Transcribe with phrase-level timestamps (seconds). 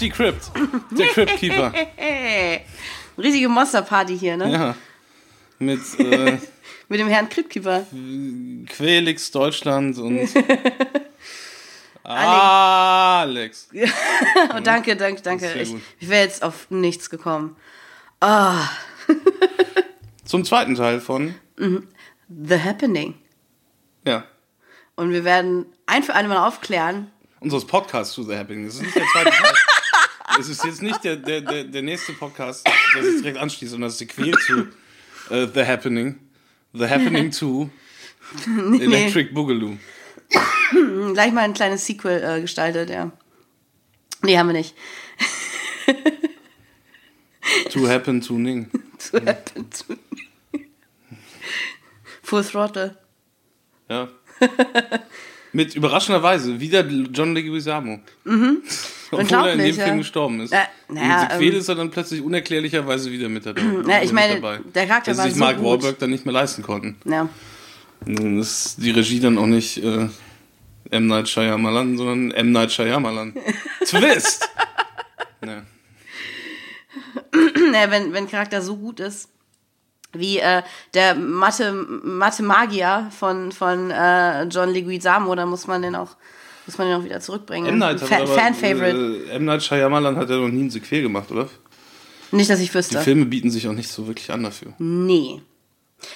[0.00, 0.50] Crypty Crypt.
[0.92, 1.72] Der Crypt Keeper.
[3.18, 4.50] Riesige Monsterparty hier, ne?
[4.50, 4.74] Ja.
[5.58, 6.38] Mit äh,
[6.88, 7.86] Mit dem Herrn Cryptkeeper.
[8.66, 10.26] Quelix Deutschland und
[12.02, 13.68] Alex.
[14.54, 15.52] Oh, danke, danke, danke.
[15.52, 17.56] Ich, ich wäre jetzt auf nichts gekommen.
[20.24, 23.14] Zum zweiten Teil von, The Happening.
[24.06, 24.24] ja,
[24.96, 27.10] Und wir werden ein für alle Mal aufklären.
[27.40, 28.64] unseres Podcasts to the Happening.
[28.64, 29.52] Das ist nicht der zweite Teil.
[30.38, 33.90] Es ist jetzt nicht der, der, der, der nächste Podcast, der sich direkt anschließt, sondern
[33.90, 34.68] das Sequel zu
[35.34, 36.18] äh, The Happening.
[36.72, 37.68] The Happening 2.
[38.80, 39.76] Electric Boogaloo.
[41.12, 43.10] Gleich mal ein kleines Sequel äh, gestaltet, ja.
[44.22, 44.74] Nee, haben wir nicht.
[47.70, 48.70] To Happen to Ning.
[49.10, 49.96] To happen to
[52.22, 52.96] Full Throttle.
[53.88, 54.08] Ja.
[55.52, 58.00] Mit überraschenderweise wieder John Leguizamo.
[58.24, 58.62] Mhm.
[59.10, 59.84] Obwohl er in dem ja.
[59.84, 60.52] Film gestorben ist.
[60.52, 63.62] Ja, naja, in Sequel ähm, ist er dann plötzlich unerklärlicherweise wieder mit, dabei.
[63.88, 64.60] Ja, ich meine, dabei.
[64.72, 65.66] der Charakter war sich so Mark gut.
[65.66, 66.96] Wahlberg dann nicht mehr leisten konnten.
[67.04, 67.28] Ja.
[68.06, 70.08] Ist die Regie dann auch nicht äh,
[70.90, 71.06] M.
[71.06, 72.52] Night Shyamalan, sondern M.
[72.52, 73.34] Night Shyamalan.
[73.84, 74.48] Twist!
[75.42, 75.62] Ja.
[77.72, 79.30] naja, wenn, wenn Charakter so gut ist,
[80.12, 80.62] wie äh,
[80.94, 86.16] der Mathe, Mathe Magier von, von äh, John Leguizamo, dann muss man den auch,
[86.66, 87.66] muss man den auch wieder zurückbringen.
[87.66, 87.78] M.
[87.78, 89.26] Night Fa Fan-Favorite.
[89.28, 89.44] Äh, M.
[89.44, 91.48] Night Shyamalan hat ja noch nie ein Sequel gemacht, oder?
[92.32, 93.00] Nicht, dass ich Die wüsste.
[93.00, 94.72] Filme bieten sich auch nicht so wirklich an dafür.
[94.78, 95.42] Nee.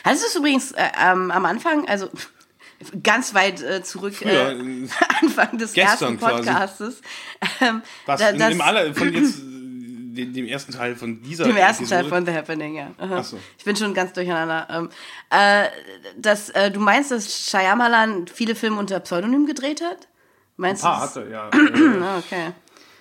[0.05, 2.09] Hattest du es übrigens äh, ähm, am Anfang, also
[3.03, 4.57] ganz weit äh, zurück, Früher, äh,
[5.23, 6.19] Anfang des ersten.
[6.19, 7.01] Podcastes,
[7.61, 8.21] ähm, Was?
[8.21, 9.43] da, das, Im aller, von jetzt,
[10.15, 12.03] dem, dem ersten Teil von dieser dem ersten Episode?
[12.03, 12.91] Teil von The Happening, ja.
[12.99, 13.17] Aha.
[13.19, 13.39] Ach so.
[13.59, 14.67] Ich bin schon ganz durcheinander.
[14.71, 14.89] Ähm,
[15.31, 15.69] äh,
[16.17, 20.09] dass, äh, du meinst, dass Shyamalan viele Filme unter Pseudonym gedreht hat?
[20.57, 21.21] Meinst Ein paar du?
[21.21, 21.51] hat er, ja.
[22.03, 22.53] Ah, okay.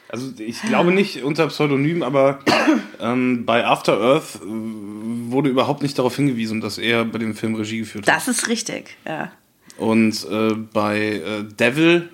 [0.09, 2.39] Also ich glaube nicht unter Pseudonym, aber
[2.99, 7.55] ähm, bei After Earth äh, wurde überhaupt nicht darauf hingewiesen, dass er bei dem Film
[7.55, 8.15] Regie geführt hat.
[8.15, 9.31] Das ist richtig, ja.
[9.77, 12.09] Und äh, bei äh, Devil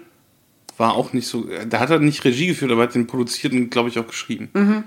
[0.79, 3.69] war auch nicht so, da hat er nicht Regie geführt, aber hat den produziert und
[3.69, 4.49] glaube ich auch geschrieben.
[4.53, 4.83] Mhm.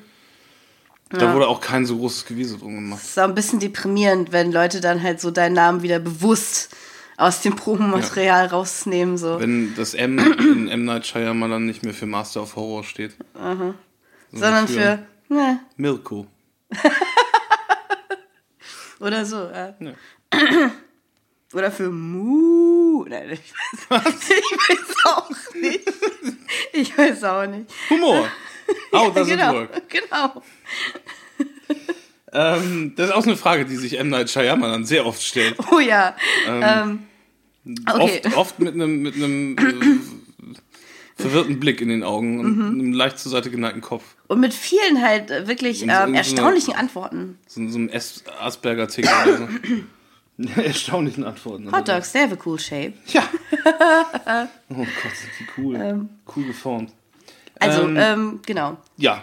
[1.11, 3.01] Da wurde auch kein so großes Gewese drum gemacht.
[3.03, 6.75] Es ist auch ein bisschen deprimierend, wenn Leute dann halt so deinen Namen wieder bewusst
[7.19, 9.19] aus dem Probenmaterial rausnehmen.
[9.19, 9.39] So.
[9.39, 10.87] Wenn das M in M.
[10.87, 13.15] Night Shyamalan nicht mehr für Master of Horror steht.
[14.33, 16.27] sondern für, ne, Milko.
[19.01, 19.37] oder so.
[19.37, 19.75] Ja.
[19.81, 19.93] Ja.
[21.53, 23.05] Oder für Mu.
[23.09, 23.41] Nein, ich
[23.91, 25.89] weiß, ich weiß auch nicht.
[26.73, 27.67] Ich weiß auch nicht.
[27.91, 28.27] Humor.
[28.93, 29.89] How does genau, it work?
[29.91, 30.43] genau.
[32.33, 34.09] Ähm, das ist auch eine Frage, die sich M.
[34.09, 35.57] Night Shyamalan sehr oft stellt.
[35.71, 36.17] Oh ja.
[36.47, 37.01] Ähm,
[37.91, 38.23] okay.
[38.25, 42.81] Oft, oft mit einem, mit einem äh, verwirrten Blick in den Augen und Mhm.
[42.81, 44.05] einem leicht zur Seite geneigten Kopf.
[44.29, 47.39] Und mit vielen halt äh, wirklich Und so- ähm, und so erstaunlichen Antworten.
[47.47, 49.49] So, so einem As- Asperger-Tick oder so.
[50.57, 51.71] Erstaunlichen Antworten.
[51.73, 52.95] Hot dogs, they have a cool shape.
[53.09, 53.23] Ja.
[54.71, 54.87] oh Gott,
[55.17, 56.09] sind die cool.
[56.37, 56.91] cool geformt.
[57.59, 58.77] Also, Ähm, ähm, genau.
[58.97, 59.23] Ja.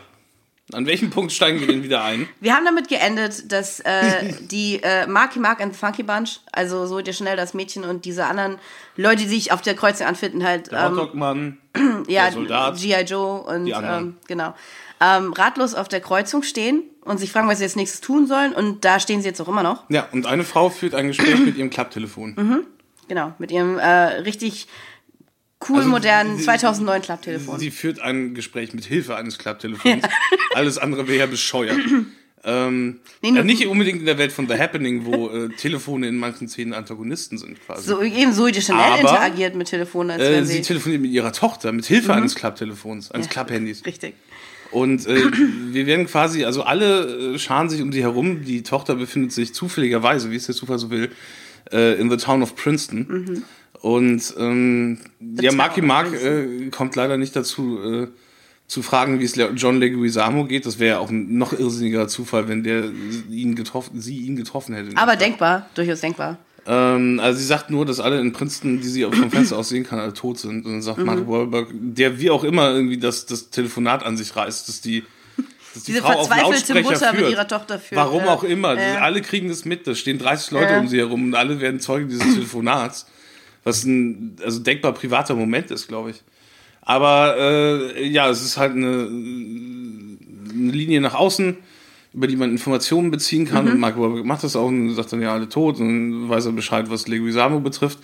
[0.71, 2.29] An welchem Punkt steigen wir denn wieder ein?
[2.41, 6.85] Wir haben damit geendet, dass äh, die äh, Marky Mark and the Funky Bunch, also
[6.85, 8.59] so dir schnell das Mädchen und diese anderen
[8.95, 11.57] Leute, die sich auf der Kreuzung anfinden, halt Der ähm, Hotdog-Mann,
[12.07, 12.77] ja, der Soldat.
[12.77, 13.01] G.I.
[13.03, 14.03] Joe und Die anderen.
[14.03, 14.53] ähm, genau.
[15.01, 18.53] Ähm, ratlos auf der Kreuzung stehen und sich fragen, was sie jetzt nächstes tun sollen.
[18.53, 19.89] Und da stehen sie jetzt auch immer noch.
[19.89, 22.33] Ja, und eine Frau führt ein Gespräch mit ihrem Klapptelefon.
[22.37, 22.67] Mhm.
[23.07, 24.67] Genau, mit ihrem äh, richtig
[25.69, 27.59] cool Also, modernen sie- 2009 Klapptelefon.
[27.59, 30.03] Sie führt ein Gespräch mit Hilfe eines Klapptelefons.
[30.53, 31.77] Alles andere wäre ja bescheuert.
[32.43, 36.17] ähm, Nee, ja, nicht unbedingt in der Welt von The Happening, wo äh, Telefone in
[36.17, 37.87] manchen Szenen Antagonisten sind quasi.
[37.87, 40.59] So, eben so wie Chanel Aber, interagiert mit Telefonen, als äh, sie sie.
[40.59, 40.63] Mhm.
[40.63, 43.85] telefoniert mit ihrer Tochter mit Hilfe eines Klapptelefons, eines Klapphandys.
[43.85, 44.15] Richtig.
[44.71, 45.15] Und äh,
[45.71, 48.43] wir werden quasi, also alle äh, scharen sich um sie herum.
[48.45, 51.09] Die Tochter befindet sich zufälligerweise, wie es der Zufall so will,
[51.71, 53.43] äh, in the town of Princeton.
[53.81, 54.99] Und ähm,
[55.39, 58.07] ja, Marky Mark äh, kommt leider nicht dazu, äh,
[58.67, 60.65] zu fragen, wie es Le- John Leguizamo geht.
[60.67, 62.83] Das wäre ja auch ein noch irrsinniger Zufall, wenn der
[63.31, 64.95] ihn getroffen, sie ihn getroffen hätte.
[64.97, 66.37] Aber denkbar, durchaus denkbar.
[66.67, 69.83] Ähm, also sie sagt nur, dass alle in Princeton, die sie vom Fenster aus sehen
[69.85, 70.57] kann, alle tot sind.
[70.65, 70.81] Und dann Mhm.
[70.81, 74.81] sagt Mark Wahlberg, der wie auch immer irgendwie das, das Telefonat an sich reißt, dass
[74.81, 75.03] die,
[75.73, 77.31] dass die Diese Frau auf verzweifelte Lautsprecher Mutter mit führt.
[77.31, 77.99] ihrer Tochter führt.
[78.01, 78.33] Warum ja.
[78.33, 78.79] auch immer.
[78.79, 78.99] Ja.
[79.01, 79.85] Alle kriegen das mit.
[79.87, 80.79] Da stehen 30 Leute Ja.
[80.79, 83.05] um sie herum und alle werden Zeugen dieses Telefonats.
[83.63, 86.21] was ein also denkbar privater Moment ist, glaube ich.
[86.81, 91.57] Aber äh, ja, es ist halt eine, eine Linie nach außen,
[92.19, 93.63] über die man Informationen beziehen kann.
[93.63, 93.71] Mhm.
[93.71, 96.47] Und Mark Wahlberg macht das auch und sagt dann ja alle tot und dann weiß
[96.47, 97.99] er Bescheid, was Leguizamo betrifft.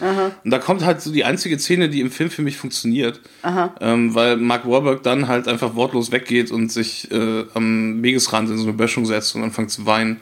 [0.45, 3.19] Und da kommt halt so die einzige Szene, die im Film für mich funktioniert,
[3.81, 8.57] ähm, weil Mark Wahlberg dann halt einfach wortlos weggeht und sich äh, am Wegesrand in
[8.57, 10.21] so eine Böschung setzt und anfängt zu weinen.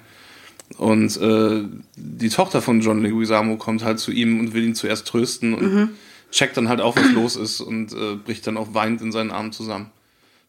[0.80, 5.06] Und äh, die Tochter von John Leguizamo kommt halt zu ihm und will ihn zuerst
[5.08, 5.90] trösten und Mhm.
[6.32, 9.30] checkt dann halt auch, was los ist und äh, bricht dann auch weinend in seinen
[9.30, 9.92] Armen zusammen.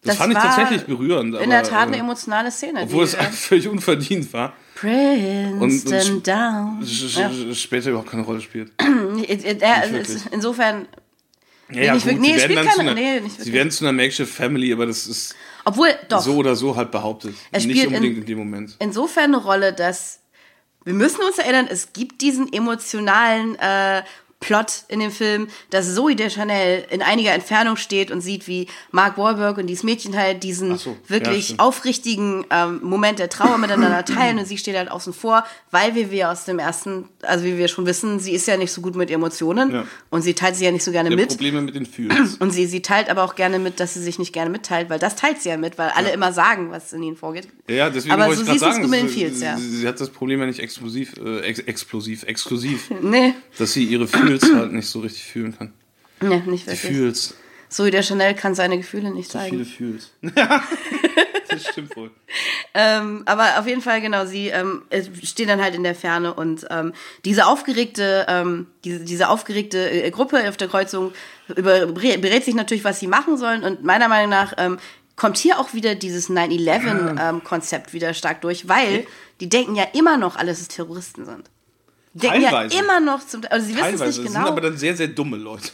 [0.04, 1.34] Das, Das fand ich tatsächlich berührend.
[1.36, 2.82] In der Tat eine äh, emotionale Szene.
[2.82, 4.52] Obwohl es völlig unverdient war.
[4.74, 7.54] Princeton und- down.
[7.54, 8.72] später überhaupt keine Rolle spielt.
[8.82, 10.08] Wirklich.
[10.08, 10.86] ist insofern,
[11.70, 12.04] Ja, gut.
[12.20, 15.34] Nee, werden spielt keine- nee, nicht sie werden zu einer Makeshift Family, aber das ist
[15.64, 17.34] obwohl, doch, so oder so halt behauptet.
[17.50, 18.76] Es Nicht spielt in- unbedingt in, dem Moment.
[18.80, 20.20] insofern eine Rolle, dass
[20.84, 24.02] wir müssen uns erinnern, es gibt diesen emotionalen äh,
[24.44, 29.16] Plot in dem Film, dass Zoe Deschanel in einiger Entfernung steht und sieht, wie Mark
[29.16, 31.60] Wahlberg und dieses Mädchen halt diesen so, ja, wirklich stimmt.
[31.60, 36.10] aufrichtigen ähm, Moment der Trauer miteinander teilen und sie steht halt außen vor, weil wir,
[36.10, 38.96] wir aus dem ersten, also wie wir schon wissen, sie ist ja nicht so gut
[38.96, 39.84] mit Emotionen Ja.
[40.10, 41.28] und sie teilt sie ja nicht so gerne Der mit.
[41.28, 42.36] Probleme mit den Fühls.
[42.38, 44.98] Und sie, sie teilt aber auch gerne mit, dass sie sich nicht gerne mitteilt, weil
[44.98, 47.48] das teilt sie ja mit, weil alle immer sagen, was in ihnen vorgeht.
[47.68, 49.56] Ja, deswegen aber wollte so ich siehst du es nur mit den Fields, ja.
[49.56, 53.84] sie, sie hat das Problem ja nicht explosiv, äh, ex explosiv, exklusiv, Nee, dass sie
[53.84, 54.06] ihre
[54.42, 55.72] Fühls halt nicht so richtig fühlen kann.
[56.20, 56.80] nee, nicht Die wirklich.
[56.80, 57.34] Fühls.
[57.68, 59.64] Zoe der Chanel kann seine Gefühle nicht So viele zeigen.
[59.64, 60.10] Fühls.
[60.36, 60.62] Ja,
[61.48, 62.10] das stimmt wohl.
[62.72, 66.34] Ähm, aber auf jeden Fall, genau, sie ähm, es stehen dann halt in der Ferne
[66.34, 66.92] und ähm,
[67.24, 71.12] diese aufgeregte, ähm, diese, diese aufgeregte äh, Gruppe auf der Kreuzung
[71.54, 74.78] über, berät sich natürlich, was sie machen sollen und meiner Meinung nach ähm,
[75.16, 79.06] kommt hier auch wieder dieses 9-11-Konzept wieder stark durch, weil
[79.40, 81.50] die denken ja immer noch, alles ist Terroristen sind.
[82.14, 82.74] Denken Teilweise.
[82.76, 84.46] ja immer noch zum, also sie wissen es nicht sind genau.
[84.46, 85.70] aber dann sehr, sehr dumme Leute.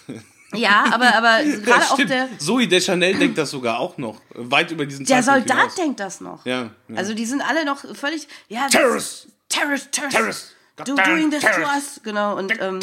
[0.55, 4.21] ja, aber, aber gerade auch der, Zoe Deschanel denkt das sogar auch noch.
[4.35, 5.75] Weit über diesen der Zeitpunkt Soldat hinaus.
[5.77, 6.47] denkt das noch.
[6.47, 6.97] Ja, ja.
[6.97, 9.27] Also die sind alle noch völlig, ja, das- Terrorists!
[9.51, 10.17] Terrorist, Terrorist.
[10.17, 10.57] Terrorist.
[10.85, 12.01] Do, doing this to us.
[12.03, 12.39] Genau.
[12.39, 12.81] Und, ähm,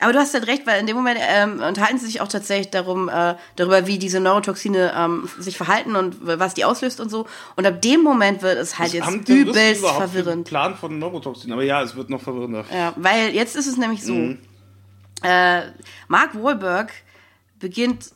[0.00, 2.70] aber du hast halt recht, weil in dem Moment ähm, unterhalten sie sich auch tatsächlich
[2.70, 7.26] darum, äh, darüber, wie diese Neurotoxine ähm, sich verhalten und was die auslöst und so.
[7.56, 10.46] Und ab dem Moment wird es halt Haben jetzt übelst verwirrend.
[10.46, 11.50] Plan von Neurotoxin.
[11.52, 12.64] Aber ja, es wird noch verwirrender.
[12.72, 14.38] Ja, weil jetzt ist es nämlich so, Mhm.
[15.22, 15.62] äh,
[16.06, 16.92] Mark Wahlberg
[17.58, 18.10] beginnt,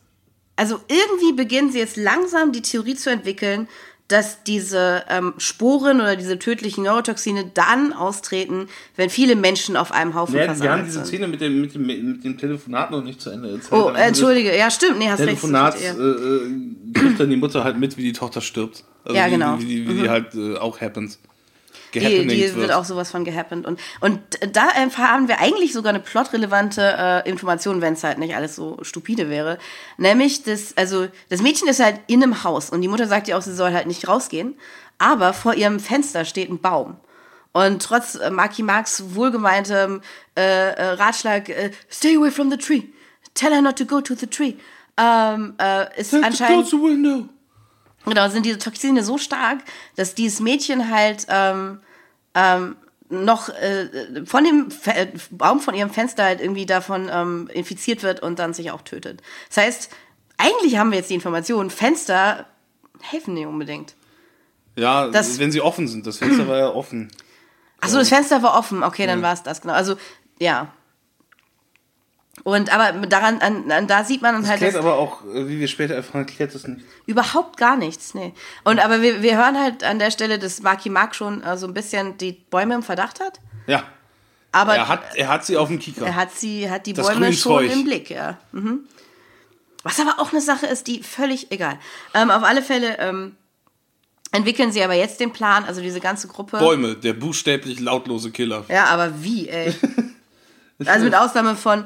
[0.54, 3.66] also irgendwie beginnen sie jetzt langsam die Theorie zu entwickeln,
[4.12, 10.14] dass diese ähm, Sporen oder diese tödlichen Neurotoxine dann austreten, wenn viele Menschen auf einem
[10.14, 11.06] Haufen Wir, wir haben diese sind.
[11.06, 13.72] Szene mit dem, mit, dem, mit dem Telefonat noch nicht zu Ende erzählt.
[13.72, 15.42] Oh, Am äh, entschuldige, ja stimmt, nee, hast des recht.
[15.44, 16.40] Äh, äh,
[16.92, 18.84] kriegt dann die Mutter halt mit, wie die Tochter stirbt.
[19.04, 19.58] Also Ja, wie, genau.
[19.58, 21.18] Wie, wie, wie die halt äh, auch happens.
[21.94, 23.66] Die, die wird auch sowas von gehappened.
[23.66, 24.20] Und, und
[24.52, 28.78] da erfahren wir eigentlich sogar eine plotrelevante äh, Information, wenn es halt nicht alles so
[28.82, 29.58] stupide wäre.
[29.98, 33.36] Nämlich, das, also, das Mädchen ist halt in einem Haus und die Mutter sagt ihr
[33.36, 34.54] auch, sie soll halt nicht rausgehen.
[34.98, 36.96] Aber vor ihrem Fenster steht ein Baum.
[37.52, 40.00] Und trotz äh, Marky Marks wohlgemeintem
[40.36, 42.84] äh, äh, Ratschlag, äh, stay away from the tree,
[43.34, 44.54] tell her not to go to the tree,
[44.96, 47.28] ähm, äh, ist anscheinend Close the window.
[48.04, 49.58] Genau, sind diese Toxine so stark,
[49.96, 51.80] dass dieses Mädchen halt ähm,
[52.34, 52.76] ähm,
[53.08, 58.02] noch äh, von dem Fe äh, Baum von ihrem Fenster halt irgendwie davon ähm, infiziert
[58.02, 59.22] wird und dann sich auch tötet.
[59.48, 59.90] Das heißt,
[60.38, 62.46] eigentlich haben wir jetzt die Information, Fenster
[63.00, 63.94] helfen nicht unbedingt.
[64.76, 66.06] Ja, Das- wenn sie offen sind.
[66.06, 67.08] Das Fenster war ja offen.
[67.80, 69.74] Achso, das Fenster war offen, okay, dann war es das, genau.
[69.74, 69.96] Also,
[70.38, 70.68] ja.
[72.44, 75.48] Und aber daran, an, an, da sieht man dann Das halt, klärt aber auch, äh,
[75.48, 76.84] wie wir später erfahren, klärt das nicht.
[77.06, 78.32] überhaupt gar nichts, nee.
[78.64, 81.66] Und aber wir, wir hören halt an der Stelle, dass Marky Mark schon äh, so
[81.66, 83.38] ein bisschen die Bäume im Verdacht hat.
[83.66, 83.84] Ja,
[84.50, 86.06] Aber er hat, er hat sie auf dem Kieker.
[86.06, 88.38] Er hat sie, hat die Das Bäume schon im Blick, ja.
[88.52, 88.80] Mhm.
[89.82, 91.78] Was aber auch eine Sache ist, die völlig egal.
[92.14, 93.36] Ähm, auf alle Fälle ähm,
[94.32, 96.58] entwickeln sie aber jetzt den Plan, also diese ganze Gruppe.
[96.58, 98.64] Bäume, der buchstäblich lautlose Killer.
[98.68, 99.74] Ja, aber wie, ey?
[100.86, 101.84] also mit Ausnahme von,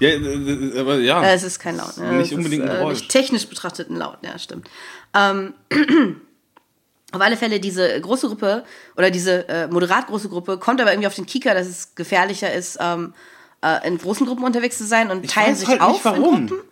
[0.00, 1.22] Ja, äh, äh, aber ja.
[1.22, 1.96] äh, es ist kein Laut.
[1.98, 2.12] Ne?
[2.14, 2.98] Nicht unbedingt ein ist, äh, Geräusch.
[3.00, 4.68] nicht technisch betrachtet ein Laut, ja, stimmt.
[5.14, 5.54] Ähm,
[7.12, 8.64] auf alle Fälle diese große Gruppe
[8.96, 12.52] oder diese äh, moderat große Gruppe kommt aber irgendwie auf den Kieker, dass es gefährlicher
[12.52, 13.14] ist, ähm,
[13.62, 16.34] äh, in großen Gruppen unterwegs zu sein und ich teilen sich halt auf nicht warum.
[16.36, 16.64] in Gruppen.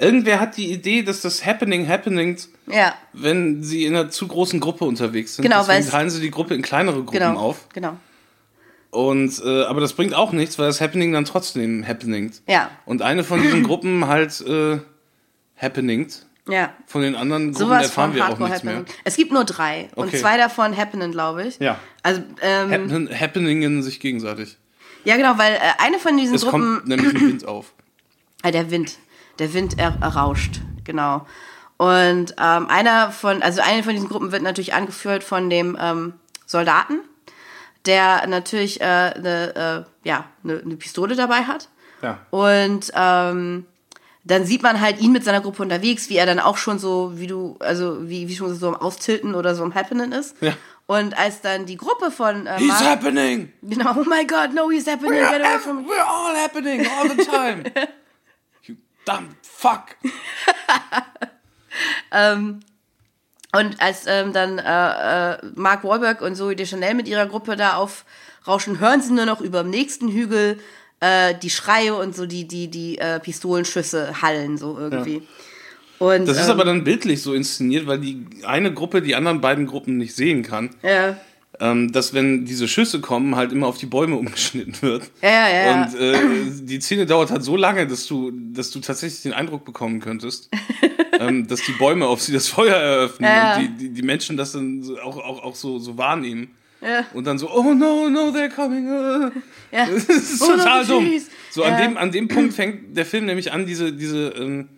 [0.00, 4.60] Irgendwer hat die Idee, dass das Happening happenings, Ja, wenn sie in einer zu großen
[4.60, 5.42] Gruppe unterwegs sind.
[5.42, 7.40] Genau, weil's- teilen sie die Gruppe in kleinere Gruppen genau.
[7.40, 7.66] auf.
[7.72, 7.96] Genau.
[8.90, 12.40] Und äh, aber das bringt auch nichts, weil das Happening dann trotzdem happeningt.
[12.46, 12.70] Ja.
[12.86, 14.78] Und eine von diesen Gruppen halt äh,
[15.60, 16.24] happeningt.
[16.48, 16.72] Ja.
[16.86, 18.76] Von den anderen Gruppen Sowas erfahren wir auch nichts mehr.
[18.76, 18.94] Happening.
[19.04, 19.88] Es gibt nur drei.
[19.94, 20.18] Und Okay.
[20.18, 21.58] zwei davon happenen, glaube ich.
[21.58, 21.78] Ja.
[22.02, 24.56] Also, ähm, Happen, happeningen sich gegenseitig.
[25.04, 27.72] Ja, genau, weil äh, eine von diesen Es Gruppen, kommt nämlich ein Wind auf.
[28.42, 28.98] Ah, der Wind.
[29.40, 31.26] Der Wind er, errauscht, genau.
[31.76, 36.12] Und ähm, einer von, also eine von diesen Gruppen wird natürlich angeführt von dem ähm,
[36.46, 37.00] Soldaten,
[37.86, 41.68] der natürlich äh, eine, äh, ja, eine, eine Pistole dabei hat.
[42.02, 42.18] Ja.
[42.30, 43.66] Und ähm,
[44.24, 47.12] dann sieht man halt ihn mit seiner Gruppe unterwegs, wie er dann auch schon so,
[47.18, 50.36] wie du, also wie, wie schon so am Austilten oder so am Happening ist.
[50.42, 50.52] Ja.
[50.86, 53.52] Und als dann die Gruppe von äh, He's Mark- happening!
[53.62, 57.08] genau, oh my God, no, he's happening, We're, get away from we're all happening all
[57.08, 57.64] the time!
[58.66, 59.96] you dumb fuck!
[63.54, 67.76] Und als ähm, dann äh, äh, Mark Wahlberg und Zoe Deschanel mit ihrer Gruppe da
[67.76, 70.58] aufrauschen, hören sie nur noch über dem nächsten Hügel
[71.00, 75.22] äh, die Schreie und so die, die, die äh, Pistolenschüsse hallen so irgendwie.
[75.98, 79.40] Und, Das ist ähm, aber dann bildlich so inszeniert, weil die eine Gruppe die anderen
[79.40, 80.70] beiden Gruppen nicht sehen kann.
[80.82, 81.16] ja,
[81.60, 85.10] Ähm, dass wenn diese Schüsse kommen, halt immer auf die Bäume umgeschnitten wird.
[85.22, 85.84] Ja, ja, ja.
[85.84, 89.64] Und äh, die Szene dauert halt so lange, dass du, dass du tatsächlich den Eindruck
[89.64, 90.50] bekommen könntest,
[91.18, 93.56] ähm, dass die Bäume auf sie das Feuer eröffnen Ja, ja.
[93.56, 96.50] und die, die, die Menschen das dann auch, auch, auch so, so wahrnehmen.
[96.80, 97.04] Ja.
[97.12, 98.86] Und dann so, oh no, no, they're coming.
[98.88, 99.30] Uh.
[99.72, 99.86] ja.
[99.90, 101.06] Das ist Oh no, total dumm.
[101.06, 101.26] jeez.
[101.50, 104.68] So an dem, an dem Punkt fängt der Film nämlich an, diese, diese ähm,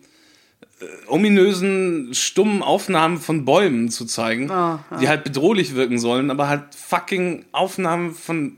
[1.07, 6.63] ominösen, stummen Aufnahmen von Bäumen zu zeigen, Oh, die halt bedrohlich wirken sollen, aber halt
[6.75, 8.57] fucking Aufnahmen von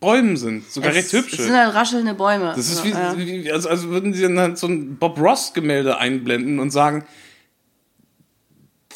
[0.00, 0.70] Bäumen sind.
[0.70, 1.36] Sogar recht Es, hübsche.
[1.36, 2.52] es sind halt raschelnde Bäume.
[2.54, 3.14] Das ist So, wie, ja.
[3.16, 7.04] wie als, als würden sie dann halt so ein Bob Ross-Gemälde einblenden und sagen,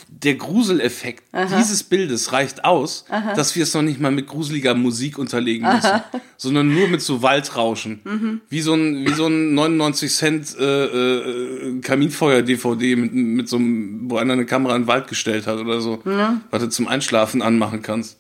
[0.09, 1.25] der Gruseleffekt
[1.59, 3.05] dieses Bildes reicht aus,
[3.37, 6.01] dass wir es noch nicht mal mit gruseliger Musik unterlegen müssen,
[6.37, 8.01] sondern nur mit so Waldrauschen.
[8.05, 8.41] Mhm.
[8.49, 14.11] Wie, so ein, wie so ein 99 Cent äh, äh, Kaminfeuer-DVD, mit, mit so einem,
[14.11, 16.03] wo einer eine Kamera in den Wald gestellt hat oder so,
[16.51, 18.19] was du zum Einschlafen anmachen kannst.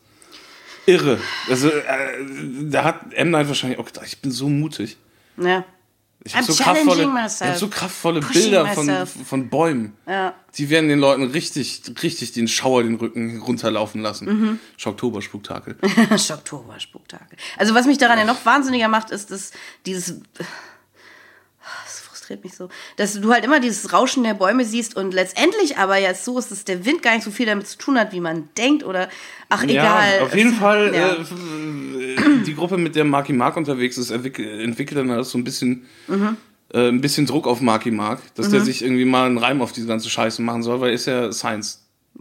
[0.86, 1.18] Irre.
[1.48, 1.82] Also, äh,
[2.62, 3.30] da hat M.
[3.30, 4.96] Night wahrscheinlich auch gedacht, ich bin so mutig.
[5.40, 5.64] ja.
[6.24, 9.10] Ich habe so kraftvolle, hab so kraftvolle Bilder von, myself.
[9.26, 9.96] von Bäumen.
[10.06, 10.34] Ja.
[10.56, 14.26] Die werden den Leuten richtig, richtig den Schauer den Rücken runterlaufen lassen.
[14.26, 14.60] Mhm.
[14.76, 15.76] Schocktober-Spektakel.
[16.18, 17.38] Schocktober, Spektakel.
[17.56, 19.50] Also was mich daran ja noch wahnsinniger macht, ist, dass
[19.86, 20.20] dieses
[22.32, 25.96] frustriert mich so, dass du halt immer dieses Rauschen der Bäume siehst und letztendlich aber
[25.98, 28.20] ja so ist, dass der Wind gar nicht so viel damit zu tun hat, wie
[28.20, 29.08] man denkt oder
[29.48, 30.16] ach egal.
[30.18, 31.12] Ja, auf jeden Fall ja.
[31.12, 35.44] äh, äh, die Gruppe, mit der Marky Mark unterwegs ist, entwickelt, dann halt so ein
[35.44, 36.36] bisschen, Mhm.
[36.72, 39.72] äh, ein bisschen Druck auf Marky Mark, dass der sich irgendwie mal einen Reim auf
[39.72, 41.80] diese ganze Scheiße machen soll, weil er ist ja Science.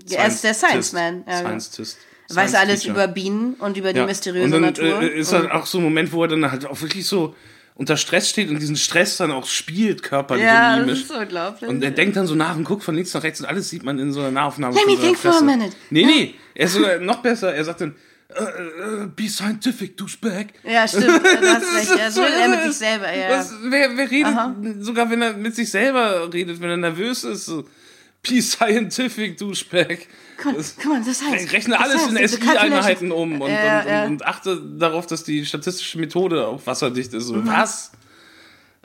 [0.09, 0.93] Er ist der Science Science-Tist.
[0.93, 1.49] Man, ja, genau.
[1.49, 1.97] Science-Tist.
[2.33, 4.05] weiß alles über Bienen und über die Ja.
[4.05, 5.01] mysteriöse und dann, Natur.
[5.01, 7.35] Äh, ist halt auch so ein Moment, wo er dann halt auch wirklich so
[7.81, 11.01] unter Stress steht und diesen Stress dann auch spielt, körperlich ja, und das mimisch.
[11.01, 11.67] ist so unglaublich.
[11.67, 13.81] Und er denkt dann so nach und guckt von links nach rechts und alles sieht
[13.81, 14.75] man in so einer Nahaufnahme.
[14.75, 15.75] Let me think for a minute.
[15.89, 17.55] Nee, nee, er ist sogar noch besser.
[17.55, 17.95] Er sagt dann,
[18.29, 20.49] äh, be scientific, douchebag.
[20.63, 21.97] ja, stimmt, du hast recht.
[21.97, 23.11] Ja, so er mit ist sich selber.
[23.11, 23.29] Ja.
[23.31, 27.47] Was, wer, wer redet, sogar wenn er mit sich selber redet, wenn er nervös ist,
[27.47, 27.65] so,
[28.21, 29.99] be scientific, douchebag.
[30.41, 30.57] Come
[30.95, 31.51] on, Das- heißt.
[31.53, 34.05] Rechne alles in SI-Einheiten um und, Ja, und, ja.
[34.05, 37.25] Und, achte darauf, dass die statistische Methode auch wasserdicht ist.
[37.25, 37.91] So, Was?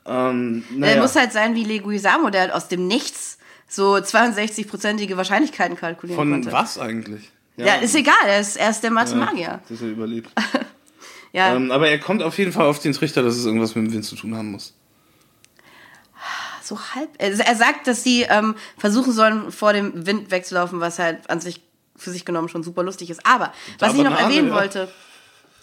[0.04, 1.02] Ähm, Der naja.
[1.02, 3.38] muss halt sein wie Leguizamo, der halt aus dem Nichts
[3.68, 6.52] so 62-prozentige Wahrscheinlichkeiten kalkulieren Von konnte.
[6.52, 7.30] was eigentlich?
[7.56, 9.60] Ja, ist egal, er ist, er ist der Mathemagier.
[9.68, 10.30] Dass er überlebt.
[11.32, 13.84] Ja, ähm, aber er kommt auf jeden Fall auf den Trichter, dass es irgendwas mit
[13.88, 14.72] dem Wind zu tun haben muss.
[16.66, 17.10] So halb.
[17.18, 21.62] Er, sagt, dass sie ähm, versuchen sollen, vor dem Wind wegzulaufen, was halt an sich
[21.96, 23.24] für sich genommen schon super lustig ist.
[23.24, 24.54] Aber, was ich noch erwähnen ja.
[24.54, 24.88] wollte,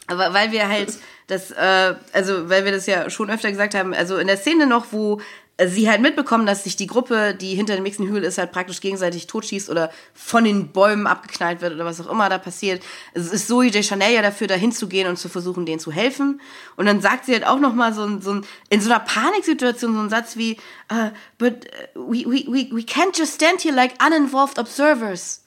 [0.07, 0.93] aber weil wir halt
[1.27, 4.67] das, äh, also weil wir das ja schon öfter gesagt haben, also in der Szene
[4.67, 5.21] noch, wo
[5.61, 8.81] sie halt mitbekommen, dass sich die Gruppe, die hinter dem nächsten Hügel ist, halt praktisch
[8.81, 12.83] gegenseitig totschießt oder von den Bäumen abgeknallt wird oder was auch immer da passiert.
[13.13, 16.41] Es ist Zoe de Chanel ja dafür, da hinzugehen und zu versuchen, denen zu helfen.
[16.75, 19.93] Und dann sagt sie halt auch noch mal so, so ein, in so einer Paniksituation
[19.93, 20.57] so einen Satz wie,
[20.91, 25.42] uh, but uh, we, we, we, we can't just stand here like uninvolved observers.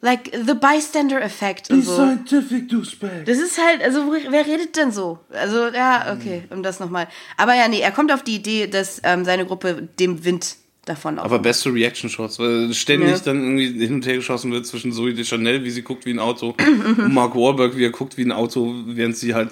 [0.00, 1.94] Like the bystander effect und so.
[1.94, 3.24] Scientific, douchebag.
[3.26, 5.18] Das ist halt, also wer redet denn so?
[5.30, 7.08] Also ja, okay, um das nochmal.
[7.36, 11.30] Aber ja, nee, er kommt auf die Idee, dass ähm, seine Gruppe dem Wind davonlaufen.
[11.30, 13.18] Aber beste Reaction-Shots, weil ständig Ja.
[13.18, 16.10] dann irgendwie hin und her geschossen wird zwischen Zoe de Chanel, wie sie guckt wie
[16.12, 16.54] ein Auto,
[16.96, 19.50] und Mark Wahlberg, wie er guckt wie ein Auto, während sie halt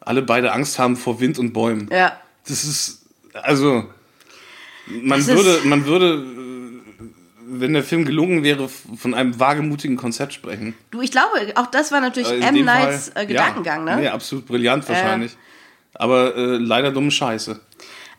[0.00, 1.88] alle beide Angst haben vor Wind und Bäumen.
[1.92, 3.02] ja, Das ist,
[3.34, 3.86] also,
[4.86, 6.24] man Das würde, man würde,
[7.50, 10.74] wenn der Film gelungen wäre, von einem wagemutigen Konzept sprechen.
[10.90, 12.64] du, ich glaube, auch das war natürlich Äh, M.
[12.64, 14.04] Nights Fall- äh, Gedankengang, ja, ne?
[14.04, 15.36] Ja, absolut brillant wahrscheinlich.
[15.94, 17.60] Aber äh, leider dumme Scheiße.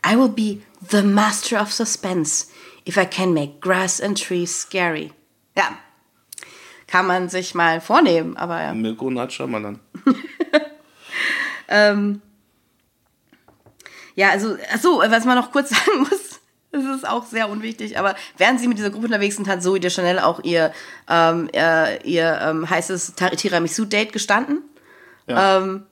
[0.06, 0.58] I will be
[0.90, 2.46] the master of suspense
[2.86, 5.12] if I can make grass and trees scary.
[5.56, 5.76] Ja,
[6.86, 8.74] kann man sich mal vornehmen, aber ja.
[8.74, 9.80] Mirko Natscha, man dann.
[11.72, 12.20] Ähm,
[14.16, 16.29] ja, also, achso, was man noch kurz sagen muss,
[16.72, 19.80] das ist auch sehr unwichtig, aber während sie mit dieser Gruppe unterwegs sind, hat Zoe
[19.80, 20.72] de Chanel auch ihr,
[21.08, 24.62] ähm, ihr, ihr ähm, heißes Tiramisu-Date gestanden.
[25.26, 25.58] Ja.
[25.58, 25.82] Ähm,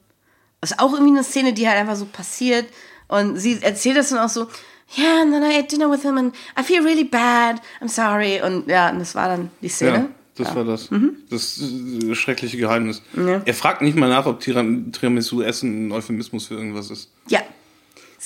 [0.60, 2.66] das ist auch irgendwie eine Szene, die halt einfach so passiert.
[3.08, 4.48] Und sie erzählt das dann auch so,
[4.96, 8.40] yeah, and then I ate dinner with him and I feel really bad, I'm sorry.
[8.40, 9.96] Und ja, und das war dann die Szene.
[9.96, 10.88] Ja, das war das.
[11.30, 13.02] Das äh, schreckliche Geheimnis.
[13.44, 17.10] Er fragt nicht mal nach, ob Tiram Tiramisu Essen ein Euphemismus für irgendwas ist.
[17.28, 17.40] Ja.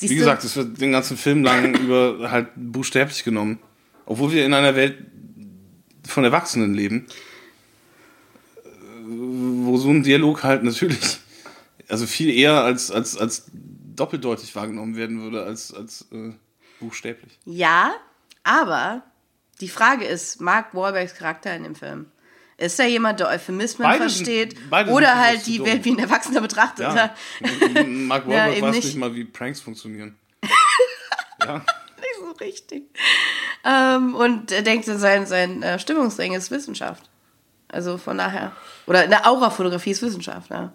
[0.03, 3.61] Siehst Wie gesagt, es wird den ganzen Film lang über halt buchstäblich genommen.
[4.05, 4.99] Obwohl wir in einer Welt
[6.05, 7.07] von Erwachsenen leben,
[8.65, 8.69] äh,
[9.07, 11.19] wo so ein Dialog halt natürlich,
[11.87, 16.33] also viel eher als, als, als doppeldeutig wahrgenommen werden würde, als, als äh,
[16.81, 17.39] buchstäblich.
[17.45, 17.95] Ja,
[18.43, 19.05] aber
[19.61, 22.07] die Frage ist, Mark Wahlbergs Charakter in dem Film,
[22.63, 25.65] ist er jemand, der Euphemismen Beide sind- versteht sind oder halt die.
[25.65, 26.81] Welt wie ein Erwachsener betrachtet?
[26.95, 27.15] Ja.
[27.85, 28.85] Mark Ja, Wahlberg eben weiß nicht.
[28.85, 30.17] nicht mal, wie Pranks funktionieren.
[31.45, 31.55] ja.
[31.57, 32.83] Nicht so richtig.
[33.65, 37.05] Ähm, und er denkt, sein, sein äh, Stimmungsring ist Wissenschaft.
[37.69, 38.53] Also von daher.
[38.87, 40.73] Oder eine Aurafotografie ist Wissenschaft, ja.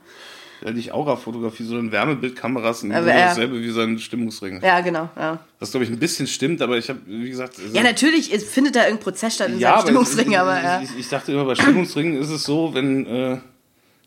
[0.65, 4.59] Ja, nicht Aura-Fotografie, sondern Wärmebildkameras sind Aber genau er- dasselbe wie sein Stimmungsring.
[4.63, 5.39] Ja, genau, ja.
[5.59, 7.59] Was, glaube ich, ein bisschen stimmt, aber ich habe, wie gesagt...
[7.59, 10.39] Also, Ja, natürlich es findet da irgendein Prozess statt in ja, seinem aber Stimmungsring, ich,
[10.39, 10.81] aber ich, ja.
[10.81, 13.37] ich, ich dachte immer, bei Stimmungsringen ist es so, wenn äh,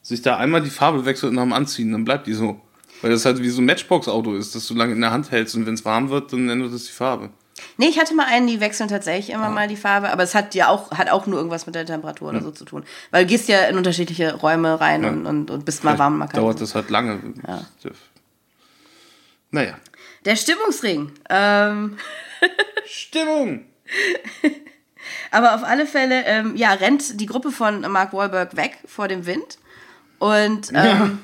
[0.03, 2.61] sich da einmal die Farbe wechselt nach dem Anziehen, dann bleibt die so.
[3.03, 5.55] Weil das halt wie so ein Matchbox-Auto ist, das du lange in der Hand hältst
[5.55, 7.31] und wenn es warm wird, dann ändert es die Farbe.
[7.77, 10.55] Nee, ich hatte mal einen, die wechseln tatsächlich immer mal die Farbe, aber es hat
[10.55, 12.85] ja auch, hat auch nur irgendwas mit der Temperatur oder so zu tun.
[13.11, 16.27] Weil du gehst ja in unterschiedliche Räume rein und, und, und bist mal warm, mal
[16.27, 16.37] kalt.
[16.37, 17.21] Dauert das halt lange.
[19.51, 19.79] Naja.
[20.25, 21.13] Der Stimmungsring.
[21.29, 21.97] Ähm,
[22.87, 23.65] Stimmung!
[25.31, 29.27] aber auf alle Fälle, ähm, ja, rennt die Gruppe von Mark Wahlberg weg vor dem
[29.27, 29.59] Wind.
[30.19, 31.21] Und ähm,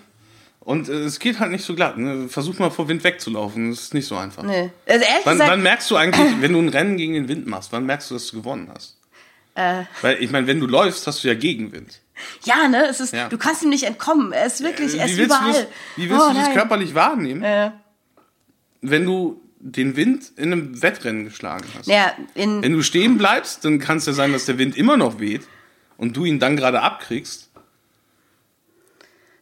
[0.66, 1.96] Und äh, es geht halt nicht so glatt.
[1.96, 2.28] Ne?
[2.28, 4.42] Versuch mal vor Wind wegzulaufen, das ist nicht so einfach.
[4.42, 4.70] nee.
[4.84, 7.46] Also ehrlich Wann, gesagt, wann merkst du eigentlich, wenn du ein Rennen gegen den Wind
[7.46, 8.98] machst, wann merkst du, dass du gewonnen hast?
[9.54, 9.84] Äh.
[10.02, 12.00] Weil ich meine, wenn du läufst, hast du ja Gegenwind.
[12.44, 13.28] ja, ne, es ist, Ja.
[13.28, 14.32] du kannst ihm nicht entkommen.
[14.32, 15.68] Er ist wirklich, er ist überall.
[15.94, 17.70] wie willst oh, du das körperlich wahrnehmen, Äh,
[18.80, 21.86] wenn du den Wind in einem Wettrennen geschlagen hast?
[21.86, 24.96] naja, in, Wenn du stehen bleibst, dann kann es ja sein, dass der Wind immer
[24.96, 25.42] noch weht
[25.96, 27.45] und du ihn dann gerade abkriegst.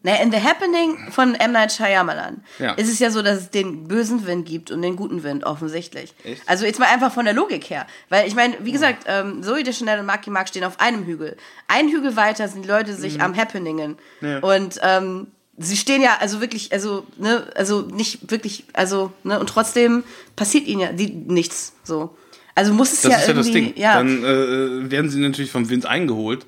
[0.05, 1.51] Naja, in The Happening von M.
[1.53, 2.75] Night Shyamalan Ja.
[2.75, 6.14] ist es ja so, dass es den bösen Wind gibt und den guten Wind, offensichtlich.
[6.23, 6.43] Echt?
[6.47, 7.87] Also jetzt mal einfach von der Logik her.
[8.11, 11.37] Weil ich meine, wie gesagt, ähm, Zoe Deschanel und Marky Mark stehen auf einem Hügel.
[11.67, 13.97] Ein Hügel weiter sind die Leute sich am Happeningen.
[14.21, 14.29] Mhm.
[14.29, 14.38] Ja.
[14.40, 19.49] Und ähm, sie stehen ja also wirklich, also, ne, also nicht wirklich, also, ne, und
[19.49, 20.05] trotzdem
[20.37, 22.17] passiert ihnen ja die, nichts so.
[22.57, 23.77] Also muss es Das ja ist ja das irgendwie, Ding.
[23.83, 23.95] ja.
[23.95, 26.47] Dann äh, werden sie natürlich vom Wind eingeholt.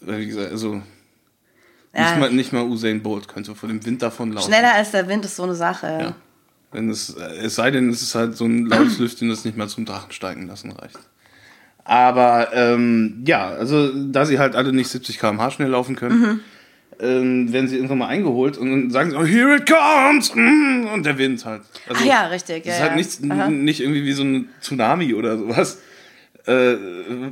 [0.00, 0.82] Weil, Wie gesagt, also Mhm.
[1.96, 2.10] Ja.
[2.10, 4.52] nicht, mal, nicht mal Usain Bolt könnte vor dem Wind davonlaufen.
[4.52, 5.86] Schneller als der Wind ist so eine Sache.
[6.00, 6.14] Ja.
[6.72, 9.68] Wenn es, es sei denn, es ist halt so ein lautes Lüftchen, das nicht mal
[9.68, 10.98] zum Drachen steigen lassen reicht.
[11.84, 16.40] Aber ähm, ja, also da sie halt alle nicht 70 km/h schnell laufen können, Mhm.
[16.98, 20.34] ähm, werden sie irgendwann mal eingeholt und dann sagen sie, oh, here it comes!
[20.34, 21.62] mm, Und der Wind halt.
[21.88, 22.64] Also, Ah ja, richtig.
[22.64, 22.96] Das ja, ist halt ja.
[22.96, 23.48] nichts, Aha.
[23.50, 25.78] nicht irgendwie wie so ein Tsunami oder sowas,
[26.46, 26.74] äh,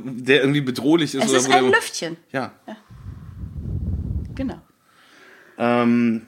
[0.05, 1.25] der irgendwie bedrohlich ist.
[1.25, 2.15] Es ist ein Lüftchen.
[2.31, 2.51] Ja.
[4.35, 4.61] Genau.
[5.57, 6.23] Ähm,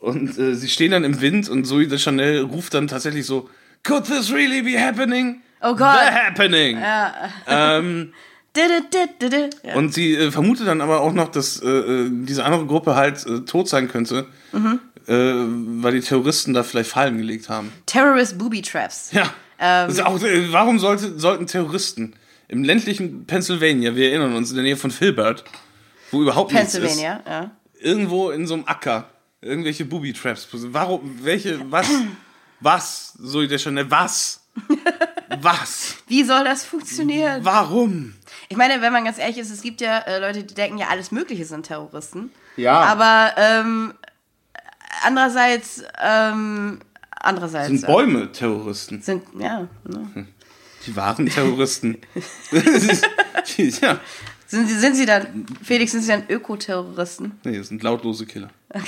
[0.00, 3.48] und äh, sie stehen dann im Wind und Zoe de Chanel ruft dann tatsächlich so,
[3.84, 5.40] Could this really be happening?
[5.62, 5.96] Oh Gott.
[6.04, 6.78] The happening!
[7.48, 8.12] Ähm,
[8.56, 9.56] did, did.
[9.64, 9.74] Ja.
[9.76, 13.24] und sie äh, vermutet dann aber auch noch, dass äh, äh, diese andere Gruppe halt
[13.26, 14.80] äh, tot sein könnte, Mhm.
[15.06, 15.12] äh,
[15.82, 17.72] weil die Terroristen da vielleicht Fallen gelegt haben.
[17.86, 19.10] Terrorist Booby Traps.
[19.12, 19.32] Ja.
[19.60, 19.90] Ähm.
[20.04, 22.14] auch, äh, warum sollte, sollten Terroristen
[22.46, 25.44] im ländlichen Pennsylvania, wir erinnern uns, in der Nähe von Filbert,
[26.10, 27.50] wo überhaupt nichts ist, Pennsylvania, ja.
[27.80, 30.48] irgendwo in so einem Acker irgendwelche Booby-Traps.
[30.52, 31.88] Warum, welche, was,
[32.60, 34.40] was, so der Chanel, was,
[35.40, 37.44] was, Wie soll das funktionieren?
[37.44, 38.14] warum?
[38.48, 40.88] Ich meine, wenn man ganz ehrlich ist, es gibt ja äh, Leute, die denken ja,
[40.88, 42.30] alles Mögliche sind Terroristen.
[42.56, 42.80] Ja.
[42.80, 43.94] Aber ähm,
[45.02, 47.68] andererseits, ähm, andererseits.
[47.68, 49.02] Sind äh, Bäume Terroristen?
[49.02, 49.68] Sind, ja.
[49.84, 50.26] Ne.
[50.86, 51.98] Die wahren Terroristen.
[53.56, 54.00] ja.
[54.48, 57.32] Sind, sie, sind sie dann, Felix, sind sie dann Ökoterroristen?
[57.44, 58.50] Nee, das sind lautlose Killer.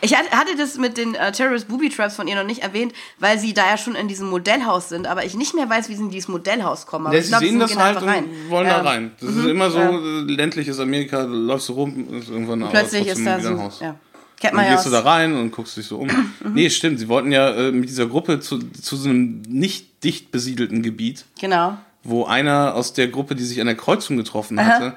[0.00, 3.38] Ich hatte, das mit den äh, Terrorist Booby Traps von ihr noch nicht erwähnt, weil
[3.38, 6.02] sie da ja schon in diesem Modellhaus sind, aber ich nicht mehr weiß, wie sie
[6.02, 7.06] in dieses Modellhaus kommen.
[7.08, 8.82] Aber Ja, sie glaub, sehen das gehen halt einfach und wollen Ja.
[8.82, 9.10] da rein.
[9.20, 13.08] Das ist immer so äh, ländliches Amerika, da läufst du rum, ist irgendwann aber Plötzlich
[13.08, 13.80] ist da so, ein Haus.
[13.80, 13.96] ja.
[14.40, 16.08] Kennt Dann man ja gehst du da aus, rein und guckst dich so um.
[16.54, 20.30] nee, stimmt, sie wollten ja äh, mit dieser Gruppe zu, zu so einem nicht dicht
[20.30, 21.76] besiedelten Gebiet, genau.
[22.04, 24.94] Wo einer aus der Gruppe, die sich an der Kreuzung getroffen hatte,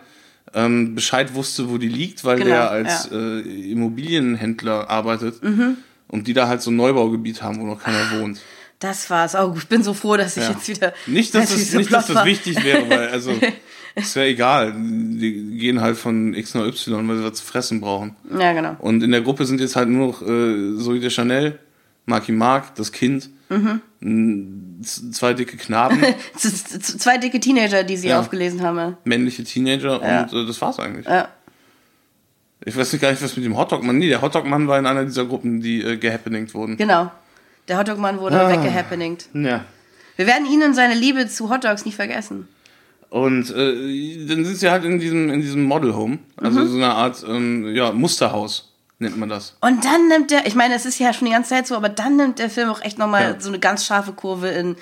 [0.53, 3.17] ähm, Bescheid wusste, wo die liegt, weil Genau, der als ja.
[3.17, 3.43] Mhm.
[3.45, 5.41] äh, Immobilienhändler arbeitet
[6.07, 8.41] und die da halt so ein Neubaugebiet haben, wo noch keiner wohnt.
[8.79, 9.35] Das war's.
[9.35, 10.49] Oh, ich bin so froh, dass ich Ja.
[10.51, 10.93] jetzt wieder.
[11.05, 13.31] Nicht, dass das, nicht, dass das wichtig wäre, weil also
[13.95, 14.73] ist ja egal.
[14.75, 18.15] Die gehen halt von X nach Y, weil sie was zu fressen brauchen.
[18.37, 18.75] Ja, genau.
[18.79, 21.59] Und in der Gruppe sind jetzt halt nur noch äh, Zoe de Chanel,
[22.07, 24.81] Marky Mark, das Kind, Mhm.
[24.83, 26.01] zwei dicke Knaben,
[26.37, 28.19] Zwei dicke Teenager, die sie Ja.
[28.19, 28.77] aufgelesen haben.
[28.77, 28.97] ja.
[29.03, 30.23] männliche Teenager Ja.
[30.23, 31.05] und äh, das war's eigentlich.
[31.05, 31.27] Ja.
[32.63, 33.97] Ich weiß nicht gar nicht, was mit dem Hotdog-Mann.
[33.97, 36.77] Nee, der Hotdog-Mann war in einer dieser Gruppen, die äh, gehappeningt wurden.
[36.77, 37.11] Genau.
[37.67, 38.49] Der Hotdog-Mann wurde Ah.
[38.49, 39.29] weggehappeningt.
[39.33, 39.65] Ja.
[40.15, 42.47] Wir werden ihn und seine Liebe zu Hotdogs nie vergessen.
[43.09, 46.67] Und äh, dann sind sie halt in diesem, in diesem Model Home, also Mhm.
[46.67, 48.70] so eine Art ähm, ja, Musterhaus
[49.01, 49.57] nennt man das.
[49.61, 51.89] Und dann nimmt der, ich meine, es ist ja schon die ganze Zeit so, aber
[51.89, 53.39] dann nimmt der Film auch echt nochmal Ja.
[53.39, 54.75] so eine ganz scharfe Kurve in.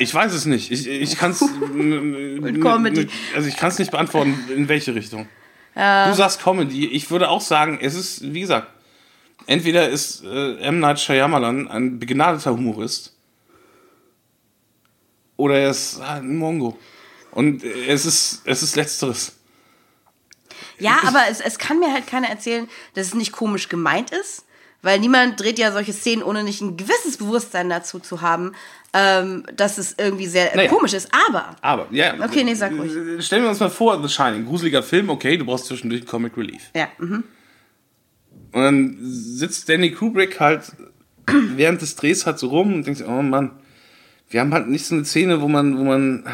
[0.00, 0.72] Ich weiß es nicht.
[0.72, 1.38] Ich, ich kann es.
[2.60, 3.08] Comedy.
[3.36, 5.28] Also ich kann es nicht beantworten, in welche Richtung.
[5.74, 6.86] Du sagst Comedy.
[6.88, 8.66] Ich würde auch sagen, es ist, wie gesagt,
[9.46, 10.80] entweder ist äh, M.
[10.80, 13.14] Night Shyamalan ein begnadeter Humorist
[15.36, 16.76] oder er ist halt ein Mongo.
[17.30, 19.36] Und äh, es ist, es ist Letzteres.
[20.80, 24.44] Ja, aber es, es kann mir halt keiner erzählen, dass es nicht komisch gemeint ist,
[24.82, 28.52] weil niemand dreht ja solche Szenen, ohne nicht ein gewisses Bewusstsein dazu zu haben,
[28.92, 30.70] ähm, dass es irgendwie sehr Naja.
[30.70, 31.10] komisch ist.
[31.28, 32.14] Aber Aber, ja.
[32.24, 33.24] Okay, nee, sag ruhig.
[33.24, 36.70] Stellen wir uns mal vor, The Shining, gruseliger Film, okay, du brauchst zwischendurch Comic Relief.
[36.74, 37.24] ja, mhm.
[38.52, 40.72] Und dann sitzt Danny Kubrick halt
[41.26, 43.52] während des Drehs halt so rum und denkt oh Mann,
[44.28, 46.24] wir haben halt nicht so eine Szene, wo man, wo man,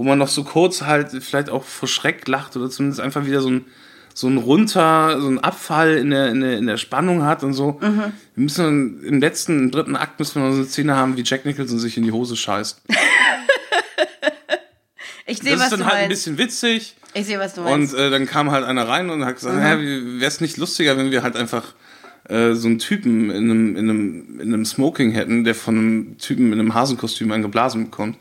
[0.00, 3.42] wo man noch so kurz halt vielleicht auch vor Schreck lacht oder zumindest einfach wieder
[3.42, 3.66] so ein,
[4.14, 7.52] so ein runter, so ein Abfall in der, in der, in der Spannung hat und
[7.52, 7.78] so.
[7.82, 11.22] Wir müssen im letzten, im dritten Akt müssen wir noch so eine Szene haben, wie
[11.22, 12.80] Jack Nicholson sich in die Hose scheißt.
[15.26, 16.24] ich sehe, Das was ist dann du halt ein meinst.
[16.24, 16.96] bisschen witzig.
[17.12, 17.94] Ich sehe, was du Und meinst.
[17.94, 21.22] äh, dann kam halt einer rein und hat gesagt, wäre es nicht lustiger, wenn wir
[21.22, 21.74] halt einfach
[22.28, 26.16] äh, so einen Typen in einem, in, einem, in einem Smoking hätten, der von einem
[26.18, 28.16] Typen in einem Hasenkostüm angeblasen bekommt.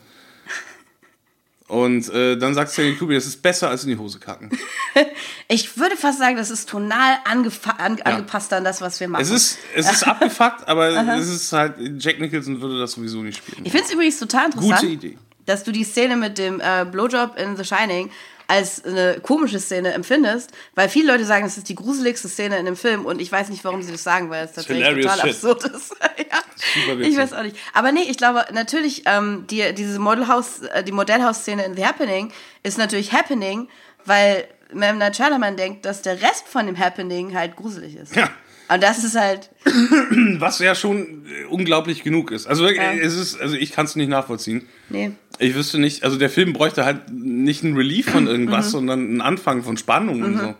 [1.69, 4.49] Und äh, dann sagt Stanley Kubrick, das ist besser als in die Hose kacken.
[5.47, 7.49] Ich würde fast sagen, das ist tonal an,
[8.03, 9.21] angepasst an das, was wir machen.
[9.21, 13.37] Es ist, es ist abgefuckt, aber es ist halt, Jack Nicholson würde das sowieso nicht
[13.37, 13.65] spielen.
[13.65, 15.17] ich finde es übrigens total interessant, Gute Idee.
[15.45, 18.11] dass du die Szene mit dem äh, Blowjob in The Shining
[18.49, 22.65] als eine komische Szene empfindest, weil viele Leute sagen, es ist die gruseligste Szene in
[22.65, 25.19] dem Film und ich weiß nicht, warum sie das sagen, weil es tatsächlich hilarious total
[25.19, 25.35] shit.
[25.35, 25.95] absurd ist.
[26.31, 26.97] ja.
[26.99, 27.55] Ich weiß auch nicht.
[27.75, 32.31] Aber nee, ich glaube natürlich, ähm, die, diese Modelhaus, äh, die Modellhaus-Szene in The Happening
[32.63, 33.69] ist natürlich Happening,
[34.05, 34.97] weil M.
[34.97, 38.15] Night Shyamalan denkt, dass der Rest von dem Happening halt gruselig ist.
[38.15, 38.31] Ja.
[38.71, 39.49] Und das ist halt,
[40.39, 42.45] Was ja schon äh, unglaublich genug ist.
[42.47, 42.93] Also, Ja.
[42.93, 44.67] es ist, also ich kann es nicht nachvollziehen.
[44.89, 45.11] nee.
[45.41, 48.71] Ich wüsste nicht, also der Film bräuchte halt nicht einen Relief von irgendwas, Mhm.
[48.71, 50.53] sondern einen Anfang von Spannung und so.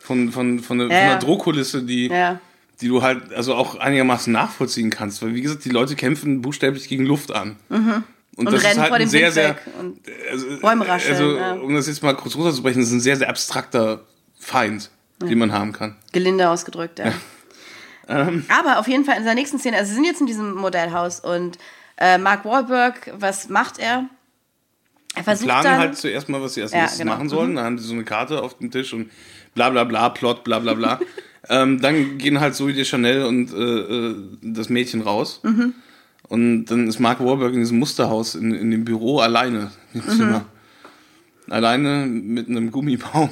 [0.00, 2.40] Von, von, von, einer, Ja, von einer Drohkulisse, die, Ja.
[2.80, 5.22] die du halt also auch einigermaßen nachvollziehen kannst.
[5.22, 7.56] Weil, wie gesagt, die Leute kämpfen buchstäblich gegen Luft an.
[7.68, 8.04] Und, Mhm.
[8.36, 9.58] Und das rennen ist halt ein sehr, sehr.
[9.78, 9.98] und
[10.30, 13.28] Also, Bäume rascheln, also um das jetzt mal kurz runterzubrechen, das ist ein sehr, sehr
[13.28, 14.04] abstrakter
[14.38, 14.90] Feind,
[15.28, 15.96] den man haben kann.
[16.12, 17.12] Gelinde ausgedrückt, ja.
[18.08, 18.44] Ähm.
[18.48, 21.20] Aber auf jeden Fall in seiner nächsten Szene, also sie sind jetzt in diesem Modellhaus
[21.20, 21.58] und
[21.96, 24.06] äh, Mark Wahlberg, was macht er?
[25.14, 27.12] Er versucht planen dann, halt zuerst mal, was sie als Ja, nächstes genau.
[27.12, 27.54] machen sollen.
[27.54, 29.10] Dann haben die so eine Karte auf dem Tisch und
[29.54, 30.98] bla bla bla, Plot, bla bla bla.
[31.48, 35.38] ähm, dann gehen halt Zoe de Chanel und äh, äh, das Mädchen raus.
[35.44, 35.74] Mhm.
[36.28, 40.10] Und dann ist Mark Wahlberg in diesem Musterhaus in, in dem Büro alleine im Mhm.
[40.16, 40.44] Zimmer.
[41.48, 43.30] Alleine mit einem Gummibaum,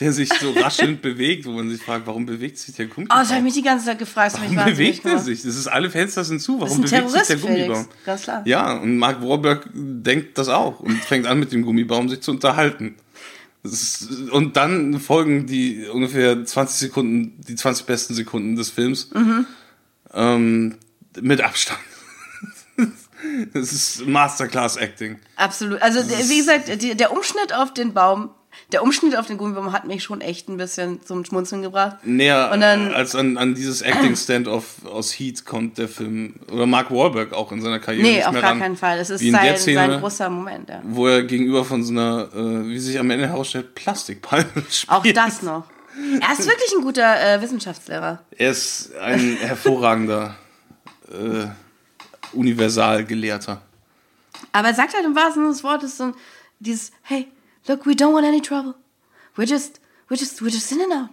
[0.00, 3.18] der sich so raschelnd bewegt, wo man sich fragt, warum bewegt sich der Oh, Gummibaum?
[3.18, 4.36] das habe ich mich die ganze Zeit gefragt.
[4.38, 5.42] Warum bewegt er sich?
[5.42, 6.60] Das ist alle Fenster sind zu.
[6.60, 7.74] Warum bewegt sich der Gummibaum?
[7.84, 8.04] Felix.
[8.04, 8.42] Ganz klar.
[8.44, 12.30] Ja, und Mark Wahlberg denkt das auch und fängt an mit dem Gummibaum sich zu
[12.30, 12.96] unterhalten.
[13.62, 19.46] Ist, und dann folgen die ungefähr 20 Sekunden, die 20 besten Sekunden des Films Mhm.
[20.12, 20.74] ähm,
[21.20, 21.80] mit Abstand.
[23.54, 25.18] Das ist Masterclass Acting.
[25.36, 25.80] Absolut.
[25.80, 26.68] Also, wie gesagt,
[27.00, 28.28] der Umschnitt auf den Baum,
[28.72, 31.98] der Umschnitt auf den Gummibaum hat mich schon echt ein bisschen zum Schmunzeln gebracht.
[32.04, 36.34] Näher Und dann- als an, an dieses Acting Stand-off aus Heat kommt der Film.
[36.50, 38.02] Oder Mark Wahlberg auch in seiner Karriere.
[38.06, 38.58] Nee, auf gar ran.
[38.58, 38.98] keinen Fall.
[38.98, 40.80] Es ist sein, Szene, sein großer Moment, ja.
[40.84, 44.90] wo er gegenüber von so einer, äh, wie sich am Ende herausstellt, Plastikpalme spielt.
[44.90, 45.64] Auch das noch.
[46.20, 48.18] Er ist wirklich ein guter äh, Wissenschaftslehrer.
[48.36, 50.34] Er ist ein hervorragender
[51.12, 51.46] äh,
[52.36, 53.60] Universalgelehrter.
[54.52, 56.12] Aber er sagt halt im wahrsten Sinne des Wortes so
[56.58, 57.28] dieses, hey,
[57.68, 58.74] look, we don't want any trouble.
[59.36, 61.10] We're just, we're just, we're just in and out.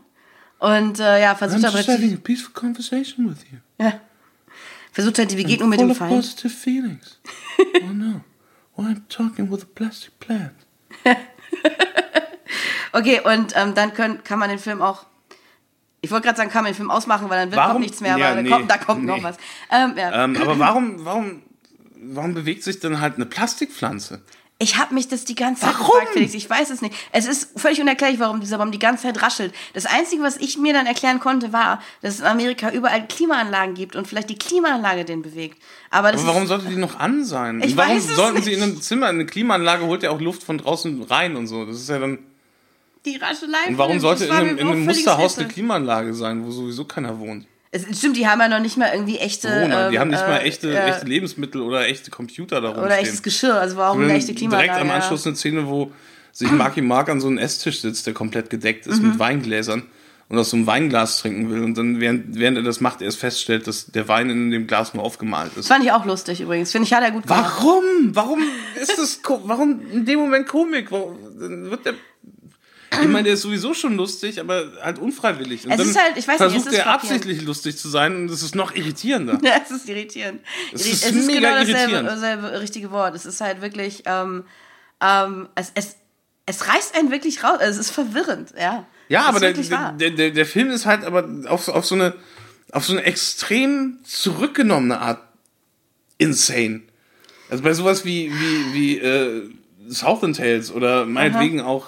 [0.60, 3.58] Und äh, ja, versucht I'm aber just having a peaceful conversation with you.
[3.80, 4.00] ja,
[4.92, 6.12] versucht halt die Begegnung mit dem Feind.
[6.12, 7.20] positive feelings.
[7.84, 8.22] oh no.
[8.76, 10.54] Why I'm talking with a plastic plant.
[12.94, 15.06] Okay, und ähm, dann können, kann man den Film auch.
[16.02, 17.74] Ich wollte gerade sagen, kann man den Film ausmachen, weil dann wird Warum?
[17.74, 19.24] kommt nichts mehr, Ja, aber nee, da kommt, da kommt noch nee.
[19.24, 19.38] was.
[19.70, 20.24] Ähm, ja.
[20.24, 21.44] Ähm, aber warum, warum,
[21.96, 24.22] warum bewegt sich dann halt eine Plastikpflanze?
[24.62, 25.88] Ich habe mich das die ganze Zeit Warum?
[25.88, 26.36] gefragt, Felix.
[26.36, 26.94] Ich weiß es nicht.
[27.12, 29.56] Es ist völlig unerklärlich, warum dieser Baum die ganze Zeit raschelt.
[29.74, 33.74] Das Einzige, was ich mir dann erklären konnte, war, dass es in Amerika überall Klimaanlagen
[33.74, 35.60] gibt und vielleicht die Klimaanlage den bewegt.
[35.90, 37.60] Aber das Aber warum ist, sollte die noch an sein?
[37.60, 38.60] Ich Und warum weiß es sollten sie nicht.
[38.60, 41.66] in einem Zimmer, eine Klimaanlage holt ja auch Luft von draußen rein und so.
[41.66, 42.20] Das ist ja dann.
[43.04, 43.68] die Raschelei.
[43.68, 45.48] Und warum sollte in einem, in einem Musterhaus eine.
[45.48, 47.48] Klimaanlage sein, wo sowieso keiner wohnt?
[47.74, 49.48] Es, stimmt, die haben ja noch nicht mal irgendwie echte.
[49.48, 49.90] Corona.
[49.90, 53.00] die ähm, haben nicht mal äh, echte, äh, echte Lebensmittel oder echte Computer da Oder
[53.00, 54.68] echtes Geschirr, also warum eine echte Klimaanlage?
[54.68, 54.92] Direkt am.
[54.92, 55.92] Anschluss eine Szene, wo
[56.34, 59.10] sich Marky Mark an so einem Esstisch sitzt, der komplett gedeckt ist Mhm.
[59.10, 59.84] mit Weingläsern
[60.28, 63.20] und aus so einem Weinglas trinken will und dann, während, während er das macht, erst
[63.20, 65.58] feststellt, dass der Wein in dem Glas nur aufgemalt ist.
[65.58, 66.72] Das fand ich auch lustig übrigens.
[66.72, 67.54] Finde ich, hat er gut gemacht.
[67.58, 67.84] Warum?
[68.14, 68.40] Warum
[68.82, 70.92] ist das, warum in dem Moment Komik?
[70.92, 71.94] Warum dann wird der,
[72.92, 75.66] ich meine, der ist sowieso schon lustig, aber halt unfreiwillig.
[75.66, 78.16] Und Es ist halt- ich weiß nicht, es versucht ist er absichtlich lustig zu sein
[78.16, 79.40] und das ist noch irritierender.
[79.44, 80.42] Ja, es ist irritierend.
[80.74, 83.16] Es Irri- ist es ist genau dasselbe, dasselbe richtige Wort.
[83.16, 84.44] Es ist halt wirklich, ähm,
[85.02, 85.96] ähm, es, es,
[86.46, 87.58] es reißt einen wirklich raus.
[87.60, 88.86] Also es ist verwirrend, ja.
[89.08, 92.14] Ja, Das aber der, der, der, der, Film ist halt aber auf, auf so eine
[92.74, 95.20] auf so eine extrem zurückgenommene Art
[96.18, 96.82] insane.
[97.50, 99.50] Also bei sowas wie wie wie äh,
[99.90, 101.88] Southern Tales oder meinetwegen auch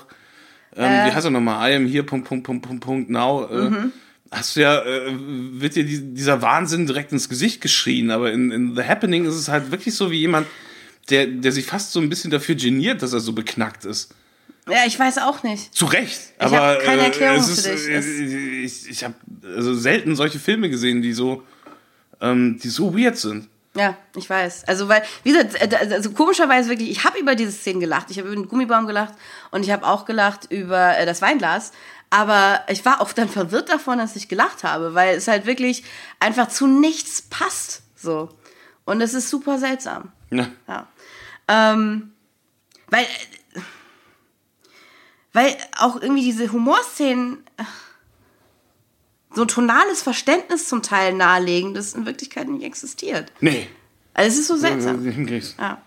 [0.75, 1.07] ähm, Äh.
[1.07, 3.91] wie heißt er nochmal I am here Punkt Punkt Punkt Punkt Punkt now äh, Mhm.
[4.31, 8.51] hast du ja äh, wird dir die, dieser Wahnsinn direkt ins Gesicht geschrien, aber in,
[8.51, 10.47] in The Happening ist es halt wirklich so wie jemand
[11.09, 14.13] der, der sich fast so ein bisschen dafür geniert, dass er so beknackt ist.
[14.69, 15.75] Ja, ich weiß auch nicht.
[15.75, 16.21] Zu Recht.
[16.37, 17.87] Ich aber keine äh, Erklärung es ist, für dich.
[17.89, 19.13] äh, ich ich habe
[19.57, 21.43] also selten solche Filme gesehen, die so,
[22.21, 23.49] ähm, die so weird sind.
[23.75, 24.65] Ja, ich weiß.
[24.67, 28.11] Also, weil, wie gesagt, äh, also komischerweise wirklich, ich habe über diese Szenen gelacht.
[28.11, 29.13] Ich habe über den Gummibaum gelacht
[29.51, 31.71] und ich habe auch gelacht über äh, das Weinglas.
[32.11, 35.83] Aber ich war auch dann verwirrt davon, dass ich gelacht habe, weil es halt wirklich
[36.19, 37.81] einfach zu nichts passt.
[37.95, 38.29] So.
[38.85, 40.11] Und es ist super seltsam.
[40.29, 40.47] Ja.
[40.67, 40.87] Ja.
[41.47, 42.13] Ähm,
[42.89, 43.59] weil, äh,
[45.33, 47.63] weil auch irgendwie diese Humorszenen äh,
[49.35, 53.31] so ein tonales Verständnis zum Teil nahelegen, das in Wirklichkeit nicht existiert.
[53.41, 53.67] Nee.
[54.13, 55.03] Also es ist so seltsam.
[55.59, 55.81] Ja.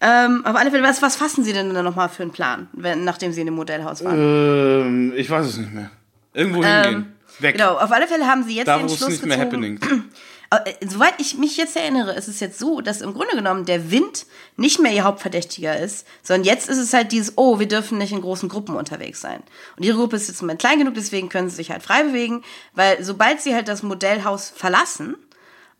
[0.00, 3.04] Ähm, auf alle Fälle, was, was fassen Sie denn dann nochmal für einen Plan, wenn,
[3.04, 4.18] nachdem Sie in dem Modellhaus waren?
[4.18, 5.90] Ähm, ich weiß es nicht mehr.
[6.34, 7.12] Irgendwo hingehen.
[7.38, 7.56] Weg.
[7.56, 9.78] Genau, auf alle Fälle haben Sie jetzt Da, den wo es Schluss nicht mehr gezogen.
[9.80, 10.04] happening.
[10.50, 13.90] Äh, Soweit ich mich jetzt erinnere, ist es jetzt so, dass im Grunde genommen der
[13.90, 17.98] Wind nicht mehr ihr Hauptverdächtiger ist, sondern jetzt ist es halt dieses, oh, wir dürfen
[17.98, 19.42] nicht in großen Gruppen unterwegs sein.
[19.76, 22.04] Und ihre Gruppe ist jetzt im Moment klein genug, deswegen können sie sich halt frei
[22.04, 22.42] bewegen,
[22.74, 25.16] weil sobald sie halt das Modellhaus verlassen,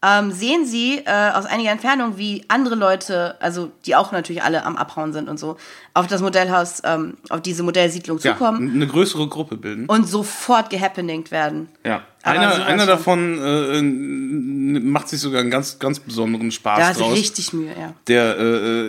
[0.06, 4.64] ähm, sehen sie äh, aus einiger Entfernung, wie andere Leute, also die auch natürlich alle
[4.64, 5.56] am Abhauen sind und so,
[5.94, 9.86] auf das Modellhaus, ähm, auf diese Modellsiedlung Ja, zukommen eine größere Gruppe bilden.
[9.86, 11.68] und sofort gehappeningt werden.
[11.84, 12.02] Ja.
[12.22, 16.78] Aber Einer, sowas einer von- davon äh, macht sich sogar einen ganz, ganz besonderen Spaß
[16.78, 17.12] Da draus.
[17.14, 17.92] richtig Mühe, ja.
[18.08, 18.82] Der äh,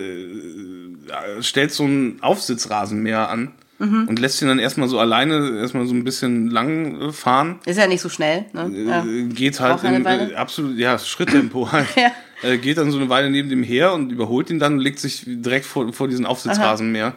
[1.38, 4.08] äh, stellt so einen Aufsitzrasenmäher an Mhm.
[4.08, 7.60] und lässt ihn dann erstmal so alleine, erstmal so ein bisschen lang äh, fahren.
[7.66, 8.46] Ist ja nicht so schnell.
[8.54, 8.72] Ne?
[8.88, 9.06] Ja.
[9.06, 11.88] Äh, geht halt in äh, absolut, ja, Schritttempo halt.
[11.96, 12.12] Ja.
[12.50, 15.00] äh, geht dann so eine Weile neben dem her und überholt ihn dann und legt
[15.00, 17.14] sich direkt vor, vor diesen Aufsitzrasenmäher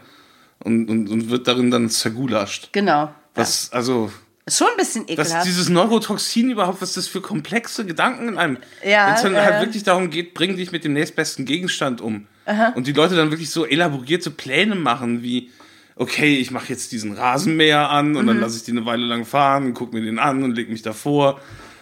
[0.63, 2.69] und, und, und wird darin dann zergulascht.
[2.73, 3.11] Genau.
[3.35, 4.11] Was, also,
[4.45, 5.47] Ist schon ein bisschen dass ekelhaft.
[5.47, 8.59] dieses Neurotoxin überhaupt, was das für komplexe Gedanken in einem.
[8.85, 9.41] Ja, Wenn es dann äh.
[9.41, 12.27] halt wirklich darum geht, bring dich mit dem nächstbesten Gegenstand um.
[12.75, 15.51] Und die Leute dann wirklich so elaborierte Pläne machen, wie,
[16.01, 18.43] okay, ich mache jetzt diesen Rasenmäher an und dann Mhm.
[18.43, 20.81] lasse ich den eine Weile lang fahren und guck mir den an und leg mich
[20.83, 21.39] davor.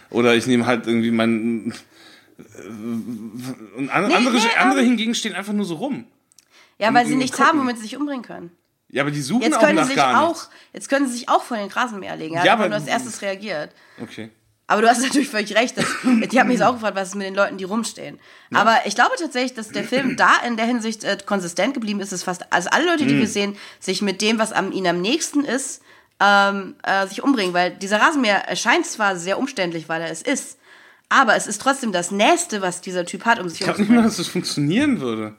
[0.09, 1.73] Oder ich nehme halt irgendwie meinen.
[3.77, 4.85] Und an, andere, nee, andere ähm.
[4.87, 6.05] hingegen stehen einfach nur so rum.
[6.77, 7.49] ja, weil sie und nichts gucken.
[7.53, 8.51] haben, womit sie sich umbringen können.
[8.91, 10.49] Ja, aber die suchen Jetzt auch können, nach sie sich gar auch, nichts.
[10.73, 12.33] jetzt können sie sich auch vor den Rasenmäher legen.
[12.35, 13.71] Ja, Ja, aber aber- nur als erstes reagiert.
[14.01, 14.29] Okay.
[14.69, 15.77] Aber du hast natürlich völlig recht.
[15.77, 18.19] Dass, ich habe mich jetzt auch gefragt, was ist mit den Leuten, die rumstehen.
[18.53, 22.11] Aber ich glaube tatsächlich, dass der Film da in der Hinsicht äh, konsistent geblieben ist,
[22.11, 23.19] dass fast also alle Leute, die Mhm.
[23.19, 25.81] wir sehen, sich mit dem, was am, ihnen am nächsten ist,
[26.19, 27.53] ähm, äh, sich umbringen.
[27.53, 30.57] Weil dieser Rasenmäher erscheint zwar sehr umständlich, weil er es ist,
[31.09, 33.89] aber es ist trotzdem das Nächste, was dieser Typ hat, um sich Ich glaube nicht
[33.89, 34.07] mal, umzubringen.
[34.09, 35.33] dass das funktionieren würde.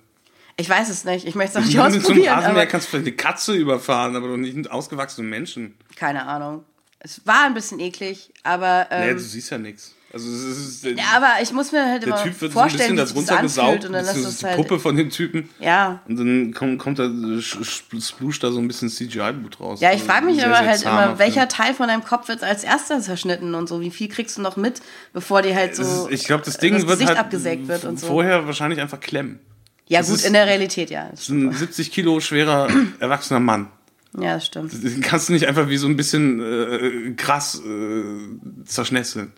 [0.57, 1.25] Ich weiß es nicht.
[1.27, 2.35] Ich möchte es auch nicht Mit so einem ausprobieren.
[2.35, 5.77] Rasenmäher kannst du vielleicht eine Katze überfahren, aber doch nicht einen ausgewachsenen Menschen.
[5.97, 6.64] keine Ahnung.
[7.03, 9.95] Es war ein bisschen eklig, aber Nee, ähm, du siehst ja nichts.
[10.13, 12.59] Also es ist, der, ja, aber ich muss mir halt der immer Typ wird so
[12.59, 14.97] ein vorstellen, bisschen das anfühlt gesaugt, und dann das ist es die halt Puppe von
[14.97, 15.49] dem Typen.
[15.61, 16.03] ja.
[16.09, 19.81] Und dann kommt, kommt da, sch- sch- spluscht da so ein bisschen CGI-Blut raus.
[19.81, 21.47] Ja, ich frage mich Sehr, aber sehr halt immer, welcher.
[21.49, 23.81] Teil von deinem Kopf wird als erster zerschnitten und so?
[23.81, 24.83] Wie viel kriegst du noch mit,
[25.13, 27.85] bevor dir halt so ist, ich glaube, das Ding das wird Gesicht halt abgesägt wird
[27.85, 28.09] und so?
[28.09, 29.39] vorher wahrscheinlich einfach klemmen.
[29.87, 31.07] ja das gut, ist- in der Realität, ja.
[31.13, 33.69] Das ist ein 70 Kilo schwerer erwachsener Mann.
[34.18, 34.73] Ja, das stimmt.
[34.73, 39.33] Den kannst du nicht einfach wie so ein bisschen äh, Gras äh, zerschnetzeln.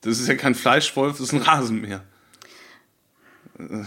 [0.00, 2.02] Das ist ja kein Fleischwolf, das ist ein Rasenmäher.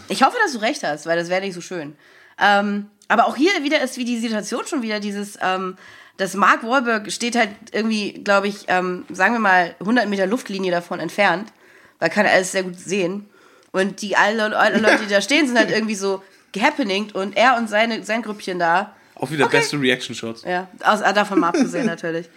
[0.08, 1.96] Ich hoffe, dass du recht hast, weil das wäre nicht so schön.
[2.40, 5.76] Ähm, aber auch hier wieder ist wie die Situation schon wieder dieses, ähm,
[6.18, 10.72] dass Mark Wahlberg steht halt irgendwie, glaube ich, ähm, sagen wir mal 100 Meter Luftlinie
[10.72, 11.52] davon entfernt,
[12.00, 13.30] weil kann er alles sehr gut sehen.
[13.72, 16.24] Und die alle, alle Leute, die da stehen, sind halt irgendwie so
[16.54, 18.96] gehappening und er und seine, sein Grüppchen da.
[19.16, 19.58] Auch wieder Okay.
[19.58, 20.44] beste Reaction-Shots.
[20.44, 22.30] Ja, aus, ah, davon mal abgesehen natürlich.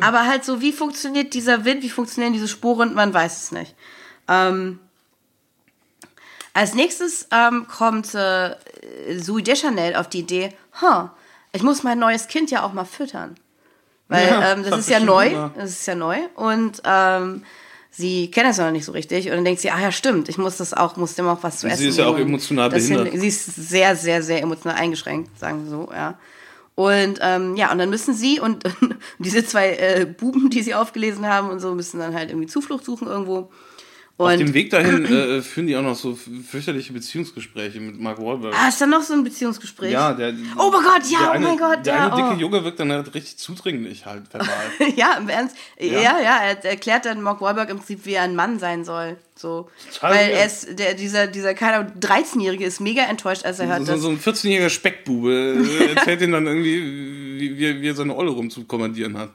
[0.00, 3.74] Aber halt so, wie funktioniert dieser Wind, wie funktionieren diese Spuren, man weiß es nicht.
[4.28, 4.78] Ähm,
[6.54, 8.54] als nächstes ähm, kommt äh,
[9.20, 11.08] Zoe Deschanel auf die Idee, huh,
[11.52, 13.36] ich muss mein neues Kind ja auch mal füttern.
[14.08, 15.52] Weil Ja, ähm, das hat ist ja neu, Hunger.
[15.56, 17.44] das ist ja neu und ähm,
[17.98, 20.38] sie kennt das noch nicht so richtig und dann denkt sie, ah ja stimmt, ich
[20.38, 23.08] muss das auch, muss dem auch was zu Sie essen ist ja auch emotional behindert.
[23.12, 26.18] hin- Sie ist sehr, sehr, sehr emotional eingeschränkt, sagen wir so, ja.
[26.74, 30.74] Und ähm, ja, und dann müssen sie und, und diese zwei äh, Buben, die sie
[30.76, 33.50] aufgelesen haben und so, müssen dann halt irgendwie Zuflucht suchen irgendwo.
[34.18, 38.18] Auf Und dem Weg dahin äh, führen die auch noch so fürchterliche Beziehungsgespräche mit Mark
[38.18, 38.52] Wahlberg.
[38.52, 39.92] ah, ist dann noch so ein Beziehungsgespräch?
[39.92, 40.34] Ja, der.
[40.56, 42.40] Oh mein Gott, ja, der oh eine, mein Gott, Der ja, eine dicke oh.
[42.40, 44.48] Junge wirkt dann halt richtig zudringlich halt verbal.
[44.96, 45.56] ja, im Ernst.
[45.78, 46.20] Ja, Ja.
[46.20, 49.18] ja, er erklärt dann Mark Wahlberg im Prinzip, wie er ein Mann sein soll.
[49.36, 49.68] So.
[49.94, 53.68] Total Weil er ist, der, dieser, dieser, keine Ahnung, 13-Jährige ist mega enttäuscht, als er
[53.68, 57.94] hört, so, so ein 14-jähriger Speckbube äh, erzählt ihm dann irgendwie, wie, wie, wie er
[57.94, 59.30] seine Olle rumzukommandieren hat.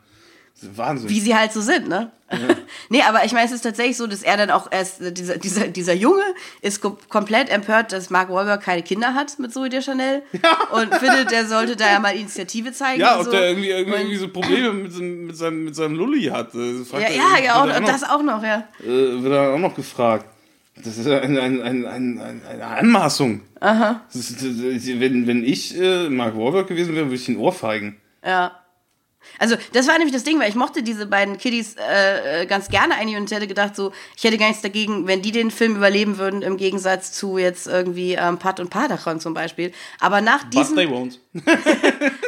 [0.62, 1.10] Wahnsinn.
[1.10, 2.12] wie sie halt so sind, ne?
[2.90, 5.68] nee, aber ich meine, es ist tatsächlich so, dass er dann auch erst, dieser, dieser,
[5.68, 6.24] dieser Junge
[6.62, 10.24] ist kom komplett empört, dass Mark Wahlberg keine Kinder hat mit Zoe Deschanel
[10.72, 13.02] und findet, der sollte da ja mal Initiative zeigen.
[13.02, 13.32] ja, und ob so.
[13.32, 16.56] der irgendwie, irgendwie, Und- irgendwie so Probleme mit, seinem- mit, seinem, mit seinem Lulli hat.
[16.56, 16.58] äh,
[16.94, 18.68] Ja, er- ja, ja, er auch, und noch- das auch noch, ja.
[18.80, 18.88] äh,
[19.22, 20.26] wird er auch noch gefragt.
[20.84, 23.42] Das ist ein, ein, ein, ein, ein, eine Anmaßung.
[23.60, 24.02] Aha.
[24.12, 27.98] Ist, wenn, wenn ich äh, Mark Wahlberg gewesen wäre, würde ich ihn ohrfeigen.
[28.26, 28.60] Ja.
[29.44, 32.70] Also, das war nämlich das Ding, weil ich mochte diese beiden Kiddies äh, äh, ganz
[32.70, 35.76] gerne eigentlich und hätte gedacht, so, ich hätte gar nichts dagegen, wenn die den Film
[35.76, 39.74] überleben würden, im Gegensatz zu jetzt irgendwie ähm, Pat und Padachon zum Beispiel.
[40.00, 41.18] Aber nach But diesem, they won't.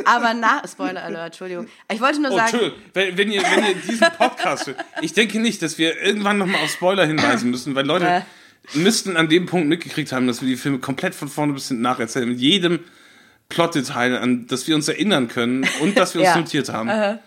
[0.06, 1.68] aber nach, Spoiler Alert, Entschuldigung.
[1.90, 2.60] Ich wollte nur Oh, sagen,
[2.94, 6.72] wenn, wenn, ihr, wenn ihr diesen Podcast ich denke nicht, dass wir irgendwann nochmal auf
[6.72, 8.26] Spoiler hinweisen müssen, weil Leute Ja.
[8.74, 11.84] müssten an dem Punkt mitgekriegt haben, dass wir die Filme komplett von vorne bis hinten
[11.84, 12.80] nacherzählen, mit jedem
[13.50, 16.38] Plotdetail, an das wir uns erinnern können und das wir uns Ja.
[16.38, 17.20] notiert haben.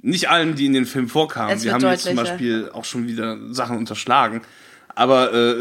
[0.00, 1.56] Nicht allen, die in den Film vorkamen.
[1.56, 2.16] Es Wir haben jetzt zum.
[2.16, 4.42] Beispiel auch schon wieder Sachen unterschlagen.
[4.94, 5.54] Aber äh,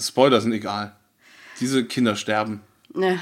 [0.00, 0.92] Spoiler sind egal.
[1.60, 2.60] Diese Kinder sterben.
[2.94, 3.18] ne.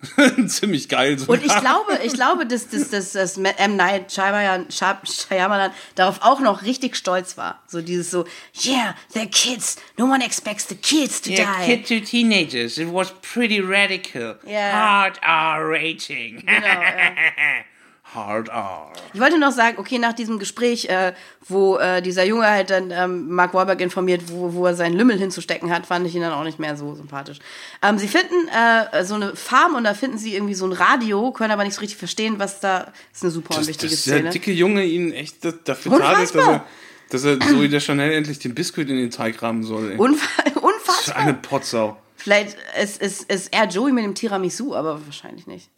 [0.46, 1.18] Ziemlich geil.
[1.18, 1.36] sogar.
[1.36, 3.76] Und ich glaube, ich glaube, dass, dass, dass, dass M.
[3.76, 7.62] Night Shyamalan, Shyam- Shyamalan darauf auch noch richtig stolz war.
[7.66, 8.24] So dieses so,
[8.64, 9.76] yeah, they're kids.
[9.96, 11.66] No one expects the kids to Yeah, die.
[11.82, 12.78] kid to teenagers.
[12.78, 14.36] It was pretty radical.
[14.46, 14.72] Yeah.
[14.72, 16.44] Hard R rating.
[16.46, 17.12] Genau, ja.
[18.14, 18.90] Hard R.
[19.12, 21.12] Ich wollte noch sagen, okay, nach diesem Gespräch, äh,
[21.46, 25.18] wo äh, dieser Junge halt dann ähm, Mark Wahlberg informiert, wo, wo er seinen Lümmel
[25.18, 27.38] hinzustecken hat, fand ich ihn dann auch nicht mehr so sympathisch.
[27.82, 31.32] Ähm, sie finden äh, so eine Farm und da finden sie irgendwie so ein Radio,
[31.32, 32.80] können aber nicht so richtig verstehen, was da.
[32.80, 34.30] Das ist eine super dass, unwichtige der Szene.
[34.30, 36.64] dicke Junge ihn echt da- dafür tadelt, dass er,
[37.10, 39.92] dass er Zoe der Chanel endlich den Biskuit in den Teig rahmen soll.
[39.92, 39.96] Ey.
[39.98, 40.06] Das
[40.52, 41.16] ist unfassbar.
[41.16, 41.96] eine Potsau.
[42.16, 45.70] Vielleicht ist, ist, ist er Joey mit dem Tiramisu, aber wahrscheinlich nicht.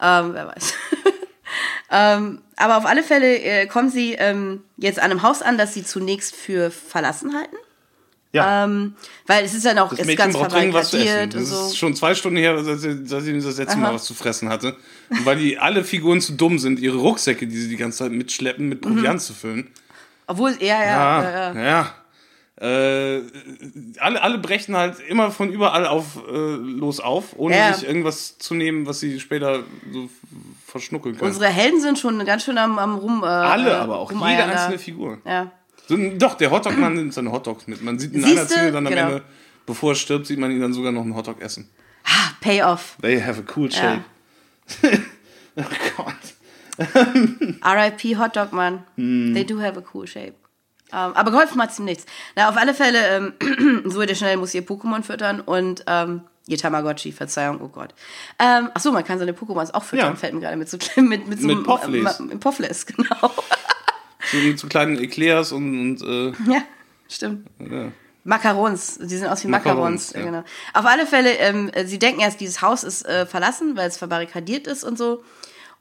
[0.00, 0.74] Ähm, wer weiß.
[1.90, 5.74] ähm, aber auf alle Fälle äh, kommen sie ähm, jetzt an einem Haus an, das
[5.74, 7.56] sie zunächst für verlassen halten.
[8.32, 8.96] Ja, Ähm,
[9.28, 11.30] weil es ist ja noch das ist Mädchen ganz braucht dringend was zu essen.
[11.30, 11.66] Das so.
[11.68, 13.94] ist schon zwei Stunden her, dass sie, dass sie das letzte Mal Aha.
[13.94, 14.76] was zu fressen hatte.
[15.08, 18.10] Und weil die alle Figuren zu dumm sind, ihre Rucksäcke, die sie die ganze Zeit
[18.10, 19.68] mitschleppen, mit Proviant zu füllen.
[20.26, 21.64] Obwohl, ja, ja, ja, ja.
[21.64, 21.94] ja.
[22.60, 23.22] Äh,
[23.98, 27.72] alle, alle brechen halt immer von überall auf äh, los auf, ohne Ja.
[27.72, 30.08] sich irgendwas zu nehmen, was sie später so
[30.74, 31.30] verschnuckeln können.
[31.30, 33.22] Unsere Helden sind schon ganz schön am, am rum.
[33.22, 35.18] Äh, alle äh, aber auch, jede einzelne Figur.
[35.24, 35.52] Ja.
[35.86, 37.80] So, doch, der Hotdog-Mann nimmt seine Hotdogs mit.
[37.80, 38.40] Man sieht in Siehste?
[38.40, 39.06] einer Szene dann am Genau.
[39.06, 39.22] Ende,
[39.66, 41.70] bevor er stirbt, sieht man ihn dann sogar noch einen Hotdog essen.
[42.04, 42.96] Ah, Payoff.
[43.02, 44.02] They have a cool shape.
[45.56, 45.62] oh
[45.96, 46.16] Gott.
[47.64, 48.82] RIP Hotdog Mann.
[48.96, 49.32] Hm.
[49.32, 50.34] They do have a cool shape.
[50.92, 52.04] Ähm, aber geholfen hat's ihm nichts.
[52.34, 52.98] Na, auf alle Fälle,
[53.38, 57.94] ähm, Zoe schnell muss ihr Pokémon füttern und ähm, ihr Tamagotchi, Verzeihung, oh Gott.
[58.38, 60.16] Ähm, ach so, man kann seine Pokémons auch füttern, Ja.
[60.16, 62.20] fällt mir gerade mit so mit, mit so Mit einem- Poffles.
[62.20, 63.30] äh, Poffles, genau.
[64.30, 66.62] So mit so kleinen Eclairs und, und äh, ja,
[67.08, 67.48] stimmt.
[67.60, 67.92] ja.
[68.26, 70.12] Macarons, die sehen aus wie Macarons, Macarons.
[70.14, 70.22] ja.
[70.22, 70.44] Genau.
[70.72, 73.98] Auf alle Fälle, ähm, äh, sie denken erst, dieses Haus ist äh, verlassen, weil es
[73.98, 75.22] verbarrikadiert ist und so.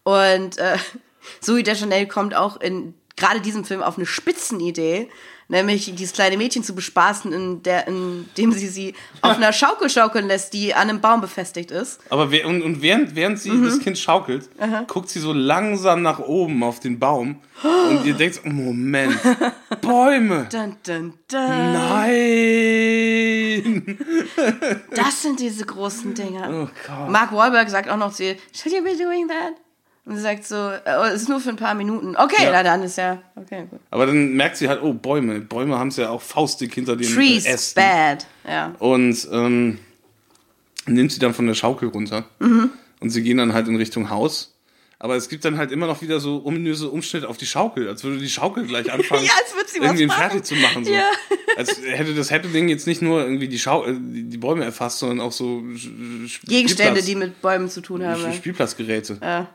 [0.03, 0.78] Und äh,
[1.39, 5.09] Zoe Deschanel kommt auch in gerade diesem Film auf eine Spitzenidee,
[5.48, 10.28] nämlich dieses kleine Mädchen zu bespaßen, in der, indem sie sie auf einer Schaukel schaukeln
[10.28, 12.00] lässt, die an einem Baum befestigt ist.
[12.10, 13.66] Aber wer, und, und während, während sie Mhm.
[13.66, 14.50] das Kind schaukelt,
[14.88, 17.39] guckt sie so langsam nach oben auf den Baum
[17.89, 19.18] und ihr denkt, Moment,
[19.82, 20.48] Bäume.
[20.52, 21.74] Dun, dun, dun.
[23.84, 23.98] Nein!
[24.96, 26.70] Das sind diese großen Dinger.
[26.89, 27.10] Oh.
[27.10, 29.54] Mark Wahlberg sagt auch noch zu ihr, should you be doing that?
[30.06, 32.16] Und sie sagt so, oh, es ist nur für ein paar Minuten.
[32.18, 32.51] Okay, Ja.
[32.51, 33.80] na dann ist ja, okay, gut.
[33.89, 35.39] Aber dann merkt sie halt, oh, Bäume.
[35.39, 37.82] Bäume haben es ja auch faustdick hinter den Trees, äh, Ästen.
[37.82, 38.26] bad.
[38.45, 38.76] Ja.
[38.80, 39.80] Und ähm,
[40.88, 42.26] nimmt sie dann von der Schaukel runter.
[42.39, 42.72] Mhm.
[42.99, 44.49] Und sie gehen dann halt in Richtung Haus.
[44.99, 48.04] Aber es gibt dann halt immer noch wieder so ominöse Umschnitte auf die Schaukel, als
[48.06, 50.84] würde die Schaukel gleich anfangen, Ja, als würde sie was irgendwie fertig zu machen.
[50.86, 50.91] So.
[50.93, 51.10] Ja.
[51.58, 55.32] Als hätte das Happening jetzt nicht nur irgendwie die, Schau die Bäume erfasst, sondern auch
[55.34, 55.62] so
[56.45, 58.34] Gegenstände, Spielplatz- die mit Bäumen zu tun haben.
[58.34, 59.18] Spielplatzgeräte.
[59.22, 59.47] Ja.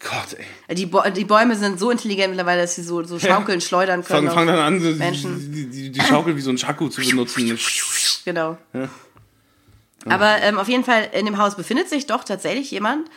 [0.00, 0.36] Gott,
[0.68, 0.74] ey.
[0.74, 4.28] Die, Bä- die Bäume sind so intelligent mittlerweile, dass sie so, so schaukeln, schleudern können.
[4.28, 5.52] Fang, fang dann an, so Menschen.
[5.52, 7.58] die, die, die Schaukel wie so ein Chaku zu benutzen.
[8.24, 8.58] Genau.
[10.06, 13.08] Aber ähm, auf jeden Fall, in dem Haus befindet sich doch tatsächlich jemand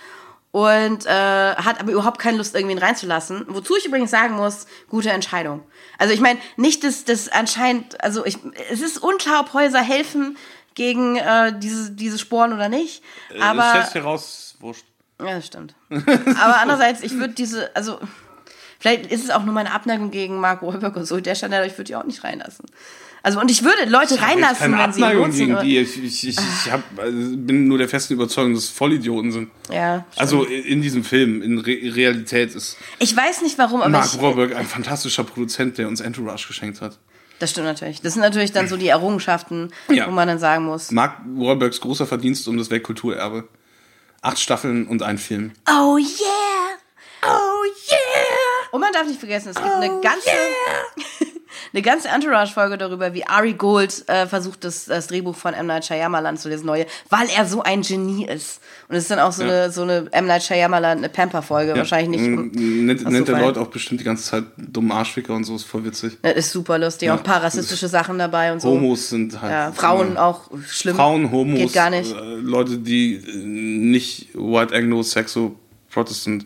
[0.52, 3.46] und äh, hat aber überhaupt keine Lust, irgendwen reinzulassen.
[3.48, 5.64] Wozu ich übrigens sagen muss, gute Entscheidung.
[5.98, 8.38] Also ich meine, nicht, dass das anscheinend, also ich,
[8.72, 10.38] es ist unklar, ob Häuser helfen
[10.76, 13.04] gegen äh, diese, diese Sporen oder nicht.
[13.40, 14.86] Aber Aber Äh, stellst dir raus, wurscht.
[15.26, 15.76] Ja, das stimmt.
[15.90, 18.00] Aber andererseits, ich würde diese, also
[18.80, 21.64] vielleicht ist es auch nur meine Abneigung gegen Mark Wahlberg und so, der stand da,
[21.66, 22.66] ich würde die auch nicht reinlassen.
[23.24, 25.40] Also und ich würde Leute Ich reinlassen, keine wenn sie Abneigung sind.
[25.46, 25.78] gegen aber- die.
[25.78, 29.52] Ich, ich, ich, ich hab, also bin nur der festen Überzeugung, dass es Vollidioten sind.
[29.72, 30.20] Ja, stimmt.
[30.22, 34.56] Also in diesem Film, in Re Realität ist Ich weiß nicht warum, aber Mark Wahlberg
[34.56, 36.98] ein fantastischer Produzent, der uns Entourage geschenkt hat.
[37.38, 38.02] das stimmt natürlich.
[38.02, 40.08] Das sind natürlich dann so die Errungenschaften, Ja.
[40.08, 43.48] wo man dann sagen muss, Mark Wahlbergs großer Verdienst um das Weltkulturerbe.
[44.22, 45.52] Acht Staffeln und ein Film.
[45.68, 46.78] oh yeah,
[47.24, 48.70] oh yeah.
[48.72, 50.30] Und man darf nicht vergessen, es gibt Oh eine ganze,
[51.74, 55.68] eine ganze Entourage-Folge darüber, wie Ari Gold äh, versucht, das, das Drehbuch von M.
[55.68, 58.62] Night Shyamalan zu lesen, neue, weil er so ein Genie ist.
[58.88, 59.50] Und es ist dann auch so Ja.
[59.50, 60.28] eine, so eine M.
[60.28, 62.38] Night Shyamalan, eine Pamper-Folge, wahrscheinlich nicht.
[62.38, 63.40] um- Nennt, nennt der.
[63.40, 66.18] Leute auch bestimmt die ganze Zeit dummen Arschficker und so, ist voll witzig.
[66.22, 67.14] Das ist super lustig, Ja.
[67.16, 68.70] auch ein paar rassistische Sachen dabei und so.
[68.70, 69.52] Homos sind halt.
[69.52, 70.96] Ja, Frauen auch schlimm.
[70.96, 72.12] Frauen, Homos, Geht gar nicht.
[72.12, 75.56] Äh, Leute, die äh, nicht White Anglo, Saxo,
[75.90, 76.46] Protestant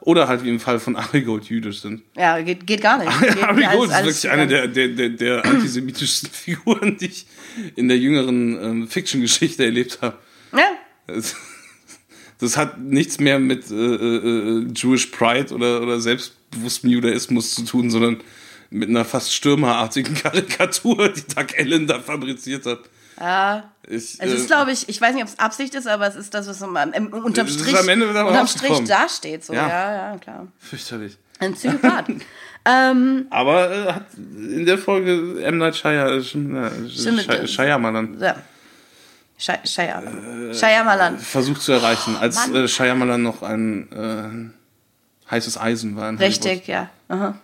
[0.00, 2.02] oder halt wie im Fall von Ari Gold jüdisch sind.
[2.16, 3.20] Ja, geht, geht gar nicht.
[3.20, 7.26] Geht Ari alles- Gold ist wirklich eine der, der, der, der antisemitischsten Figuren, die ich
[7.76, 10.16] in der jüngeren ähm, Fiction-Geschichte erlebt habe.
[10.56, 10.64] Ja,
[11.06, 11.36] Das,
[12.38, 17.90] das hat nichts mehr mit äh, äh, Jewish Pride oder, oder selbstbewusstem Judaismus zu tun,
[17.90, 18.20] sondern
[18.70, 22.80] mit einer fast stürmerartigen Karikatur, die Doug Allen da fabriziert hat.
[23.22, 23.64] Ja.
[23.88, 26.14] Ich, Es äh, ist, glaube ich, ich weiß nicht, ob es Absicht ist, aber es
[26.16, 29.44] ist das, was am, im, unterm Strich, am Ende unterm Strich dasteht.
[29.44, 29.52] So.
[29.54, 29.68] Ja.
[29.68, 29.92] Ja.
[30.12, 30.46] ja, klar.
[30.58, 31.16] fürchterlich.
[31.40, 32.06] Ein Psychopath.
[32.64, 35.58] ähm, Aber äh, hat in der Folge M.
[35.58, 36.54] Night Shia, äh, Stimmt,
[36.90, 38.36] Shy- äh, Shyamalan ja.
[39.38, 39.66] Shy-
[40.54, 41.18] Shyamalan.
[41.18, 42.64] Versucht zu erreichen, als Mann.
[42.64, 44.52] äh, Shyamalan noch ein
[45.26, 46.08] äh, heißes Eisen war.
[46.10, 46.90] in Richtig, ja.
[47.08, 47.34] Aha.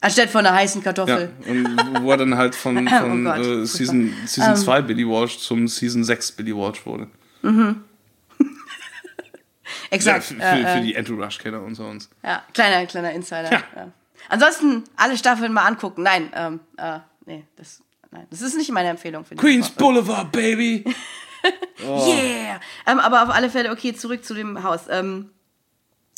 [0.00, 0.82] Anstatt von einer heißen.
[0.82, 1.32] Kartoffel.
[1.44, 5.06] Ja, und wo er dann halt von, von Oh Gott, äh, Season, Season 2 Billy
[5.06, 7.08] Walsh zum Season 6 Billy Walsh wurde.
[7.42, 7.74] Ja,
[9.90, 10.24] Exakt.
[10.24, 10.74] für, ja, für, ja.
[10.74, 12.08] für die Entourage-Kenner unter uns.
[12.22, 13.50] Ja, kleiner, kleiner Insider.
[13.50, 13.62] Ja.
[13.74, 13.92] Ja.
[14.28, 16.02] Ansonsten alle Staffeln mal angucken.
[16.02, 19.70] Nein, ähm, äh, nee, das, nein, das ist nicht meine Empfehlung für die Queens.
[19.70, 20.84] Boulevard, baby!
[21.80, 22.60] Yeah!
[22.86, 24.82] Ähm, aber auf alle Fälle, okay, zurück zu dem Haus.
[24.90, 25.30] Ähm,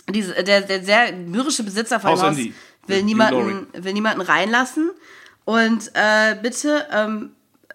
[0.09, 2.55] diese, der, der sehr mürrische Besitzer von Haus Haus Andy.
[2.91, 4.91] Will niemanden, will niemanden reinlassen.
[5.45, 7.31] Und äh, bitte, ähm,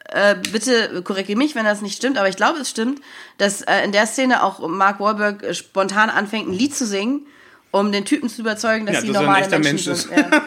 [0.10, 3.02] äh, bitte korrigiere mich, wenn das nicht stimmt, aber ich glaube, es stimmt,
[3.38, 7.26] dass äh, in der Szene auch Mark Wahlberg spontan anfängt, ein Lied zu singen,
[7.72, 10.06] um den Typen zu überzeugen, dass Ja, sie dass er ein normale echter Menschen Mensch
[10.08, 10.18] sind.
[10.18, 10.44] Ja.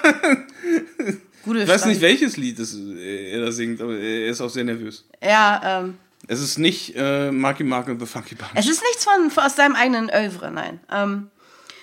[1.44, 4.50] Gute Ich weiß nicht, welches Lied es, äh, er da singt, aber er ist auch
[4.50, 5.04] sehr nervös.
[5.22, 8.50] Ja, ähm, Es ist nicht äh, Marky Mark und the Funky Bunch.
[8.54, 10.80] Es ist nichts von, von aus seinem eigenen Oeuvre, nein.
[10.90, 11.30] Ähm,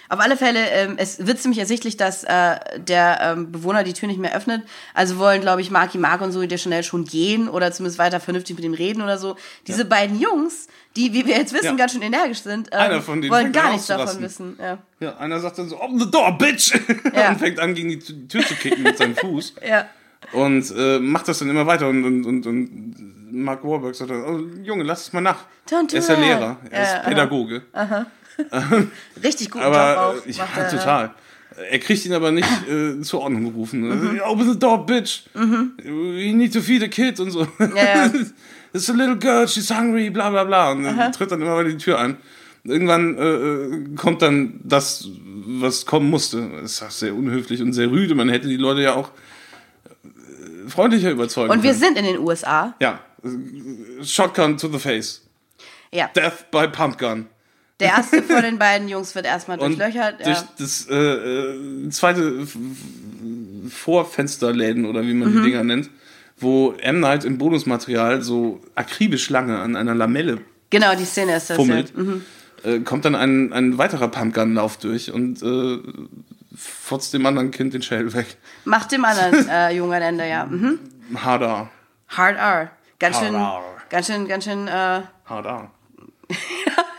[0.10, 4.08] auf alle Fälle, ähm, es wird ziemlich ersichtlich, dass äh, der ähm, Bewohner die Tür
[4.08, 4.62] nicht mehr öffnet.
[4.94, 8.20] Also wollen, glaube ich, Marky Mark und so der schnell schon gehen oder zumindest weiter
[8.20, 9.36] vernünftig mit ihm reden oder so.
[9.68, 11.74] Diese beiden Jungs, die, wie wir jetzt wissen, Ja.
[11.76, 14.58] ganz schön energisch sind, ähm, wollen gar nichts davon wissen.
[14.62, 14.78] Ja.
[15.00, 16.74] Ja, einer sagt dann so, open the door, bitch!
[17.14, 17.30] Ja.
[17.30, 19.56] und fängt an, gegen die Tü- Tür zu kicken mit seinem Fuß.
[19.68, 19.88] ja.
[20.32, 21.88] Und äh, macht das dann immer weiter.
[21.88, 25.46] Und, und, und, und Mark Warburg sagt dann, oh, Junge, lass es mal nach.
[25.70, 26.16] Don't do er ist ja.
[26.16, 27.10] Lehrer, er Ja, ist aha.
[27.10, 27.62] Pädagoge.
[29.24, 30.26] Richtig guten Job Aber auch.
[30.26, 31.14] äh, ja, er, total.
[31.72, 33.82] Er kriegt ihn aber nicht äh, zur Ordnung gerufen.
[33.82, 34.22] Mhm.
[34.26, 35.24] Open the door, bitch!
[35.34, 37.48] We need to feed a kid und so.
[37.76, 38.10] ja.
[38.74, 40.72] It's a little girl, she's hungry, bla bla bla.
[40.72, 42.18] Und dann tritt dann immer wieder die Tür ein.
[42.66, 45.08] Irgendwann äh, äh, kommt dann das,
[45.46, 46.50] was kommen musste.
[46.62, 48.16] Das ist auch sehr unhöflich und sehr rüde.
[48.16, 49.12] Man hätte die Leute ja auch
[50.04, 51.84] äh, freundlicher überzeugen Und wir können.
[51.84, 52.76] sind in den USA.
[52.82, 53.00] Ja,
[54.04, 55.22] Shotgun to the face.
[55.94, 56.10] Ja.
[56.16, 57.28] Death by Pumpgun.
[57.80, 60.20] Der erste von den beiden Jungs wird erstmal Und durchlöchert.
[60.26, 60.48] durch Ja.
[60.58, 62.48] das äh, äh, zweite
[63.70, 65.38] Vorfensterläden oder wie man Mhm.
[65.44, 65.90] die Dinger nennt,
[66.38, 67.00] wo M.
[67.00, 71.58] Night im Bonusmaterial so akribisch lange an einer Lamelle Genau, die Szene ist das.
[71.58, 72.04] fummelt, Ja.
[72.04, 72.22] Mhm.
[72.64, 75.80] äh, kommt dann ein, ein weiterer Pumpgun-Lauf durch und äh,
[76.58, 78.38] fotzt dem anderen Kind den Schädel weg.
[78.64, 80.46] Macht dem anderen äh, jungen Ende, ja.
[80.46, 80.80] Mhm.
[81.16, 81.70] Hard R.
[82.10, 82.72] Hard R.
[83.00, 83.62] Ganz Hard schön, R.
[83.90, 85.72] ganz schön, ganz schön, äh, Hard R.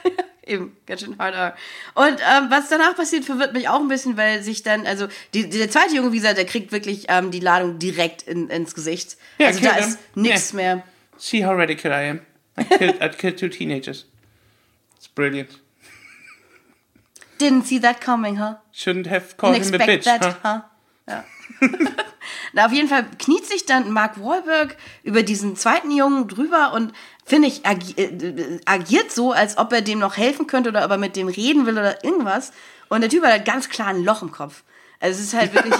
[0.47, 1.57] eben, ganz schön hard R.
[1.94, 5.49] Und ähm, was danach passiert, verwirrt mich auch ein bisschen, weil sich dann, also die,
[5.51, 9.16] der zweite Junge, wie gesagt, der kriegt wirklich ähm, die Ladung direkt in, ins Gesicht.
[9.38, 9.88] Ja, also da them.
[9.88, 10.57] ist nichts Ja.
[10.57, 10.82] mehr.
[11.18, 12.20] See how radical I am.
[12.59, 14.07] I killed, I killed two teenagers.
[14.97, 15.51] It's brilliant.
[17.38, 18.57] Didn't see that coming, huh?
[18.72, 20.34] Shouldn't have called Didn't him a bitch, that, huh?
[20.42, 20.61] huh?
[21.09, 21.24] Ja.
[22.53, 26.92] Na, auf jeden Fall kniet sich dann Mark Wahlberg über diesen zweiten Jungen drüber und
[27.27, 30.85] finde ich, agi äh, äh, agiert so, als ob er dem noch helfen könnte oder
[30.85, 32.53] ob er mit dem reden will oder irgendwas.
[32.89, 34.62] Und der Typ hat halt ganz klar ein Loch im Kopf.
[35.01, 35.74] Also es ist halt wirklich,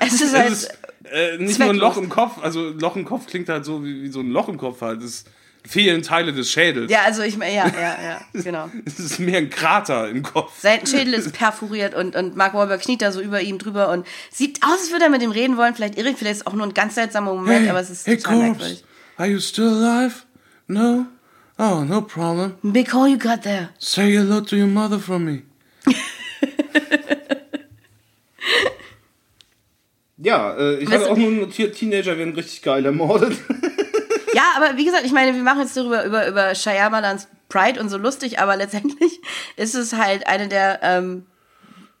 [0.00, 0.78] es ist halt, Es ist
[1.12, 1.76] äh, nicht nur ein.
[1.76, 4.48] Loch im Kopf, also Loch im Kopf klingt halt so wie, wie so ein Loch
[4.48, 5.02] im Kopf halt.
[5.02, 5.24] Es
[5.64, 6.90] fehlen Teile des Schädels.
[6.90, 8.68] ja, also ich meine, ja, ja, ja, genau.
[8.84, 10.52] Es ist mehr ein Krater im Kopf.
[10.60, 14.06] Sein Schädel ist perforiert und, und Mark Wahlberg kniet da so über ihm drüber und
[14.30, 15.74] sieht aus, als würde er mit ihm reden wollen.
[15.74, 18.06] Vielleicht irre ich, vielleicht ist es auch nur ein ganz seltsamer Moment, aber es ist
[18.06, 18.84] hey, total Corpse, merkwürdig.
[19.18, 20.14] are you still alive?
[20.72, 21.06] No?
[21.58, 22.56] Oh, no problem.
[22.62, 23.68] Big hole you got there.
[23.78, 25.42] Say hello to your mother from me.
[30.18, 33.36] ja, äh, ich Weißt hatte du- auch nur notiert, Teenager werden richtig geil ermordet.
[34.34, 37.90] Ja, aber wie gesagt, ich meine, wir machen jetzt darüber über, über Shyamalans Pride und
[37.90, 39.20] so lustig, aber letztendlich
[39.56, 41.26] ist es halt eine der ähm,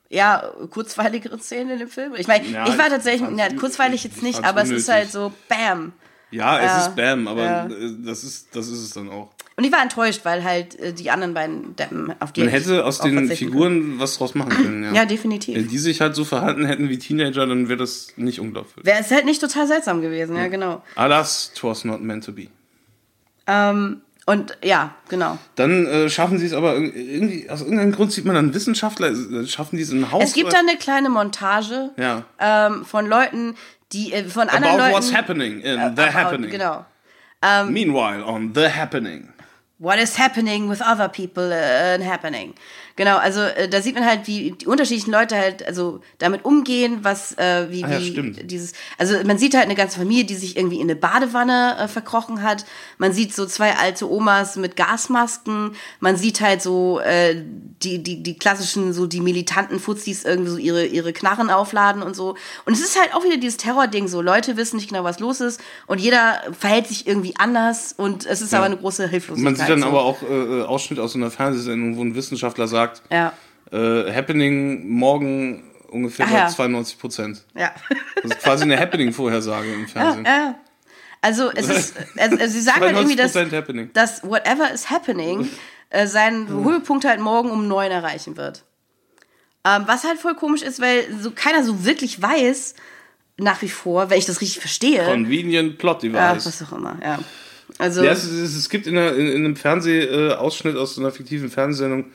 [0.08, 2.14] ja, kurzweiligeren Szenen in dem Film.
[2.16, 4.94] Ich meine, Ja, ich war ich tatsächlich, ü- kurzweilig jetzt nicht, aber es ist unnötig.
[4.94, 5.92] halt so BAM.
[6.32, 7.66] Ja, es Ja, ist Bam, aber ja.
[7.66, 7.70] äh,
[8.04, 9.30] das, ist, das ist es dann auch.
[9.54, 12.84] Und ich war enttäuscht, weil halt äh, die anderen beiden Deppen auf die Man hätte
[12.86, 14.82] aus den Figuren was draus machen können.
[14.82, 14.88] Ja.
[14.88, 14.94] können.
[14.96, 15.54] Ja, definitiv.
[15.56, 18.84] Wenn die sich halt so verhalten hätten wie Teenager, dann wäre das nicht unglaubwürdig.
[18.86, 20.82] Wäre es halt nicht total seltsam gewesen, ja, genau.
[20.96, 22.48] Alas, twas not meant to be.
[23.46, 25.36] Ähm, und ja, genau.
[25.56, 29.08] Dann äh, schaffen sie es aber irg- irgendwie, aus irgendeinem Grund sieht man dann Wissenschaftler,
[29.10, 30.22] äh, schaffen die es in ein Haus.
[30.24, 32.24] Es gibt dann eine kleine Montage Ja.
[32.38, 33.56] ähm, von Leuten,
[33.92, 34.92] die äh, von anderen About Leuten.
[34.94, 36.50] what's happening in The About- Happening.
[36.50, 36.84] Genau.
[37.68, 39.28] Meanwhile on The Happening.
[39.78, 42.54] What is happening with other people uh, happening?
[42.96, 46.98] Genau, also äh, da sieht man halt, wie die unterschiedlichen Leute halt also damit umgehen,
[47.02, 48.50] was äh, wie, Ah ja, wie stimmt.
[48.50, 51.88] dieses also man sieht halt eine ganze Familie, die sich irgendwie in eine Badewanne äh,
[51.88, 52.64] verkrochen hat.
[52.98, 55.74] Man sieht so zwei alte Omas mit Gasmasken.
[56.00, 57.42] Man sieht halt so äh,
[57.82, 62.14] die die die klassischen so die militanten Fuzis irgendwie so ihre ihre Knarren aufladen und
[62.14, 62.36] so.
[62.64, 65.40] Und es ist halt auch wieder dieses Terrording so Leute wissen nicht genau was los
[65.40, 69.44] ist und jeder verhält sich irgendwie anders und es ist aber eine große Hilflosigkeit.
[69.44, 69.86] Man sieht dann so.
[69.86, 73.32] aber auch äh, äh, Ausschnitt aus so einer Fernsehsendung, wo ein Wissenschaftler sagt, ja
[73.72, 76.48] äh, Happening morgen ungefähr Ach bei ja.
[76.48, 77.42] 92 Prozent.
[77.56, 77.72] ja.
[78.22, 80.24] Das ist quasi eine Happening-Vorhersage im Fernsehen.
[80.24, 80.54] Ja.
[81.20, 83.90] Also es ist, also, also sie sagen halt irgendwie, dass, 92% Happening.
[83.92, 85.48] dass whatever is happening
[85.90, 88.64] äh, seinen Höhepunkt halt morgen um neun erreichen wird.
[89.64, 92.74] Ähm, was halt voll komisch ist, weil so keiner so wirklich weiß,
[93.38, 95.04] nach wie vor, wenn ich das richtig verstehe.
[95.04, 96.44] Convenient Plot Device.
[96.44, 97.18] was auch immer, ja.
[97.78, 101.12] Also, Ja, es, es, es gibt in, einer, in, in einem Fernsehausschnitt aus so einer
[101.12, 102.06] fiktiven Fernsehsendung,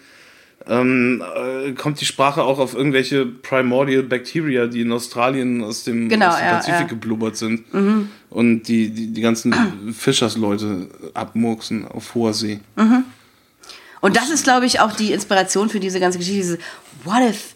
[0.70, 6.10] ähm, äh, kommt die Sprache auch auf irgendwelche Primordial Bacteria, die in Australien aus dem,
[6.10, 6.84] Genau, aus dem ja, Pazifik ja.
[6.86, 6.90] Mhm.
[6.90, 7.66] geblubbert sind
[8.30, 9.54] und die, die, die ganzen
[9.94, 12.60] Fischersleute abmurksen auf hoher See.
[14.02, 16.42] und das ist, glaube ich, auch die Inspiration für diese ganze Geschichte.
[16.42, 16.60] Diese,
[17.04, 17.56] what if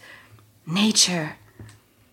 [0.65, 1.29] nature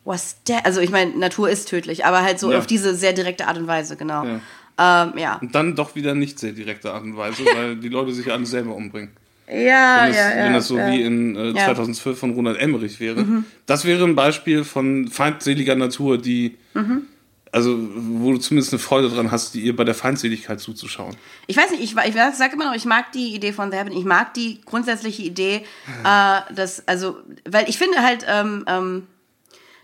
[0.04, 0.60] was dead?
[0.64, 2.58] Also ich meine, Natur ist tödlich, aber halt so Ja.
[2.58, 4.24] auf diese sehr direkte Art und Weise, genau.
[4.24, 4.40] Ja.
[4.80, 5.36] Ähm, ja.
[5.36, 8.46] Und dann doch wieder nicht sehr direkte Art und Weise, weil die Leute sich alle
[8.46, 9.10] selber umbringen.
[9.50, 10.44] Ja, Wenn das, ja, ja.
[10.44, 10.90] wenn das so ja.
[10.90, 11.52] wie in äh, Ja.
[11.52, 11.56] Mhm.
[11.56, 13.24] 2012 von Ronald Emmerich wäre.
[13.66, 17.06] Das wäre ein Beispiel von feindseliger Natur, die, Mhm.
[17.50, 21.16] also wo du zumindest eine Freude dran hast, die ihr bei der Feindseligkeit zuzuschauen.
[21.46, 24.04] Ich weiß nicht, ich, ich sage immer noch, ich mag die Idee von The ich
[24.04, 25.62] mag die grundsätzliche Idee,
[26.04, 27.16] äh, dass, also,
[27.48, 29.06] weil ich finde halt, ähm, ähm,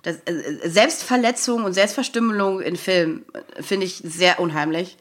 [0.03, 4.99] das, äh, Selbstverletzung und Selbstverstümmelung in Filmen äh, finde ich sehr unheimlich.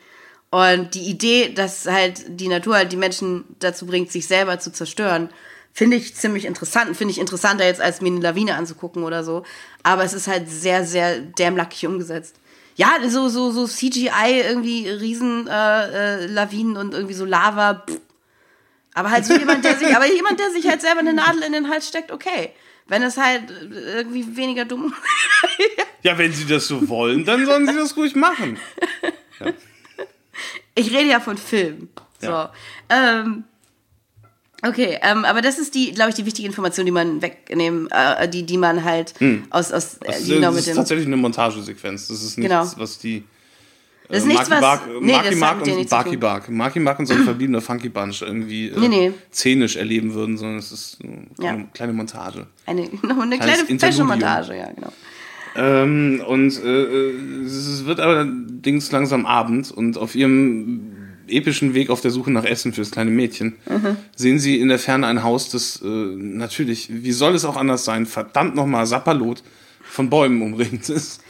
[0.53, 4.71] Und die Idee, dass halt die Natur halt die Menschen dazu bringt, sich selber zu
[4.71, 5.29] zerstören,
[5.73, 6.95] finde ich ziemlich interessant.
[6.95, 9.41] Finde ich interessanter jetzt, als mir eine Lawine anzugucken oder so.
[9.81, 12.35] Aber es ist halt sehr, sehr dämlackig umgesetzt.
[12.75, 15.53] Ja, so, so, so CGI, irgendwie riesen äh,
[16.21, 17.83] äh, Lawinen und irgendwie so Lava.
[17.89, 17.99] Pff.
[18.93, 21.53] Aber halt so jemand, der sich, aber jemand, der sich halt selber eine Nadel in
[21.53, 22.51] den Hals steckt, okay.
[22.85, 24.93] Wenn es halt irgendwie weniger dumm.
[26.03, 28.59] Ja, wenn sie das so wollen, dann sollen sie das ruhig machen.
[30.75, 31.89] Ich rede ja von Film.
[32.19, 32.27] So.
[32.27, 32.51] Ja.
[32.89, 33.43] Ähm,
[34.65, 38.27] okay, ähm, aber das ist die, glaube ich, die wichtige Information, die man wegnehmen, äh,
[38.29, 39.13] die, die man halt
[39.49, 40.75] aus, aus äh, Das, genau das mit ist dem.
[40.75, 42.07] tatsächlich eine Montagesequenz.
[42.07, 42.71] Das ist nichts, Genau.
[42.77, 43.23] was die.
[44.09, 46.17] Das ist äh, nichts, Marky was- Bark, nee, Marky Mark und Barky.
[46.17, 46.49] Bark.
[46.49, 49.11] Marky Mark und so ein verbliebener Funky Bunch irgendwie äh, Nee, nee.
[49.31, 51.63] szenisch erleben würden, sondern es ist eine Ja.
[51.73, 52.47] kleine, Montage.
[52.65, 53.65] Eine, noch eine kleine.
[53.79, 54.91] Fashion-Montage, ja, genau.
[55.55, 60.93] Ähm, und äh, äh, es wird allerdings langsam Abend und auf ihrem
[61.27, 63.95] epischen Weg auf der Suche nach Essen fürs kleine Mädchen Mhm.
[64.15, 67.85] sehen sie in der Ferne ein Haus, das äh, natürlich, wie soll es auch anders
[67.85, 69.43] sein, verdammt nochmal Sapperlot
[69.83, 71.21] von Bäumen umringt ist.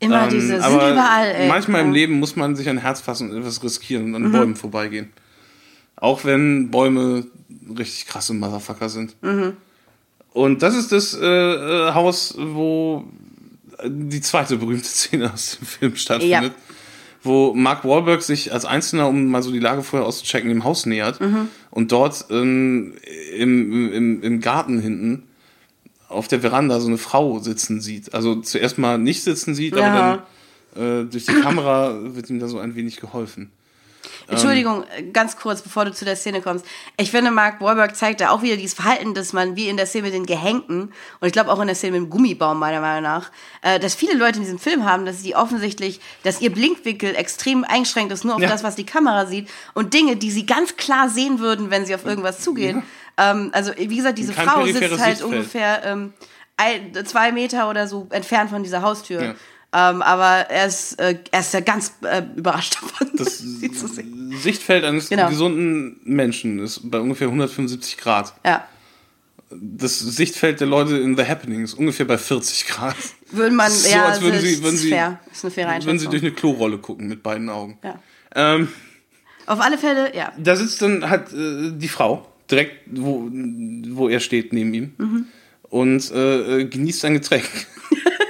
[0.00, 1.48] Immer Ähm, diese, sind aber überall, ey.
[1.48, 1.92] Manchmal im.
[1.92, 4.32] Leben muss man sich ein Herz fassen und etwas riskieren und an Mhm.
[4.32, 5.10] Bäumen vorbeigehen.
[5.96, 7.26] Auch wenn Bäume
[7.78, 9.16] richtig krasse Motherfucker sind.
[9.22, 9.52] Mhm.
[10.32, 13.04] Und das ist das äh, äh, Haus, wo
[13.84, 16.52] die zweite berühmte Szene aus dem Film stattfindet.
[17.22, 20.86] Wo Mark Wahlberg sich als Einzelner, um mal so die Lage vorher auszuchecken, dem Haus
[20.86, 21.48] nähert Mhm.
[21.70, 22.94] und dort ähm,
[23.36, 25.24] im, im, im Garten hinten
[26.08, 28.14] auf der Veranda so eine Frau sitzen sieht.
[28.14, 29.86] Also zuerst mal nicht sitzen sieht, Ja.
[29.92, 30.24] aber
[30.76, 33.50] dann äh, durch die Kamera wird ihm da so ein wenig geholfen.
[34.28, 36.64] Entschuldigung, äh, ganz kurz, bevor du zu der Szene kommst.
[36.96, 39.86] Ich finde, Mark Wahlberg zeigt da auch wieder dieses Verhalten, dass man wie in der
[39.86, 42.80] Szene mit den Gehängten und ich glaube auch in der Szene mit dem Gummibaum meiner
[42.80, 43.30] Meinung nach,
[43.62, 47.64] äh, dass viele Leute in diesem Film haben, dass sie offensichtlich, dass ihr Blinkwinkel extrem
[47.64, 48.48] eingeschränkt ist, nur auf Ja.
[48.48, 51.94] das, was die Kamera sieht und Dinge, die sie ganz klar sehen würden, wenn sie
[51.94, 52.82] auf irgendwas zugehen.
[53.18, 55.22] Ähm, also wie gesagt, diese Frau sitzt halt Sichtfeld.
[55.22, 56.12] ungefähr ähm,
[56.58, 59.22] ein, zwei Meter oder so entfernt von dieser Haustür.
[59.22, 59.34] Ja.
[59.78, 63.86] Ähm, aber er ist, äh, er ist ja ganz äh, überrascht davon, Das sie zu
[63.88, 64.32] sehen.
[64.40, 65.28] Sichtfeld eines Genau.
[65.28, 68.32] gesunden Menschen ist bei ungefähr 175 Grad.
[68.44, 68.66] Ja.
[69.50, 72.96] Das Sichtfeld der Leute in The Happening ist ungefähr bei 40 Grad.
[73.30, 75.20] Würde man, So, ja, als würden sie, würden sie, fair.
[75.30, 76.10] Ist eine faire würden sie Einschätzung.
[76.10, 77.78] durch eine Klorolle gucken mit beiden Augen.
[77.84, 77.98] ja.
[78.34, 78.68] Ähm,
[79.46, 80.32] Auf alle Fälle, ja.
[80.38, 83.28] da sitzt dann halt äh, die Frau direkt, wo,
[83.90, 85.26] wo er steht, neben ihm Mhm.
[85.68, 87.44] und äh, äh, genießt ein Getränk.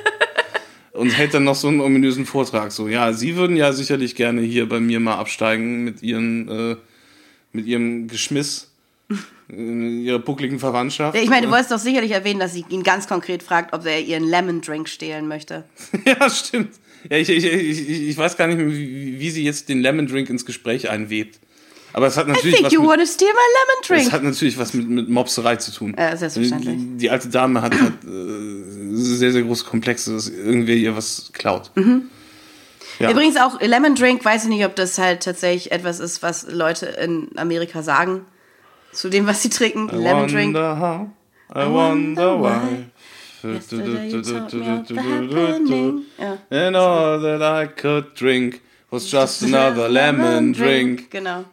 [0.97, 2.72] und hält dann noch so einen ominösen Vortrag.
[2.72, 6.76] So, ja, Sie würden ja sicherlich gerne hier bei mir mal absteigen mit Ihren, äh,
[7.53, 8.70] mit Ihrem Geschmiss,
[9.49, 11.16] Ihrer buckligen Verwandtschaft.
[11.16, 14.01] Ich meine, du wolltest doch sicherlich erwähnen, dass sie ihn ganz konkret fragt, ob er
[14.01, 15.64] ihren Lemon Drink stehlen möchte.
[16.05, 16.74] Ja, stimmt.
[17.09, 20.09] Ja, ich, ich, ich, ich weiß gar nicht, mehr, wie, wie sie jetzt den Lemon
[20.09, 21.38] Drink ins Gespräch einwebt.
[21.97, 24.12] Aber es hat I natürlich think was you mit, wanna steal my lemon es drink.
[24.12, 25.97] hat natürlich was mit, mit Mopserei zu tun.
[25.99, 26.76] Ja, selbstverständlich.
[26.76, 31.30] Die, die alte Dame hat halt äh, sehr, sehr große Komplexe, dass irgendwer ihr was
[31.32, 31.70] klaut.
[31.74, 32.11] Mhm.
[32.99, 33.11] Ja.
[33.11, 36.84] Übrigens auch Lemon Drink, weiß ich nicht, ob das halt tatsächlich etwas ist, was Leute
[36.84, 38.26] in Amerika sagen.
[38.92, 39.88] Zu dem, was sie trinken.
[39.90, 40.55] I Lemon Drink.
[40.55, 41.09] how,
[41.55, 42.84] I wonder why.
[46.18, 46.38] Ja.
[46.51, 51.11] And all that I could drink was just another lemon drink.
[51.11, 51.47] Genau.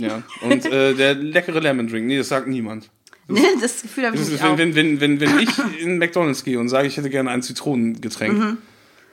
[0.00, 2.90] Ja, und äh, der leckere Lemon Drink, nee, das sagt niemand.
[3.60, 4.58] Das Gefühl habe ich Das nicht auch.
[4.58, 7.42] wenn, wenn, wenn, wenn, wenn ich in McDonalds gehe und sage, ich hätte gerne ein
[7.42, 8.58] Zitronengetränk, Mhm.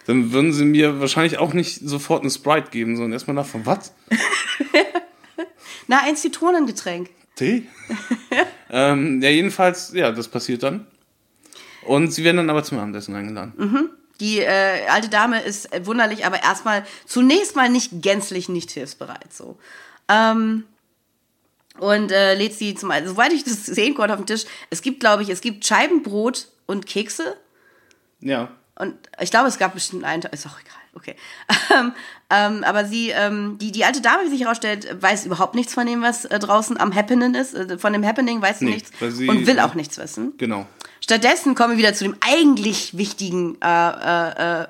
[0.08, 3.66] dann würden sie mir wahrscheinlich auch nicht sofort eine Sprite geben, sondern erstmal nach von
[3.68, 3.94] was?
[5.88, 7.10] Na, ein Zitronengetränk.
[7.36, 7.64] Tee?
[8.72, 10.88] ähm, ja, jedenfalls, ja, das passiert dann.
[11.84, 13.90] Und sie werden dann aber zum Abendessen eingeladen.
[14.20, 19.32] Die äh, alte Dame ist wunderlich, aber erstmal zunächst mal nicht gänzlich nicht hilfsbereit.
[19.32, 19.58] So.
[20.10, 20.64] Ähm,
[21.80, 24.82] und äh, lädt sie zum also, Soweit ich das sehen konnte auf dem Tisch, es
[24.82, 27.36] gibt, glaube ich, es gibt Scheibenbrot und Kekse.
[28.20, 28.50] Ja.
[28.76, 31.16] Und ich glaube, es gab bestimmt einen ist auch egal, okay.
[31.78, 31.92] Ähm,
[32.30, 35.86] ähm, aber sie, ähm, die, die alte Dame, wie sich herausstellt, weiß überhaupt nichts von
[35.86, 37.54] dem, was äh, draußen am Happening ist.
[37.54, 40.34] Äh, von dem Happening weiß sie Nee, nichts und will auch nichts wissen.
[40.38, 40.66] Genau.
[41.08, 44.68] Stattdessen kommen wir wieder zu dem eigentlich wichtigen äh, äh, äh,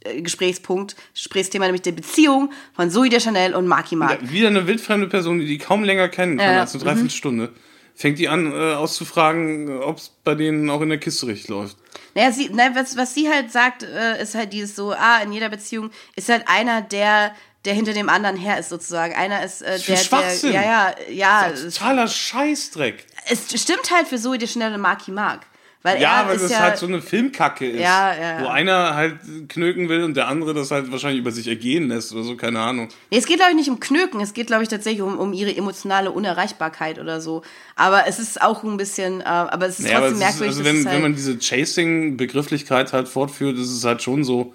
[0.00, 4.20] äh, Gesprächspunkt, Gesprächsthema, nämlich der Beziehung von Zoe Deschanel und Marky Mark.
[4.20, 6.60] Ja, wieder eine wildfremde Person, die die kaum länger kennen kann Ja, Mhm.
[6.62, 7.52] als eine Dreiviertelstunde.
[7.94, 11.76] Fängt die an, äh, auszufragen, ob es bei denen auch in der Kiste richtig läuft.
[12.16, 15.32] Naja, sie, na, was, was sie halt sagt, äh, ist halt dieses so, ah, in
[15.32, 17.32] jeder Beziehung ist halt einer, der,
[17.64, 19.14] der hinter dem anderen her ist, sozusagen.
[19.14, 23.06] Einer ist äh, der, der, ja, ja, ja, es, Totaler Scheißdreck.
[23.30, 25.46] es stimmt halt für Zoe Deschanel und Marky Mark.
[25.86, 27.80] Weil Ja, weil das ja, halt so eine Filmkacke ist.
[27.80, 28.42] Ja, ja.
[28.42, 29.14] Wo einer halt
[29.48, 32.58] knöken will und der andere das halt wahrscheinlich über sich ergehen lässt oder so, keine
[32.58, 32.88] Ahnung.
[33.12, 35.32] Nee, es geht, glaube ich, nicht um Knöken, es geht, glaube ich, tatsächlich um, um
[35.32, 37.42] ihre emotionale Unerreichbarkeit oder so.
[37.76, 40.40] Aber es ist auch ein bisschen, äh, aber es ist Ja, aber trotzdem es ist,
[40.40, 40.56] merkwürdig.
[40.58, 44.54] also wenn, halt, wenn man diese Chasing-Begrifflichkeit halt fortführt, ist es halt schon so,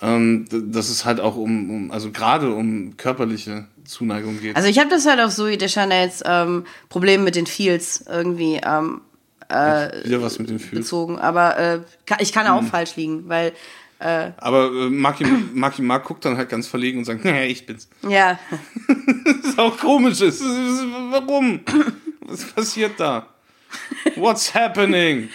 [0.00, 4.56] ähm, dass es halt auch um, um also gerade um körperliche Zuneigung geht.
[4.56, 9.02] also ich habe das halt auf Zoe Deschanels ähm, Problem mit den Feels irgendwie ähm,
[10.04, 10.78] Wieder was mit dem Füßen.
[10.78, 11.18] bezogen.
[11.18, 11.80] Aber äh,
[12.20, 13.52] ich kann auch falsch liegen, weil,
[13.98, 17.88] Aber äh, Marky, Marky Mark guckt dann halt ganz verlegen und sagt, naja, ich bin's.
[18.08, 18.38] ja,
[18.88, 20.20] Das ist auch komisch.
[20.20, 20.42] Ist,
[21.10, 21.60] warum?
[22.20, 23.26] Was passiert da?
[24.16, 25.28] What's happening?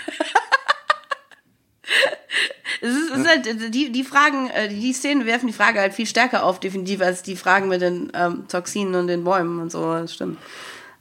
[2.82, 5.94] es ist, es ist halt, die, die Fragen, äh, die Szenen werfen die Frage halt
[5.94, 9.72] viel stärker auf, definitiv, als die Fragen mit den ähm, Toxinen und den Bäumen und
[9.72, 10.38] so, das stimmt.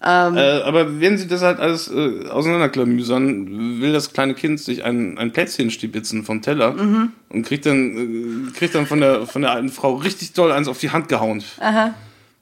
[0.04, 5.16] Äh, aber wenn sie das halt alles äh, auseinanderklamüsern, will das kleine Kind sich ein,
[5.16, 6.74] ein Plätzchen stibitzen vom Teller
[7.30, 10.68] und kriegt dann, äh, kriegt dann von der, von der alten Frau richtig doll eins
[10.68, 11.42] auf die Hand gehauen.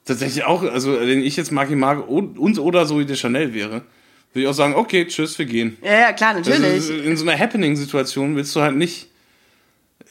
[0.05, 3.83] Tatsächlich auch, also wenn ich jetzt Marky Mark und oder Zoe de Chanel wäre,
[4.33, 5.77] würde ich auch sagen, okay, tschüss, wir gehen.
[5.81, 6.59] Ja, ja, klar, natürlich.
[6.59, 9.07] ist, in so einer Happening-Situation willst du halt nicht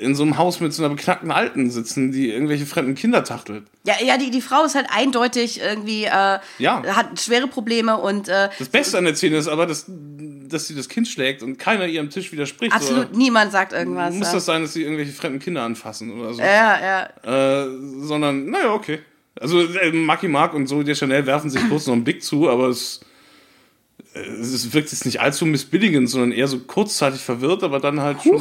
[0.03, 3.65] in so einem Haus mit so einer beknackten Alten sitzen, die irgendwelche fremden Kinder tachtelt.
[3.85, 6.83] Ja, ja, die, die Frau ist halt eindeutig irgendwie, äh, Ja.
[6.95, 10.75] hat schwere Probleme und äh, Das Beste an der Szene ist aber, dass, dass sie
[10.75, 12.75] das Kind schlägt und keiner ihr am Tisch widerspricht.
[12.75, 14.15] absolut niemand sagt irgendwas.
[14.15, 14.35] muss ja.
[14.35, 16.41] das sein, dass sie irgendwelche fremden Kinder anfassen oder so.
[16.43, 17.63] ja, ja.
[17.65, 17.69] Äh,
[18.01, 18.99] sondern, naja, okay.
[19.41, 22.51] Also äh, Marky Mark und so, der Chanel werfen sich kurz noch einen Blick zu,
[22.51, 23.01] aber es,
[24.15, 28.23] äh, es wirkt jetzt nicht allzu missbilligend, sondern eher so kurzzeitig verwirrt, aber dann halt
[28.23, 28.41] schon, äh,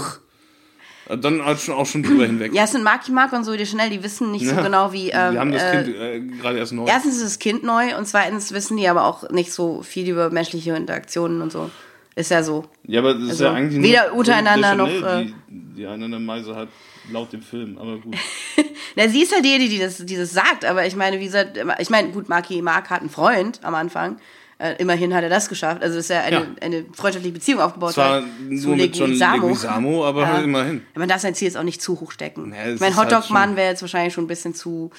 [1.17, 2.53] dann halt schon auch schon drüber hinweg.
[2.53, 4.61] Ja, es sind Marky Mark und so, die schnell, die wissen nicht so Ja.
[4.61, 5.09] genau wie.
[5.09, 6.85] Ähm, Wir haben das äh, Kind äh, gerade erst neu.
[6.87, 10.29] Erstens ist das Kind neu und zweitens wissen die aber auch nicht so viel über
[10.29, 11.69] menschliche Interaktionen und so.
[12.15, 12.65] Ist ja so.
[12.85, 16.55] Ja, aber das ist Also, ja eigentlich weder untereinander noch, äh, die, die einander Meise
[16.55, 16.67] hat,
[17.09, 18.15] laut dem Film, aber gut.
[18.97, 21.57] Na, sie ist halt die, die das, die das sagt, aber ich meine, wie gesagt,
[21.79, 24.17] ich meine, gut, Marky Mark hat einen Freund am Anfang.
[24.61, 25.81] Äh, immerhin hat er das geschafft.
[25.81, 26.45] Also ist ja eine, Ja.
[26.61, 27.93] eine freundschaftliche Beziehung aufgebaut.
[27.93, 30.05] Zwar nur mit John Leguizamo.
[30.05, 30.83] Aber halt immerhin.
[30.93, 32.53] Man darf sein Ziel jetzt auch nicht zu hoch stecken.
[32.53, 34.91] Ja, ist halt Hotdog-Mann schon- wäre jetzt wahrscheinlich schon ein bisschen zu,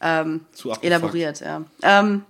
[0.00, 1.62] ähm, Zu elaboriert, ja.
[1.82, 2.22] Ähm,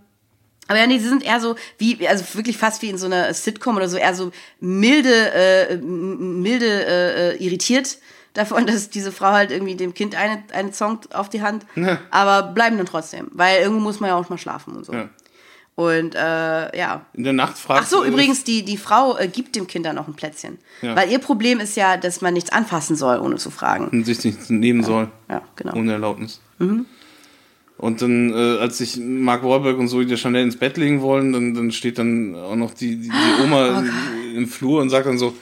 [0.68, 3.34] aber ja, nee, sie sind eher so wie, also wirklich fast wie in so einer
[3.34, 7.98] Sitcom oder so, eher so milde, äh, milde, äh, irritiert
[8.34, 11.66] davon, dass diese Frau halt irgendwie dem Kind eine, eine zongt auf die Hand.
[12.10, 14.92] Aber bleiben dann trotzdem, weil irgendwo muss man ja auch mal schlafen und so.
[14.92, 15.08] Ja.
[15.76, 17.06] Und äh, ja.
[17.14, 19.96] In der Nacht fragt Ach so, übrigens, die, die Frau äh, gibt dem Kind dann
[19.96, 20.58] noch ein Plätzchen.
[20.82, 20.94] Ja.
[20.94, 23.88] Weil ihr Problem ist ja, dass man nichts anfassen soll, ohne zu fragen.
[23.88, 25.08] und sich nicht nehmen soll.
[25.30, 25.74] Ja, genau.
[25.76, 26.40] Ohne Erlaubnis.
[27.78, 31.32] Und dann, äh, als sich Mark Wahlberg und Zoe de Chanel ins Bett legen wollen,
[31.32, 35.06] dann, dann steht dann auch noch die, die, die Oma Oh im Flur und sagt
[35.06, 35.34] dann so,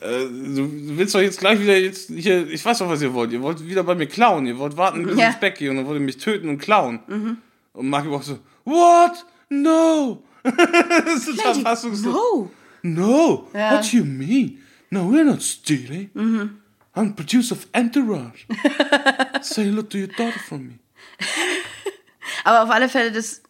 [0.00, 3.30] äh, du willst doch jetzt gleich wieder jetzt hier, ich weiß doch, was ihr wollt.
[3.32, 4.46] Ihr wollt wieder bei mir klauen.
[4.46, 5.26] Ihr wollt warten, bis ich Ja.
[5.26, 5.32] Mhm.
[5.32, 7.36] ins Bett gehe und dann wollt ihr mich töten und klauen.
[7.74, 9.26] Und Mark auch so, what?
[9.48, 10.22] No!
[10.42, 12.14] das ist total fassungslos.
[12.14, 12.50] Oh,
[12.82, 13.72] No, Ja.
[13.74, 14.62] what do you mean?
[14.90, 16.10] No, we're not stealing.
[16.94, 18.46] I'm producer of Entourage.
[19.42, 20.78] Say hello to your daughter from me.
[22.44, 23.42] Aber auf alle Fälle, das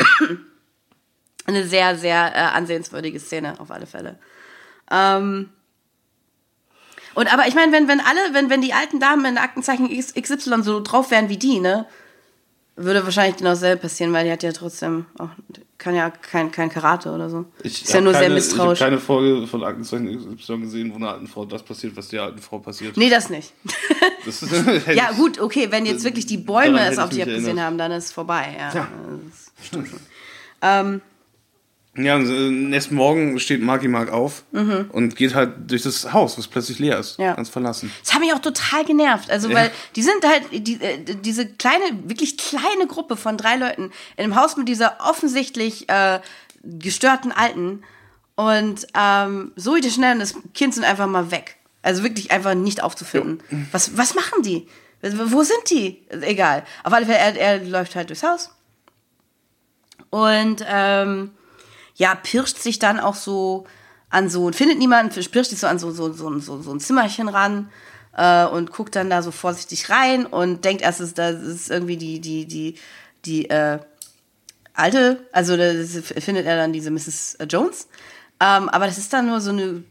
[1.46, 4.18] eine sehr, sehr äh, ansehenswürdige Szene, auf alle Fälle.
[4.90, 5.50] Ähm,
[7.14, 10.62] und aber ich meine, wenn, wenn alle, wenn, wenn die alten Damen in Aktenzeichen XY
[10.62, 11.86] so drauf wären wie die, ne,
[12.76, 15.30] würde wahrscheinlich genau dasselbe passieren, weil die hat ja trotzdem auch,
[15.78, 17.46] kann ja kein, kein Karate oder so.
[17.62, 18.78] ist ja nur sehr keine, misstrauisch.
[18.78, 22.08] Ich habe keine Folge von Aktenzeichen XY gesehen, wo einer alten Frau das passiert, was
[22.08, 22.96] der alten Frau passiert.
[22.96, 23.52] Nee, das nicht.
[24.26, 24.52] Das ist,
[24.94, 27.78] ja, gut, okay, wenn jetzt wirklich die Bäume es auf ich die mich abgesehen haben,
[27.78, 28.54] dann ist es vorbei.
[28.58, 28.74] Ja.
[28.74, 28.88] Ja.
[29.58, 30.00] Das stimmt schon.
[30.62, 31.00] Ähm,
[31.96, 36.36] Ja, und, äh, nächsten Morgen steht Marky Mark auf und geht halt durch das Haus,
[36.38, 37.18] was plötzlich leer ist.
[37.18, 37.24] Mhm.
[37.24, 37.34] Ja.
[37.34, 37.90] Ganz verlassen.
[38.04, 39.30] Das hat mich auch total genervt.
[39.30, 39.54] Also, Ja.
[39.56, 44.24] weil die sind halt, die, äh, diese kleine, wirklich kleine Gruppe von drei Leuten in
[44.24, 46.20] einem Haus mit dieser offensichtlich äh,
[46.62, 47.82] gestörten Alten
[48.34, 51.56] und ähm, Zoe de Schnell und das Kind sind einfach mal weg.
[51.82, 53.40] Also wirklich einfach nicht aufzufinden.
[53.72, 54.66] Was, was machen die?
[55.02, 56.02] Wo sind die?
[56.22, 56.64] Egal.
[56.82, 58.50] Auf alle Fälle, er, er läuft halt durchs Haus.
[60.10, 61.30] Und ähm,
[61.96, 63.66] ja, pirscht sich dann auch so
[64.10, 67.28] an so, findet niemanden, pirscht sich so an so, so, so, so, so ein Zimmerchen
[67.28, 67.70] ran
[68.16, 71.96] äh, und guckt dann da so vorsichtig rein und denkt erst, es- das ist irgendwie
[71.96, 72.74] die, die, die,
[73.24, 73.78] die äh,
[74.74, 75.90] alte, also das
[76.22, 77.38] findet er dann diese Mrs.
[77.48, 77.88] Jones.
[78.40, 79.82] Ähm, aber das ist dann nur so eine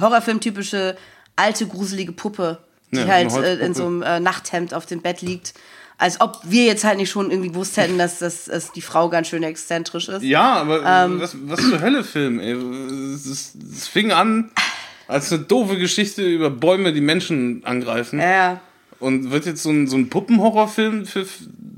[0.00, 0.96] Horrorfilm-typische
[1.36, 2.58] alte, gruselige Puppe,
[2.92, 5.54] die Ja, halt äh, in so einem äh, Nachthemd auf dem Bett liegt.
[5.96, 9.08] Als ob wir jetzt halt nicht schon irgendwie gewusst hätten, dass, dass, dass die Frau
[9.08, 10.22] ganz schön exzentrisch ist.
[10.22, 11.20] Ja, aber Ähm.
[11.20, 12.56] was, was zur Hölle Film, ey.
[13.14, 13.52] Es,
[13.88, 14.50] fing an
[15.06, 18.18] als eine doofe Geschichte über Bäume, die Menschen angreifen.
[18.20, 18.60] Ja,
[18.98, 21.26] Und wird jetzt so ein, so ein Puppenhorrorfilm für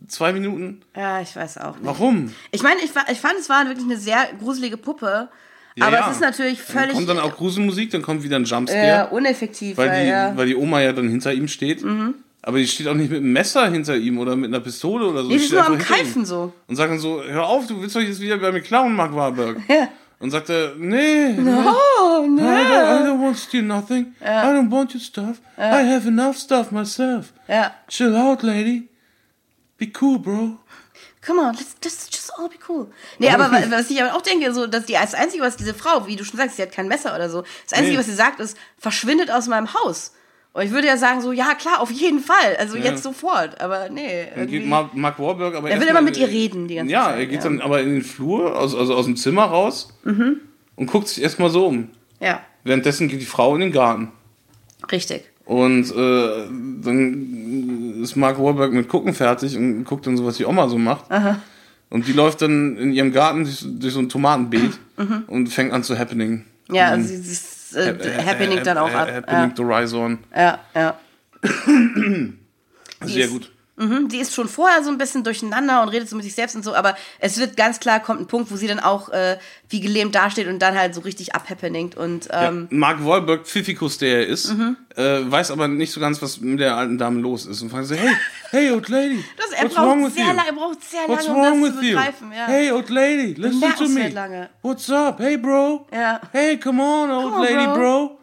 [0.08, 0.80] zwei Minuten?
[0.96, 1.84] ja, ich weiß auch nicht.
[1.84, 2.32] Warum?
[2.52, 5.28] Ich meine, ich, ich fand, es war wirklich eine sehr gruselige Puppe.
[5.80, 6.06] aber ja.
[6.08, 9.14] es ist natürlich Dann völlig kommt dann auch Gruselmusik, dann kommt wieder ein Jumpscare, äh,
[9.14, 9.76] uneffektiv.
[9.76, 10.30] weil, die, ja.
[10.32, 10.36] Mhm.
[10.38, 11.82] weil die Oma ja dann hinter ihm steht.
[12.46, 15.22] Aber die steht auch nicht mit einem Messer hinter ihm oder mit einer Pistole oder
[15.24, 15.28] so.
[15.30, 16.52] Die ist steht nur am Keifen so.
[16.68, 19.12] Und sagt dann so, hör auf, du willst doch jetzt wieder bei mir klauen, Mark
[19.16, 19.58] Warburg.
[19.68, 19.88] Ja.
[20.20, 24.14] Und sagt er, nee, Oh, I, don't, I don't want to steal nothing.
[24.22, 24.24] I
[24.54, 25.40] don't want your stuff.
[25.58, 27.32] I have enough stuff myself.
[27.48, 27.74] Ja.
[27.88, 28.88] Chill out, lady.
[29.76, 30.56] Be cool, bro.
[31.26, 32.86] Come on, let's just, just all be cool.
[33.18, 35.74] Nee, aber wa- was ich aber auch denke, so, dass die, das Einzige, was diese
[35.74, 37.98] Frau, wie du schon sagst, sie hat kein Messer oder so, das Einzige, Nee.
[37.98, 40.12] was sie sagt, ist, verschwindet aus meinem Haus.
[40.56, 42.56] Und ich würde ja sagen, so, ja, klar, auf jeden Fall.
[42.58, 43.60] Also jetzt sofort.
[43.60, 44.24] Aber nee.
[44.46, 47.18] Geht Mark, Mark Wahlberg aber Er will immer mit ihr reden die ganze ja, Zeit,
[47.18, 47.50] er geht ja.
[47.50, 47.58] Mhm.
[47.58, 51.50] dann aber in den Flur, aus, also aus dem Zimmer raus und guckt sich erstmal
[51.50, 51.90] so um.
[52.20, 54.12] Ja, Währenddessen geht die Frau in den Garten.
[54.90, 55.24] richtig.
[55.44, 56.46] Und äh,
[56.82, 60.78] dann ist Mark Wahlberg mit Gucken fertig und guckt dann so, was die Oma so
[60.78, 61.04] macht.
[61.90, 64.78] Und die läuft dann in ihrem Garten durch, durch so ein Tomatenbeet
[65.26, 66.46] und fängt an zu happening.
[66.68, 66.74] Mhm.
[66.74, 69.10] Ja, also sie, sie äh, happening dann auch ab.
[69.12, 70.18] Happening to Rise on.
[70.34, 70.98] Ja, ja.
[73.02, 73.50] Sehr gut.
[73.76, 76.56] Mhm, die ist schon vorher so ein bisschen durcheinander und redet so mit sich selbst
[76.56, 79.36] und so, aber es wird ganz klar, kommt ein Punkt, wo sie dann auch äh,
[79.68, 83.98] wie gelähmt dasteht und dann halt so richtig abhappening und ähm, ja, Mark Wahlberg, Pfiffikus,
[83.98, 84.50] der er ist,
[84.96, 87.60] äh, weiß aber nicht so ganz, was mit der alten Dame los ist.
[87.60, 88.16] Und fragt so, hey,
[88.50, 90.36] hey, old lady, das, er, what's wrong braucht with sehr you?
[90.36, 92.32] lange, er braucht sehr What's lange, um wrong das with zu begreifen.
[92.32, 92.46] Ja.
[92.46, 94.08] Hey, old lady, listen to me.
[94.08, 94.48] lange.
[94.62, 95.18] What's up?
[95.18, 95.86] Hey, bro.
[95.92, 96.20] Ja.
[96.32, 97.74] Hey, come on, old on, lady, bro.
[97.74, 98.18] bro.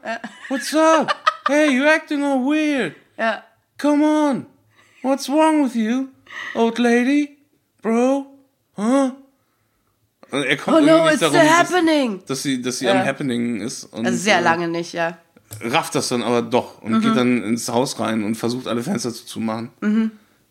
[0.50, 1.16] What's up?
[1.48, 2.96] hey, you acting all weird.
[3.20, 3.44] ja.
[3.78, 4.53] Come on.
[5.04, 6.08] What's wrong with you,
[6.56, 7.38] old lady,
[7.82, 8.26] bro?
[8.78, 9.12] Huh?
[10.32, 12.20] Und er kommt Oh no, it's nicht the darum, dass, happening.
[12.26, 12.94] dass sie, dass sie Ja.
[13.00, 13.84] am Happening ist.
[13.86, 15.18] Und, Also sehr äh, lange nicht, ja.
[15.62, 19.14] rafft das dann aber doch und geht dann ins Haus rein und versucht alle Fenster
[19.14, 19.70] zuzumachen.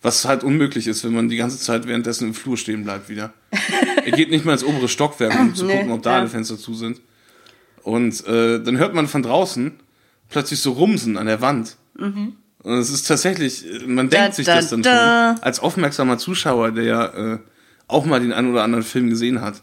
[0.03, 3.33] Was halt unmöglich ist, wenn man die ganze Zeit währenddessen im Flur stehen bleibt wieder.
[4.05, 6.19] er geht nicht mal ins obere Stockwerk, um zu Nee, gucken, ob da ja.
[6.19, 7.01] alle Fenster zu sind.
[7.83, 9.73] Und äh, dann hört man von draußen
[10.29, 11.77] plötzlich so Rumsen an der Wand.
[12.63, 15.35] Und es ist tatsächlich, man denkt Da, sich da, das dann da.
[15.35, 17.05] schon, als aufmerksamer Zuschauer, der ja
[17.35, 17.39] äh,
[17.89, 19.63] auch mal den einen oder anderen Film gesehen hat.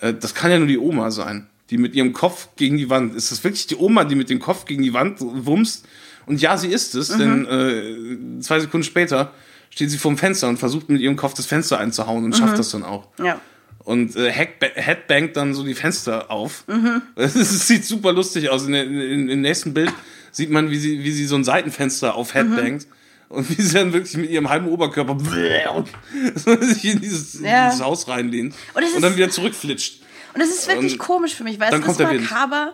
[0.00, 3.14] Äh, das kann ja nur die Oma sein, die mit ihrem Kopf gegen die Wand.
[3.14, 5.86] Ist das wirklich die Oma, die mit dem Kopf gegen die Wand wumst?
[6.26, 9.32] Und ja, sie ist es, denn äh, zwei Sekunden später
[9.70, 12.70] steht sie vorm Fenster und versucht mit ihrem Kopf das Fenster einzuhauen und schafft das
[12.70, 13.08] dann auch.
[13.18, 13.40] Ja.
[13.78, 16.64] Und äh, Headba- Headbangt dann so die Fenster auf.
[17.16, 18.66] Es sieht super lustig aus.
[18.66, 19.92] In, der, in, Im nächsten Bild
[20.30, 22.86] sieht man, wie sie, wie sie so ein Seitenfenster auf Headbangt.
[23.30, 25.18] Und wie sie dann wirklich mit ihrem halben Oberkörper
[26.60, 27.68] sich in dieses, Ja.
[27.68, 28.54] dieses Haus reinlehnt.
[28.72, 30.00] Und es Und dann wieder zurückflitscht.
[30.34, 32.72] Und es ist wirklich Und komisch für mich, weil dann es kommt ist makaber.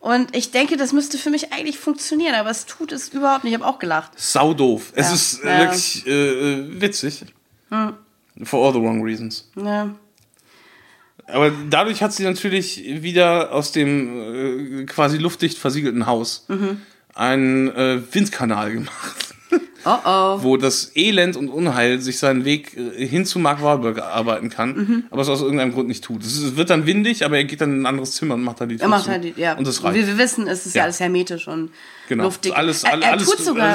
[0.00, 3.54] Und ich denke, das müsste für mich eigentlich funktionieren, aber es tut es überhaupt nicht.
[3.54, 4.10] Ich habe auch gelacht.
[4.16, 4.92] Sau doof.
[4.94, 5.14] Es Ja.
[5.14, 5.58] ist äh, Ja.
[5.60, 7.24] wirklich äh, äh, witzig.
[8.42, 9.50] For all the wrong reasons.
[9.56, 9.94] Ja.
[11.26, 16.82] Aber dadurch hat sie natürlich wieder aus dem äh, quasi luftdicht versiegelten Haus Mhm.
[17.14, 19.34] Einen äh, Windkanal gemacht,
[19.86, 20.38] Oh oh.
[20.42, 24.74] wo das Elend und Unheil sich seinen Weg äh, hin zu Mark Wahlberg arbeiten kann,
[24.76, 25.04] Mhm.
[25.10, 26.22] aber es aus irgendeinem Grund nicht tut.
[26.24, 28.66] Es wird dann windig, aber er geht dann in ein anderes Zimmer und macht da
[28.66, 29.10] die Tür Er macht zu.
[29.10, 29.56] halt, die- ja.
[29.58, 30.06] Und das Wie reicht.
[30.06, 30.84] wir wissen, es ist ja, Ja.
[30.84, 31.70] alles hermetisch und
[32.08, 32.24] Genau.
[32.24, 32.56] luftig.
[32.56, 33.26] Alles, er, alles, er alles,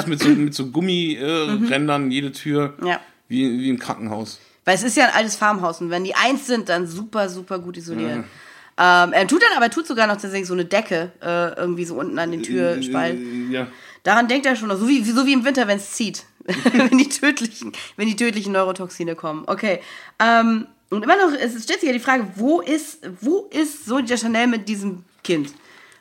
[0.06, 0.10] Mhm.
[0.10, 3.00] mit so, mit so Gummirändern, äh, jede Tür, Ja.
[3.28, 4.40] wie, wie im Krankenhaus.
[4.66, 7.58] weil es ist ja ein altes Farmhaus und wenn die eins sind, dann super, super
[7.58, 8.24] gut isoliert.
[8.82, 11.84] Ähm, er tut dann aber, er tut sogar noch tatsächlich so eine Decke äh, irgendwie
[11.84, 13.18] so unten an den Türspalt.
[13.18, 13.66] Äh, Ja.
[14.02, 16.24] Daran denkt er schon noch, so wie, so wie im Winter, wenn es zieht.
[16.72, 19.44] wenn, die tödlichen, wenn die tödlichen Neurotoxine kommen.
[19.46, 19.80] Okay.
[20.18, 24.00] Ähm, und immer noch, es stellt sich ja die Frage, wo ist, wo ist so
[24.00, 25.52] der Chanel mit diesem Kind?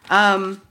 [0.09, 0.61] Ähm,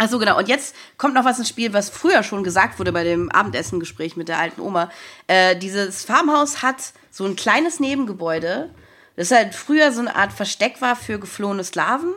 [0.00, 0.38] Achso, genau.
[0.38, 4.16] Und jetzt kommt noch was ins Spiel, was früher schon gesagt wurde bei dem Abendessengespräch
[4.16, 4.90] mit der alten Oma.
[5.26, 8.70] Äh, dieses Farmhaus hat so ein kleines Nebengebäude,
[9.18, 12.12] das halt früher so eine Art Versteck war für geflohene Sklaven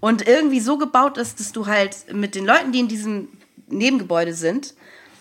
[0.00, 3.28] und irgendwie so gebaut ist, dass du halt mit den Leuten, die in diesem
[3.68, 4.72] Nebengebäude sind,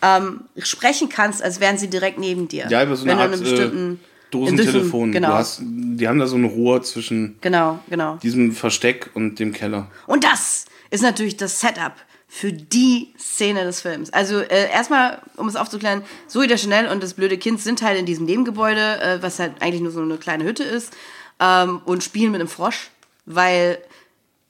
[0.01, 2.67] ähm, sprechen kannst, als wären sie direkt neben dir.
[2.70, 3.97] Ja, über so eine Art äh,
[4.32, 5.11] Dosentelefon.
[5.11, 8.15] Genau, hast, die haben da so ein Rohr zwischen genau, genau.
[8.24, 9.91] diesem Versteck und dem Keller.
[10.07, 11.95] Und das ist natürlich das Setup
[12.32, 14.13] für die Szene des Films.
[14.13, 17.97] Also äh, erstmal, um es aufzuklären, Zoe de Chanel und das blöde Kind sind halt
[17.97, 20.93] in diesem Nebengebäude, äh, was halt eigentlich nur so eine kleine Hütte ist,
[21.39, 22.91] ähm, und spielen mit einem Frosch,
[23.25, 23.80] weil,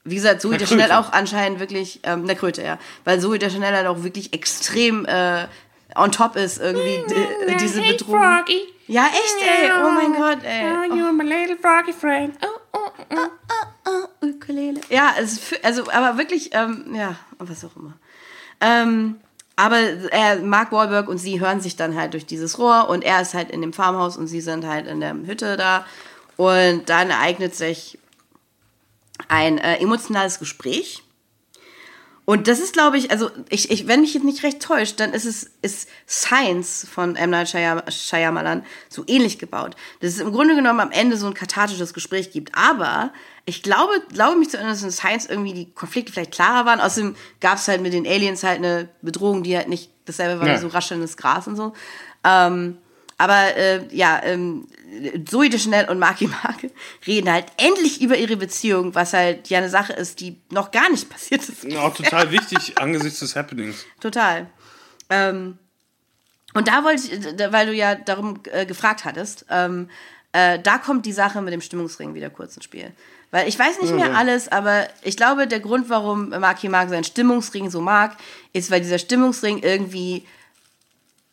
[0.03, 3.39] wie gesagt, Zoe Einer de Chanel auch anscheinend wirklich, ähm, der Kröte, ja, weil Zoe
[3.39, 5.47] de Chanel halt auch wirklich extrem äh,
[5.95, 8.19] on top ist, irgendwie d- diese hey, Bedrohung.
[8.21, 8.61] Froggy.
[8.87, 10.65] Ja, echt, ey, oh mein Gott, ey.
[10.65, 12.35] Oh, you're my little froggy friend.
[12.43, 13.15] Oh, oh,
[13.85, 14.25] oh.
[14.25, 14.81] Ukulele.
[14.89, 17.93] Ja, es, ist für- also, aber wirklich, ähm, ja, was auch immer.
[18.61, 19.19] Ähm,
[19.55, 19.77] aber
[20.11, 23.33] er, Mark Wahlberg und sie hören sich dann halt durch dieses Rohr und er ist
[23.33, 25.85] halt in dem Farmhaus und sie sind halt in der Hütte da.
[26.37, 27.99] Und dann ereignet sich
[29.27, 31.03] ein äh, emotionales Gespräch.
[32.29, 35.13] Und das ist, glaube ich, also ich, ich, wenn mich jetzt nicht recht täuscht, dann
[35.13, 37.31] ist es ist Science von M.
[37.31, 39.75] Night Shyam- Shyamalan so ähnlich gebaut.
[39.99, 42.51] Dass es im Grunde genommen am Ende so ein kathartisches Gespräch gibt.
[42.53, 43.11] Aber
[43.45, 46.79] ich glaube, glaube mich zu erinnern, dass in Science irgendwie die Konflikte vielleicht klarer waren.
[46.81, 50.47] Außerdem gab es halt mit den Aliens halt eine Bedrohung, die halt nicht dasselbe war
[50.47, 50.53] Ja.
[50.55, 51.73] wie so raschelndes Gras und so.
[52.23, 52.77] Ähm,
[53.19, 54.65] aber äh, ja, ähm,
[55.29, 56.65] Zoe Deschanel und Marky Mark
[57.05, 60.89] reden halt endlich über ihre Beziehung, was halt ja eine Sache ist, die noch gar
[60.89, 61.71] nicht passiert ist.
[61.77, 63.85] Auch total wichtig angesichts des Happenings.
[63.99, 64.47] Total.
[65.11, 65.59] Ähm,
[66.55, 69.89] und da wollte ich, da- weil du ja darum äh, gefragt hattest, ähm,
[70.31, 72.91] äh, da kommt die Sache mit dem Stimmungsring wieder kurz ins Spiel.
[73.31, 77.03] Weil ich weiß nicht mehr alles, aber ich glaube, der Grund, warum Marky Mark seinen
[77.03, 78.17] Stimmungsring so mag,
[78.53, 80.25] ist, weil dieser Stimmungsring irgendwie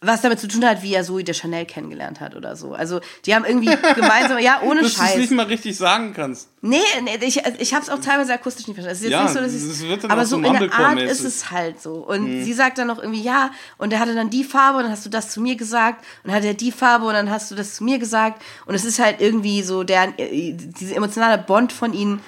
[0.07, 2.73] was damit zu tun hat, wie er Zoe de Chanel kennengelernt hat oder so.
[2.73, 5.19] Also die haben irgendwie gemeinsam, ja, ohne Dass du es Scheiß.
[5.19, 6.49] nicht mal richtig sagen kannst.
[6.63, 8.93] Nee, nee ich, ich habe es auch teilweise akustisch nicht verstanden.
[8.93, 11.25] Es ist jetzt Ja, nicht so, dass ich das aber so in der Art ist
[11.25, 11.95] es halt so.
[11.95, 14.93] Und sie sagt dann noch irgendwie ja und er hatte dann die Farbe und dann
[14.93, 17.51] hast du das zu mir gesagt und dann hat er die Farbe und dann hast
[17.51, 21.73] du das zu mir gesagt und es ist halt irgendwie so der diese emotionale Bond
[21.73, 22.21] von ihnen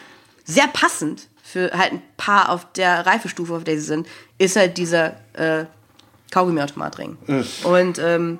[0.44, 4.06] sehr passend für halt ein Paar auf der Reifestufe, auf der sie sind,
[4.38, 5.64] ist halt dieser äh,
[6.30, 7.16] Kaugummiautomatring.
[7.64, 8.38] Und ähm,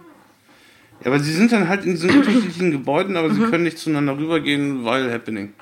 [1.01, 3.35] Ja, aber sie sind dann halt in diesen unterschiedlichen Gebäuden, aber Mhm.
[3.45, 5.53] sie können nicht zueinander rübergehen, weil Happening.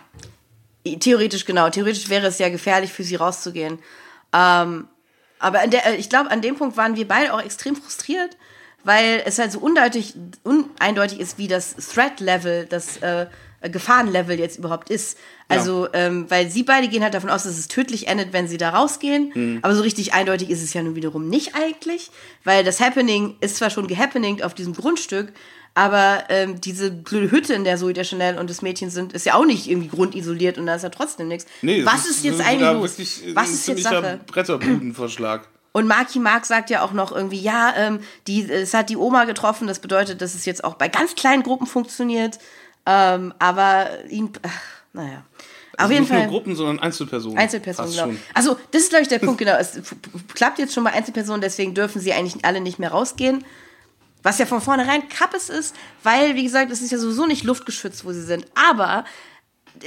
[1.00, 1.68] Theoretisch, genau.
[1.68, 3.78] Theoretisch wäre es ja gefährlich für sie rauszugehen.
[4.32, 4.86] Ähm,
[5.38, 8.36] aber der, äh, ich glaube, an dem Punkt waren wir beide auch extrem frustriert,
[8.84, 10.14] weil es halt so undeutig,
[10.44, 13.26] uneindeutig ist, wie das Threat-Level, das äh,
[13.62, 15.18] Gefahrenlevel jetzt überhaupt ist.
[15.49, 18.57] Also, ähm, weil sie beide gehen halt davon aus, dass es tödlich endet, wenn sie
[18.57, 19.61] da rausgehen.
[19.62, 22.11] Aber so richtig eindeutig ist es ja nun wiederum nicht eigentlich,
[22.42, 25.32] weil das Happening ist zwar schon gehappeningt auf diesem Grundstück,
[25.74, 29.26] aber ähm, diese blöde Hütte, in der Zoe der Chanel und das Mädchen sind, ist
[29.26, 31.44] ja auch nicht irgendwie grundisoliert und da ist ja trotzdem nichts.
[31.61, 32.99] Nee, Was das ist jetzt eigentlich los?
[32.99, 34.20] wirklich Was ist jetzt Sache?
[34.26, 35.47] Bretterbudenverschlag.
[35.72, 39.26] Und Marky Mark sagt ja auch noch irgendwie, ja, ähm, die, es hat die Oma
[39.26, 42.38] getroffen, das bedeutet, dass es jetzt auch bei ganz kleinen Gruppen funktioniert.
[42.86, 44.61] Ähm, aber ihn, ach,
[44.97, 45.24] naja.
[45.74, 46.22] Auf Also jeden nicht Fall.
[46.22, 47.38] nur Gruppen, sondern Einzelpersonen.
[47.38, 48.18] Einzelpersonen, genau.
[48.34, 49.57] Also, das ist, glaube ich, der Punkt, genau.
[49.59, 49.78] Es
[50.34, 53.44] klappt jetzt schon bei Einzelpersonen, deswegen dürfen sie eigentlich alle nicht mehr rausgehen.
[54.22, 58.05] Was ja von vornherein Kappes ist, weil, wie gesagt, es ist ja sowieso nicht luftgeschützt,
[58.05, 58.47] wo sie sind.
[58.70, 59.05] Aber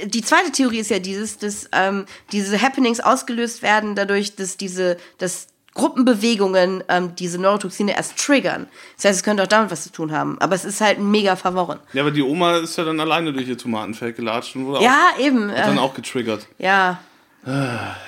[0.04, 4.96] die zweite Theorie ist ja dieses, dass ähm, diese Happenings ausgelöst werden dadurch, dass diese,
[5.18, 8.66] dass Gruppenbewegungen ähm, diese Neurotoxine erst triggern.
[8.96, 10.36] Das heißt, es könnte auch damit was zu tun haben.
[10.40, 11.78] Aber es ist halt mega verworren.
[11.92, 15.10] Ja, aber die Oma ist ja dann alleine durch ihr Tomatenfeld gelatscht und wurde Ja,
[15.20, 15.50] eben.
[15.50, 16.46] auch, dann Äh, auch getriggert.
[16.58, 17.00] ja.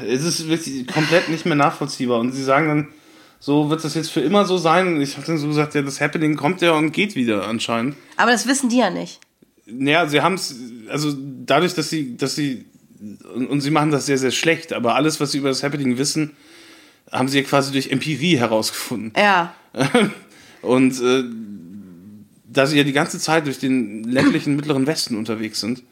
[0.06, 2.20] Es ist wirklich komplett nicht mehr nachvollziehbar.
[2.20, 2.88] Und sie sagen dann,
[3.40, 4.86] so wird das jetzt für immer so sein.
[4.88, 7.96] Und ich habe dann so gesagt, ja, das Happening kommt ja und geht wieder anscheinend.
[8.18, 9.20] Aber das wissen die ja nicht.
[9.66, 10.54] Naja, sie haben es,
[10.90, 11.14] also
[11.46, 12.66] dadurch, dass sie, dass sie,
[13.34, 15.96] und, und sie machen das sehr, sehr schlecht, aber alles, was sie über das Happening
[15.96, 16.36] wissen,
[17.12, 19.12] haben sie quasi durch Empirie herausgefunden.
[19.16, 19.54] Ja.
[20.62, 21.24] Und äh,
[22.44, 25.82] da sie ja die ganze Zeit durch den ländlichen Mittleren Westen unterwegs sind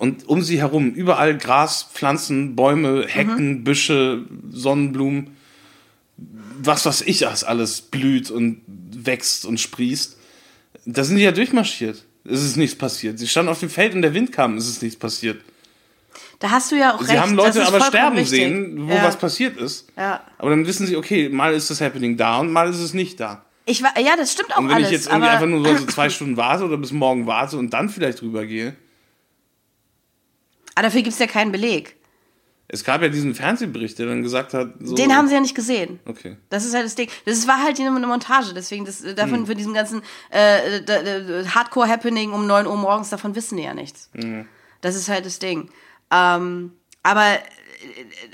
[0.00, 5.36] und um sie herum überall Gras, Pflanzen, Bäume, Hecken, Büsche, Sonnenblumen,
[6.62, 10.16] was weiß ich, was alles blüht und wächst und sprießt,
[10.86, 12.02] da sind die ja durchmarschiert.
[12.24, 13.18] Es ist nichts passiert.
[13.18, 15.42] Sie standen auf dem Feld und der Wind kam, es ist nichts passiert.
[16.40, 17.20] Da hast du ja auch Sie recht.
[17.20, 18.38] haben das Leute aber sterben richtig.
[18.40, 19.04] sehen, wo ja.
[19.04, 19.86] was passiert ist.
[19.96, 20.22] Ja.
[20.38, 23.20] Aber dann wissen sie, okay, mal ist das Happening da und mal ist es nicht
[23.20, 23.44] da.
[23.66, 24.88] Ich war, ja, das stimmt auch Und wenn alles.
[24.88, 27.88] ich jetzt irgendwie einfach nur so zwei Stunden warte oder bis morgen warte und dann
[27.88, 28.74] vielleicht rübergehe.
[30.74, 31.96] aber dafür gibt es ja keinen Beleg.
[32.72, 35.56] Es gab ja diesen Fernsehbericht, der dann gesagt hat, so, Den haben sie ja nicht
[35.56, 35.98] gesehen.
[36.06, 36.36] Okay.
[36.50, 37.08] Das ist halt das Ding.
[37.24, 39.16] Das war halt eine Montage, deswegen das, Hm.
[39.16, 43.74] davon für diesen ganzen äh, d- Hardcore-Happening um 9 Uhr morgens, davon wissen die ja
[43.74, 44.08] nichts.
[44.14, 44.46] Hm.
[44.82, 45.68] Das ist halt das Ding.
[46.10, 47.38] Ähm, aber äh,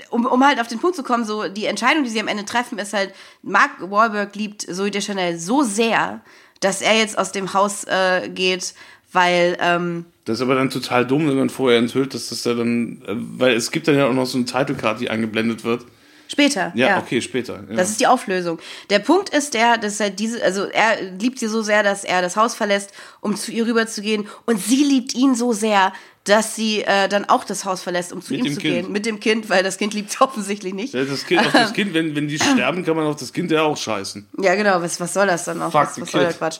[0.09, 2.45] um, um halt auf den Punkt zu kommen, so die Entscheidung, die sie am Ende
[2.45, 6.21] treffen, ist halt, Mark Wahlberg liebt Zoe Deschanel so sehr,
[6.59, 8.73] dass er jetzt aus dem Haus äh, geht,
[9.11, 12.53] weil ähm, Das ist aber dann total dumm, wenn man vorher enthüllt, dass das da
[12.53, 15.85] dann, äh, weil es gibt dann ja auch noch so eine Titlecard, die eingeblendet wird.
[16.27, 16.71] Später.
[16.75, 17.63] Ja, okay, später.
[17.69, 17.75] Ja.
[17.75, 18.59] Das ist die Auflösung.
[18.89, 22.21] Der Punkt ist der, dass er diese, also er liebt sie so sehr, dass er
[22.21, 24.27] das Haus verlässt, um zu ihr rüberzugehen.
[24.45, 25.93] Und sie liebt ihn so sehr,
[26.27, 28.73] dass sie äh, dann auch das Haus verlässt, um zu Mit ihm zu Kind.
[28.73, 28.91] gehen.
[28.91, 30.93] Mit dem Kind, weil das Kind liebt sie offensichtlich nicht.
[30.93, 33.49] Ja, das kind, auf das kind wenn, wenn die sterben, kann man auf das Kind
[33.51, 34.27] ja auch scheißen.
[34.39, 35.71] Ja, genau, was, was soll das dann auch?
[35.71, 36.33] Fuck Was, was soll der.
[36.33, 36.59] Quatsch?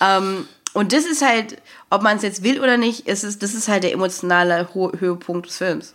[0.00, 1.58] Ähm, und das ist halt,
[1.88, 4.92] ob man es jetzt will oder nicht, ist es, das ist halt der emotionale Ho
[4.98, 5.94] Höhepunkt des Films.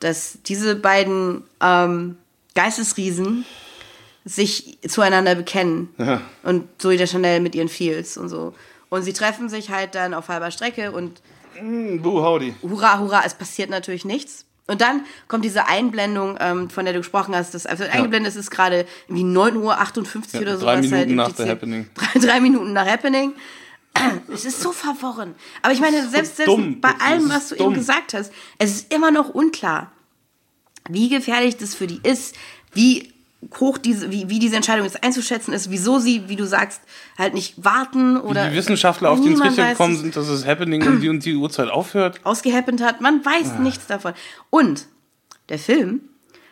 [0.00, 2.16] Dass diese beiden ähm,
[2.54, 3.44] Geistesriesen
[4.24, 5.88] sich zueinander bekennen.
[5.98, 6.20] Ja.
[6.42, 8.54] Und Zoe de Chanel mit ihren Feels und so.
[8.90, 11.20] Und sie treffen sich halt dann auf halber Strecke und
[11.54, 12.54] Hm, Boo, howdy.
[12.62, 14.44] hurra, hurra, es passiert natürlich nichts.
[14.66, 17.54] Und dann kommt diese Einblendung, ähm, von der du gesprochen hast.
[17.54, 20.64] Das, also eingeblendet ist gerade irgendwie 9.58 Uhr Ja, oder so.
[20.64, 21.90] drei was Minuten halt nach The Happening.
[21.94, 23.32] Drei, drei Minuten nach Happening.
[24.32, 25.34] Es ist so verworren.
[25.62, 27.66] Aber ich meine, selbst, selbst bei allem, was du dumm.
[27.72, 29.90] eben gesagt hast, es ist immer noch unklar,
[30.92, 32.34] wie gefährlich das für die ist,
[32.72, 33.12] wie
[33.58, 36.82] hoch diese, wie, wie diese Entscheidung jetzt einzuschätzen ist, wieso sie, wie du sagst,
[37.16, 38.50] halt nicht warten oder.
[38.50, 41.70] Die Wissenschaftler auf den Trichter gekommen sind, dass das Happening um die und die Uhrzeit
[41.70, 42.20] aufhört.
[42.24, 43.00] ausgehappent hat.
[43.00, 43.58] Man weiß Ah.
[43.60, 44.12] nichts davon.
[44.50, 44.86] Und
[45.48, 46.02] der Film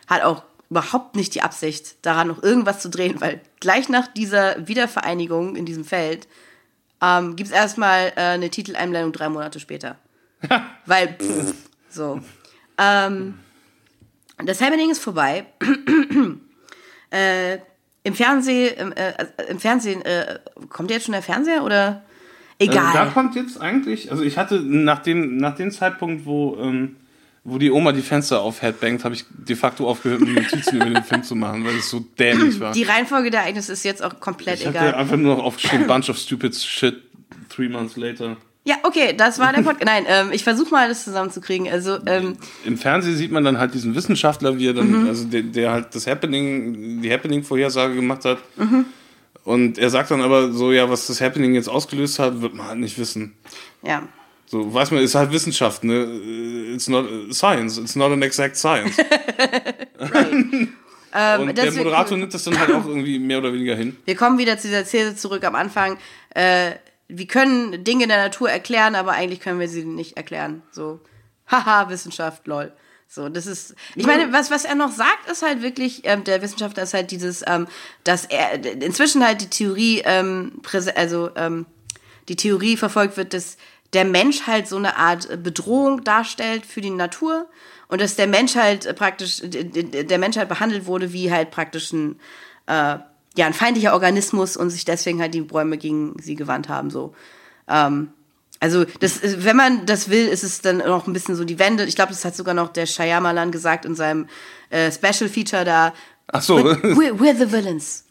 [0.07, 4.67] hat auch überhaupt nicht die Absicht, daran noch irgendwas zu drehen, weil gleich nach dieser
[4.67, 6.27] Wiedervereinigung in diesem Feld
[7.01, 9.97] ähm, gibt es erstmal äh, eine Titeleinblendung drei Monate später.
[10.85, 11.53] weil, pff,
[11.89, 12.19] so.
[12.77, 13.35] Ähm,
[14.45, 15.45] das Happening ist vorbei.
[17.11, 17.57] äh,
[18.03, 19.13] Im Fernsehen, im, äh,
[19.49, 22.03] im Fernsehen, äh, kommt jetzt schon der Fernseher oder?
[22.57, 22.85] Egal.
[22.85, 26.97] Also da kommt jetzt eigentlich, also ich hatte nach dem, nach dem Zeitpunkt, wo, ähm,
[27.45, 30.89] wo die Oma die Fenster auf Headbangt, habe ich de facto aufgehört, mir Notizen über
[30.89, 32.73] den Film zu machen, weil es so dämlich war.
[32.73, 34.95] Die Reihenfolge der Ereignisse ist jetzt auch komplett ich hatte egal.
[34.95, 37.01] einfach nur noch aufgeschrieben, Bunch of stupid shit,
[37.49, 38.35] three months later.
[38.69, 39.85] Ja, okay, das war der Podcast.
[39.85, 41.67] Nein, ähm, ich versuche mal, das zusammenzukriegen.
[41.67, 45.07] Also, ähm, Im Fernsehen sieht man dann halt diesen Wissenschaftler, wie er dann, Mhm.
[45.07, 48.37] also der, der halt das Happening, die Happening-Vorhersage gemacht hat.
[48.57, 48.85] Mhm.
[49.43, 52.67] Und er sagt dann aber so, ja, was das Happening jetzt ausgelöst hat, wird man
[52.67, 53.33] halt nicht wissen.
[53.81, 54.03] ja.
[54.51, 56.05] So, weiß man, ist halt Wissenschaft, ne?
[56.73, 58.97] It's not science, it's not an exact science.
[61.11, 63.97] Ähm, Und der Moderator nimmt das dann halt auch irgendwie mehr oder weniger hin.
[64.05, 65.97] Wir kommen wieder zu dieser These zurück am Anfang.
[66.35, 66.73] Äh,
[67.09, 70.61] wir können Dinge in der Natur erklären, aber eigentlich können wir sie nicht erklären.
[70.71, 71.01] So,
[71.47, 72.71] haha, Wissenschaft, lol.
[73.11, 76.43] So, das ist, ich meine, was, was er noch sagt, ist halt wirklich, ähm, der
[76.43, 77.67] Wissenschaftler ist halt dieses, ähm,
[78.03, 80.61] dass er inzwischen halt die Theorie, ähm,
[80.93, 81.65] also ähm,
[82.27, 83.57] die Theorie verfolgt wird, dass
[83.93, 87.49] der Mensch halt so eine Art Bedrohung darstellt für die Natur
[87.87, 91.91] und dass der Mensch halt äh, praktisch, der Mensch halt behandelt wurde wie halt praktisch
[91.91, 92.19] ein,
[92.67, 92.99] äh,
[93.37, 97.13] ja, ein feindlicher Organismus und sich deswegen halt die Bäume gegen sie gewandt haben, so.
[97.67, 98.09] Ähm,
[98.61, 101.85] also, das, wenn man das will, ist es dann noch ein bisschen so die Wende.
[101.85, 104.27] Ich glaube, das hat sogar noch der Shyamalan gesagt in seinem
[104.69, 105.93] äh, Special Feature da.
[106.27, 106.57] Ach so.
[106.57, 108.03] We're, we're the villains.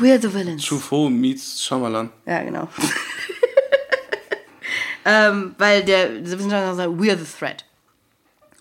[0.00, 0.64] We're the villains.
[0.64, 2.10] Truffaut meets Shyamalan.
[2.26, 2.68] Ja, genau.
[5.04, 7.64] ähm, weil der, der Wissenschaftler sagt, we're the threat.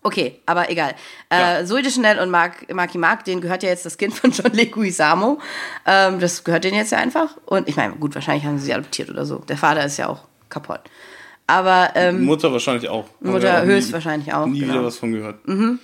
[0.04, 0.93] Okay, aber egal.
[1.32, 1.60] Ja.
[1.60, 4.32] Äh, Zoe de Chanel und Mark, Marky Mark, denen gehört ja jetzt das Kind von
[4.32, 5.39] John Leguizamo.
[5.86, 7.36] Ähm, das gehört denen jetzt ja einfach.
[7.45, 9.39] Und ich meine, gut, wahrscheinlich haben sie sie adoptiert oder so.
[9.39, 10.82] Der Vater ist ja auch kaputt.
[11.48, 13.06] Aber ähm, Mutter wahrscheinlich auch.
[13.22, 14.74] Mutter höchstwahrscheinlich auch, Nie genau.
[14.74, 15.45] wieder was von gehört.
[15.45, 15.80] und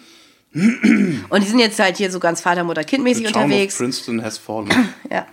[0.53, 3.73] die sind jetzt halt hier so ganz Vater, Mutter, Kindmäßig The Charm unterwegs.
[3.75, 4.69] of Princeton has fallen.
[5.09, 5.25] Ja.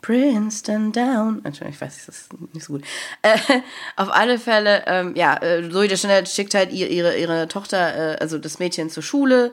[0.00, 1.40] Princeton down.
[1.44, 2.84] Entschuldigung, ich weiß, das ist nicht so gut.
[3.22, 3.38] Äh,
[3.96, 8.14] auf alle Fälle, ähm, ja, äh, Zoe de Chanel schickt halt ihr, ihre, ihre Tochter,
[8.14, 9.52] äh, also das Mädchen zur Schule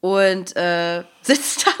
[0.00, 1.74] und äh, sitzt dann,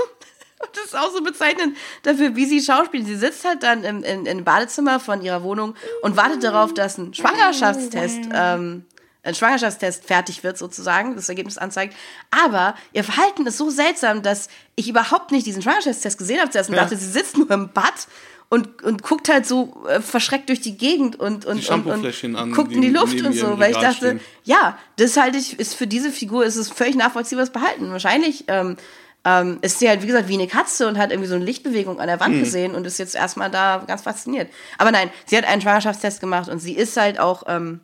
[0.74, 3.06] das ist auch so bezeichnend dafür, wie sie schauspielt.
[3.06, 6.98] Sie sitzt halt dann im, in, im Badezimmer von ihrer Wohnung und wartet darauf, dass
[6.98, 8.84] ein Schwangerschaftstest ähm,
[9.28, 11.94] ein Schwangerschaftstest fertig wird, sozusagen, das Ergebnis anzeigt.
[12.30, 16.70] Aber ihr Verhalten ist so seltsam, dass ich überhaupt nicht diesen Schwangerschaftstest gesehen habe zuerst
[16.70, 16.82] und Ja.
[16.82, 18.08] dachte, sie sitzt nur im Bad
[18.50, 22.52] und, und guckt halt so äh, verschreckt durch die Gegend und, und, und, und an,
[22.52, 24.20] guckt in die Luft und so, weil ich dachte, stehen.
[24.44, 27.90] ja, das halte ich, ist für diese Figur ist es völlig nachvollziehbares Verhalten.
[27.92, 28.78] Wahrscheinlich ähm,
[29.24, 32.00] ähm, ist sie halt, wie gesagt, wie eine Katze und hat irgendwie so eine Lichtbewegung
[32.00, 32.20] an der.
[32.20, 34.48] Wand gesehen und ist jetzt erstmal da ganz fasziniert.
[34.78, 37.80] Aber nein, sie hat einen Schwangerschaftstest gemacht und sie ist halt auch, ähm,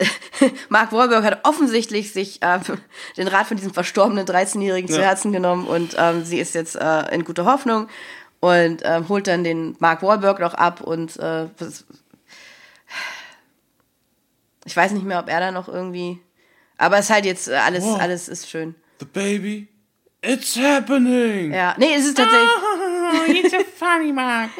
[0.68, 2.60] Mark Wahlberg hat offensichtlich sich ähm,
[3.16, 5.06] den Rat von diesem verstorbenen 13-Jährigen zu Ja.
[5.08, 7.88] Herzen genommen und ähm, sie ist jetzt äh, in guter Hoffnung
[8.40, 11.46] und ähm, holt dann den Mark Wahlberg noch ab und äh,
[14.64, 16.20] ich weiß nicht mehr, ob er da noch irgendwie,
[16.78, 18.00] aber es ist halt jetzt äh, alles, Wow.
[18.00, 18.74] alles ist schön.
[19.00, 19.68] The baby,
[20.22, 21.52] it's happening!
[21.52, 22.48] Ja, nee, es ist tatsächlich.
[22.48, 24.50] Oh, it's a funny Mark.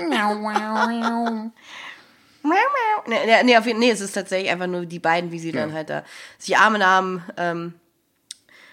[2.43, 5.53] Nee, nee, nee, auf jeden, nee, es ist tatsächlich einfach nur die beiden, wie sie
[5.53, 5.75] dann Ja.
[5.75, 6.05] halt da
[6.39, 7.75] sich Arm in Arm ähm,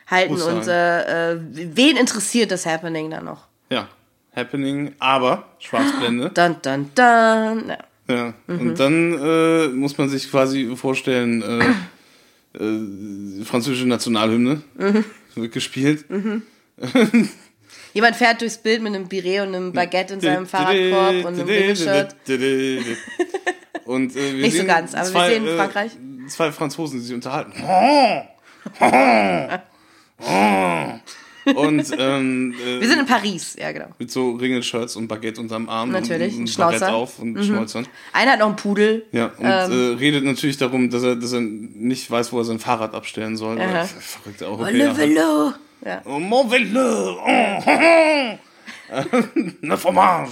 [0.08, 3.48] halten Muss und äh, äh, wen interessiert das Happening dann noch?
[3.70, 3.90] Ja,
[4.36, 6.30] happening, aber Schwarzblende.
[6.34, 7.70] Dun, dun, dun.
[7.70, 7.78] Ja.
[8.10, 8.60] Ja, Mhm.
[8.62, 15.04] und dann äh, muss man sich quasi vorstellen, äh, äh, französische Nationalhymne Mhm.
[15.36, 16.06] wird gespielt.
[17.94, 21.48] Jemand fährt durchs Bild mit einem Biré und einem Baguette in seinem Fahrradkorb und einem
[21.50, 22.16] Ringelshirt.
[23.88, 25.92] Und äh, wir Nicht so ganz, aber wir zwei, sehen äh, Frankreich.
[26.28, 27.54] Zwei Franzosen, die sich unterhalten.
[31.56, 33.88] Und ähm, äh, Wir sind in Paris, ja genau.
[33.98, 35.92] mit so Ringelshirts und Baguette unterm Arm.
[35.92, 36.94] Natürlich, und, und Schnauzer.
[36.94, 37.88] Auf und Schnäuzern.
[38.12, 39.06] Einer hat noch einen Pudel.
[39.14, 39.72] Ja, und Ähm.
[39.72, 43.38] äh, redet natürlich darum, dass er, dass er nicht weiß, wo er sein Fahrrad abstellen
[43.38, 43.62] soll.
[43.62, 43.84] Aha.
[43.84, 44.60] Äh, Verrückt auch.
[44.60, 44.98] Oh, le ja.
[44.98, 45.54] Velo.
[45.86, 46.02] Ja.
[46.04, 47.18] Oh, mon vélo.
[47.24, 47.64] Oh,
[49.62, 50.32] ne fromage.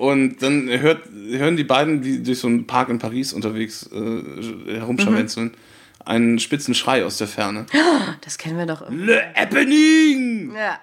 [0.00, 4.78] Und dann hört, hören die beiden, die durch so einen Park in Paris unterwegs äh,
[4.78, 6.06] herumscharwenzeln, Mhm.
[6.06, 7.66] einen spitzen Schrei aus der Ferne.
[8.22, 8.80] Das kennen wir doch.
[8.80, 9.04] irgendwie.
[9.04, 10.54] Le happening!
[10.54, 10.80] Ja.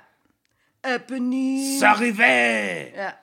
[0.83, 1.79] Ebony.
[1.81, 2.93] S'arrivé!
[2.95, 3.15] Ja.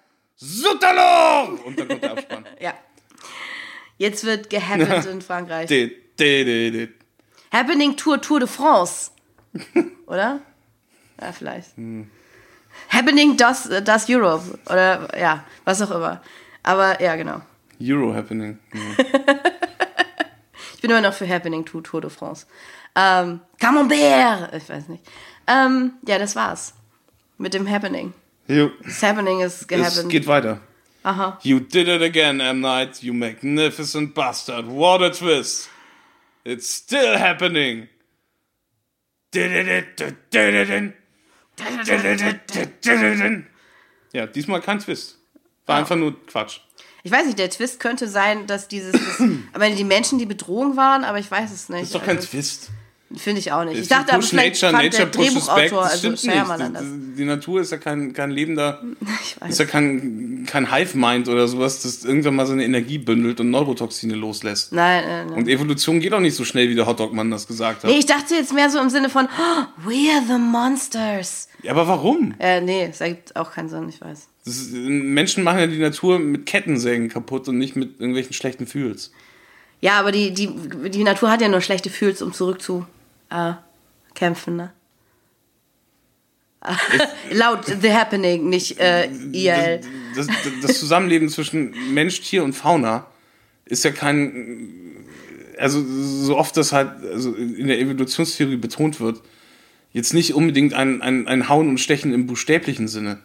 [0.82, 1.60] Alors!
[1.64, 2.44] Und dann kommt der Abspann.
[2.60, 2.74] ja.
[3.96, 5.68] Jetzt wird gehappend in Frankreich.
[5.68, 6.88] De, de, de, de.
[7.52, 9.12] Happening Tour Tour de France.
[10.08, 10.40] Oder?
[11.20, 11.78] Ja, vielleicht.
[12.94, 14.58] Happening Does, Does Europe.
[14.66, 16.22] Oder ja, was auch immer.
[16.62, 17.40] Aber ja, genau.
[17.82, 18.58] Euro happening.
[18.72, 19.34] Ja.
[20.76, 22.44] Ich bin immer noch für Happening Tour Tour de France.
[22.94, 24.52] Ähm, Camembert!
[24.54, 25.02] Ich weiß nicht.
[25.46, 26.74] Ähm, ja, das war's.
[27.38, 28.12] Mit dem Happening.
[28.48, 30.10] Jo, Das Happening ist es gehappened.
[30.10, 30.60] geht weiter.
[31.02, 31.38] Aha.
[31.42, 32.60] You did it again, M.
[32.60, 34.66] Night, you magnificent bastard.
[34.66, 35.70] What a twist.
[36.44, 37.88] It's still happening.
[44.12, 45.18] Ja, diesmal kein Twist.
[45.66, 46.60] War einfach nur Quatsch.
[47.02, 49.22] Ich weiß nicht, der Twist könnte sein, dass dieses, das,
[49.52, 51.82] aber die Menschen die Bedrohung waren, aber ich weiß es nicht.
[51.82, 52.70] Das ist doch kein Also, Twist.
[53.16, 53.78] Finde ich auch nicht.
[53.78, 55.24] Ich dachte aber vielleicht nature, fand nature der.
[55.24, 56.80] Drehbuchautor, also Shyamalan nicht.
[56.80, 56.82] das.
[56.82, 58.82] Die, die Natur ist ja kein, kein lebender,
[59.22, 59.50] Ich weiß.
[59.50, 64.14] ist ja kein, kein Hive-Mind oder sowas, das irgendwann mal seine Energie bündelt und Neurotoxine
[64.14, 64.72] loslässt.
[64.72, 65.38] Nein, nein, nein.
[65.38, 67.90] Und Evolution geht auch nicht so schnell, wie der Hotdog-Mann das gesagt hat.
[67.90, 71.48] Nee, ich dachte jetzt mehr so im Sinne von, oh, we are the monsters.
[71.62, 72.34] Ja, aber warum?
[72.38, 74.28] Äh, nee, das ergibt auch keinen Sinn, ich weiß.
[74.44, 79.12] Ist, Menschen machen ja die Natur mit Kettensägen kaputt und nicht mit irgendwelchen schlechten Fühls.
[79.80, 80.50] Ja, aber die, die,
[80.90, 82.86] die Natur hat ja nur schlechte Fühls, um zurück zu
[83.30, 83.54] äh,
[84.14, 84.72] kämpfen, ne?
[87.30, 89.80] Laut The Happening, nicht äh, IL.
[90.16, 93.06] Das, das, das Zusammenleben zwischen Mensch, Tier und Fauna
[93.66, 94.80] ist ja kein.
[95.58, 99.20] Also, so oft das halt also in der Evolutionstheorie betont wird,
[99.92, 103.18] jetzt nicht unbedingt ein, ein, ein Hauen und Stechen im buchstäblichen Sinne.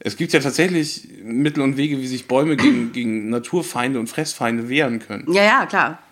[0.00, 4.68] Es gibt ja tatsächlich Mittel und Wege, wie sich Bäume gegen, gegen Naturfeinde und Fressfeinde
[4.68, 5.32] wehren können.
[5.32, 6.02] Ja, ja, klar.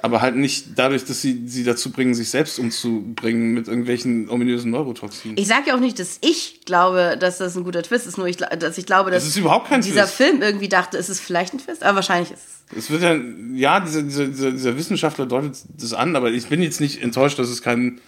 [0.00, 4.70] Aber halt nicht dadurch, dass sie sie dazu bringen, sich selbst umzubringen mit irgendwelchen ominösen
[4.70, 5.36] Neurotoxinen.
[5.36, 8.26] Ich sage ja auch nicht, dass ich glaube, dass das ein guter Twist ist, nur
[8.26, 10.14] ich, dass ich glaube, dass Das ist überhaupt kein dieser Twist.
[10.14, 12.40] Film irgendwie dachte, es ist vielleicht ein Twist, aber wahrscheinlich ist
[12.72, 12.78] es.
[12.78, 13.14] Es wird ja,
[13.54, 17.48] ja, dieser, dieser, dieser, Wissenschaftler deutet das an, aber ich bin jetzt nicht enttäuscht, dass
[17.50, 18.00] es keinen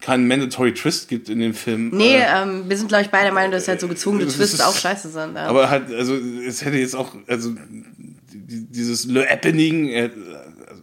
[0.00, 1.90] keinen Mandatory Twist gibt in dem Film.
[1.92, 4.36] Nee, Äh, ähm, wir sind, glaube ich, beide der Meinung, dass halt so gezwungene das
[4.36, 5.34] Twists ist- auch scheiße sind.
[5.36, 5.46] Ja.
[5.46, 7.50] aber halt, also es hätte jetzt auch, also
[8.32, 10.10] die- dieses Le Happening äh,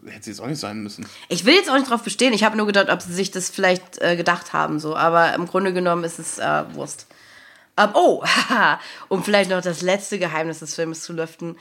[0.07, 1.05] hätte es jetzt auch nicht sein müssen.
[1.29, 2.33] Ich will jetzt auch nicht drauf bestehen.
[2.33, 4.95] Ich habe nur gedacht, ob sie sich das vielleicht äh, gedacht haben, so.
[4.95, 7.07] Aber im Grunde genommen ist es äh, Wurst.
[7.77, 11.55] Ähm, oh, haha, um vielleicht noch das letzte Geheimnis des Films zu lüften.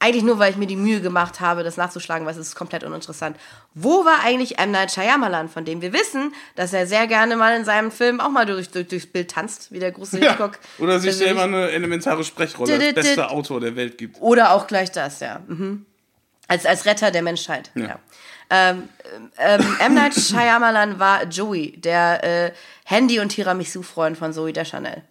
[0.00, 2.84] Eigentlich nur, weil ich mir die Mühe gemacht habe, das nachzuschlagen, weil es ist komplett
[2.84, 3.38] uninteressant.
[3.72, 4.70] Wo war eigentlich M.
[4.70, 8.28] Night Shyamalan, von dem wir wissen, dass er sehr gerne mal in seinem Film auch
[8.28, 10.58] mal durch, durch, durchs Bild tanzt, wie der große Hitchcock.
[10.78, 13.30] Oder sich selber eine elementare Sprechrolle als bester.
[13.30, 14.20] Autor der Welt gibt.
[14.20, 15.40] Oder auch gleich das, ja.
[15.46, 15.86] Mhm.
[16.54, 17.72] Als, als Retter der Menschheit.
[17.74, 17.98] Ja.
[18.48, 18.88] Ähm,
[19.38, 19.94] ähm, M.
[19.94, 22.52] Night Shyamalan war Joey, der äh,
[22.84, 25.02] Handy- und Tiramisu-Freund von Zoe Deschanel.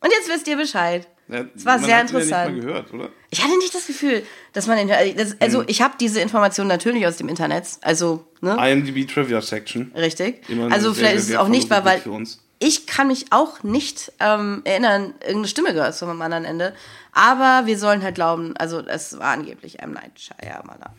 [0.00, 1.06] Und jetzt wisst ihr Bescheid.
[1.28, 2.60] Ja, Es war sehr Ja interessant.
[2.60, 3.10] gehört, oder?
[3.30, 5.16] Ich hatte nicht das Gefühl, dass man den.
[5.16, 5.64] Das, also, Mhm.
[5.68, 7.64] ich habe diese Informationen natürlich aus dem Internet.
[7.82, 8.56] Also, ne?
[8.60, 9.92] IMDb Trivia Section.
[9.96, 10.42] Richtig.
[10.70, 12.43] Also, vielleicht ist es auch nicht wahr, weil für uns.
[12.66, 16.72] Ich kann mich auch nicht ähm, erinnern, irgendeine Stimme gehört zu am anderen Ende.
[17.12, 19.92] Aber wir sollen halt glauben, also, es war angeblich M.
[19.92, 20.90] Night Shyamalan.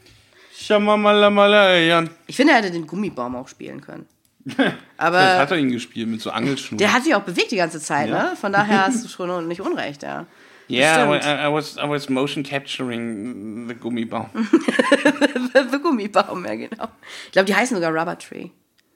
[0.56, 2.12] Shamamalamalayan.
[2.28, 4.06] Ich finde, er hätte den Gummibaum auch spielen können.
[4.98, 6.78] Aber hat er ihn gespielt mit so Angelschnur.
[6.78, 8.30] der hat sich auch bewegt die ganze Zeit, Ja.
[8.30, 8.36] ne?
[8.36, 10.28] Von daher hast du schon nicht unrecht, ja.
[10.70, 11.48] Yeah, I.
[11.48, 14.30] I, was, I was motion capturing the Gummibaum.
[15.54, 16.88] Der Gummibaum, ja, genau.
[17.26, 18.50] Ich glaube, die heißen sogar Rubber Tree.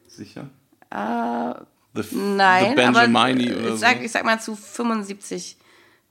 [0.07, 0.49] Sicher?
[0.91, 1.53] Äh,
[1.93, 4.03] The, nein, the aber Benjamini äh, oder ich sag, so.
[4.03, 5.57] ich sag mal zu 75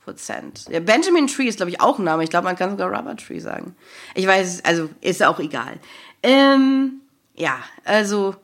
[0.04, 0.68] Prozent.
[0.68, 2.24] Der Benjamin Tree ist, glaube ich, auch ein Name.
[2.24, 3.76] Ich glaube, man kann sogar Rubber Tree sagen.
[4.14, 5.78] Ich weiß, also ist auch egal.
[6.22, 7.02] Ähm,
[7.34, 8.34] ja, also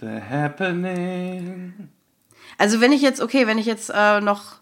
[0.00, 1.88] The Happening.
[2.58, 4.58] Also wenn ich jetzt, okay, wenn ich jetzt äh, noch,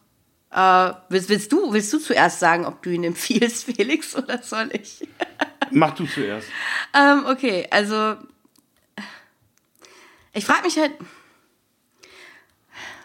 [0.53, 4.71] äh, willst, willst, du, willst du zuerst sagen, ob du ihn empfiehlst, Felix, oder soll
[4.73, 5.07] ich?
[5.71, 6.47] Mach du zuerst.
[6.95, 8.17] ähm, okay, also
[10.33, 10.93] ich frage mich halt,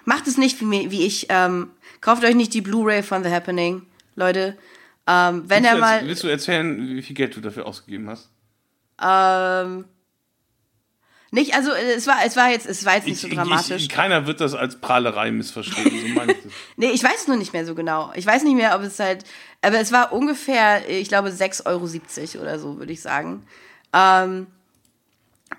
[0.05, 1.71] macht es nicht wie, wie ich, ähm,
[2.01, 3.83] kauft euch nicht die Blu-ray von The Happening,
[4.15, 4.57] Leute.
[5.07, 8.09] Ähm, wenn Willst er du, mal, willst du erzählen, wie viel Geld du dafür ausgegeben
[8.09, 8.29] hast?
[9.01, 9.85] ähm,
[11.31, 13.81] Nicht, also es war, es war jetzt, es war jetzt nicht so Ich- dramatisch.
[13.83, 15.89] Ich, keiner wird das als Prahlerei missverstehen.
[15.89, 16.51] So meine ich das.
[16.77, 18.11] Nee, ich weiß es nur nicht mehr so genau.
[18.15, 19.25] Ich weiß nicht mehr, ob es halt.
[19.61, 23.45] Aber es war ungefähr, ich glaube, 6,70 Euro oder so, würde ich sagen.
[23.93, 24.45] Ähm,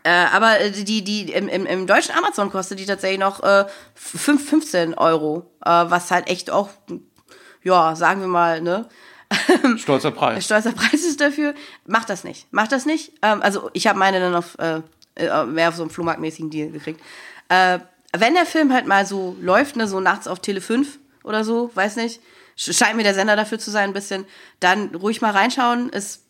[0.02, 3.64] äh, aber äh, die, die im, im, im deutschen Amazon kostet die tatsächlich noch äh,
[3.94, 5.50] 5, 15 Euro.
[5.64, 6.68] Äh, was halt echt auch,
[7.62, 8.88] ja, sagen wir mal, ne?
[9.78, 10.44] Stolzer Preis.
[10.44, 11.54] stolzer Preis ist dafür.
[11.86, 12.46] Macht das nicht.
[12.52, 13.12] Macht das nicht.
[13.22, 14.80] Ähm, also ich habe meine dann auf äh,
[15.16, 17.00] äh, mehr auf so einen Flohmarktmäßigen Deal gekriegt.
[17.48, 17.78] Äh,
[18.16, 21.70] wenn der Film halt mal so läuft, ne, so nachts auf Tele 5 oder so,
[21.74, 22.20] weiß nicht,
[22.56, 24.24] sch- scheint mir der Sender dafür zu sein ein bisschen,
[24.60, 25.88] dann ruhig mal reinschauen.
[25.88, 26.23] Ist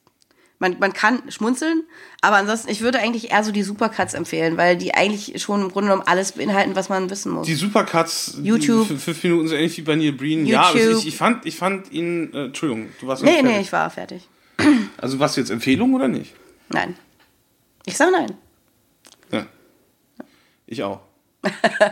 [0.64, 1.82] man, man kann schmunzeln,
[2.22, 5.70] aber ansonsten, ich würde eigentlich eher so die Supercuts empfehlen, weil die eigentlich schon im
[5.70, 7.46] Grunde genommen alles beinhalten, was man wissen muss.
[7.46, 8.88] Die Supercuts, YouTube.
[8.88, 10.46] die fünf Minuten so ähnlich wie bei Neil Breen.
[10.46, 11.00] Ja, aber YouTube.
[11.00, 14.26] ich, ich, fand, ich fand ihn, äh, Entschuldigung, du warst nee, nee, ich war fertig.
[14.96, 16.32] Also was jetzt Empfehlung oder nicht?
[16.70, 16.96] Nein.
[17.84, 18.32] Ich sag nein.
[19.30, 19.46] Ja.
[20.66, 21.00] Ich auch.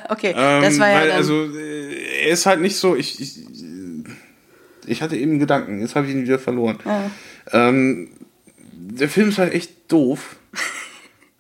[0.09, 2.97] Okay, Ähm, das war ja weil, also äh, er ist halt nicht so.
[2.97, 3.41] Ich, ich,
[4.87, 6.79] ich hatte eben Gedanken, jetzt habe ich ihn wieder verloren.
[7.53, 8.09] Ähm,
[8.91, 10.37] der Film ist halt echt doof,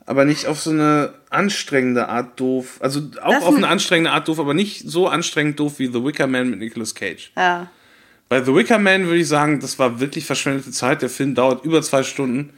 [0.07, 2.79] aber nicht auf so eine anstrengende Art doof.
[2.81, 5.87] Also auch Das auf eine ein- anstrengende Art doof, aber nicht so anstrengend doof wie
[5.87, 7.33] The Wicker Man mit Nicolas Cage.
[7.37, 7.71] ja.
[8.29, 11.03] Bei The Wicker Man würde ich sagen, das war wirklich verschwendete Zeit.
[11.03, 12.49] Der Film dauert über zwei Stunden.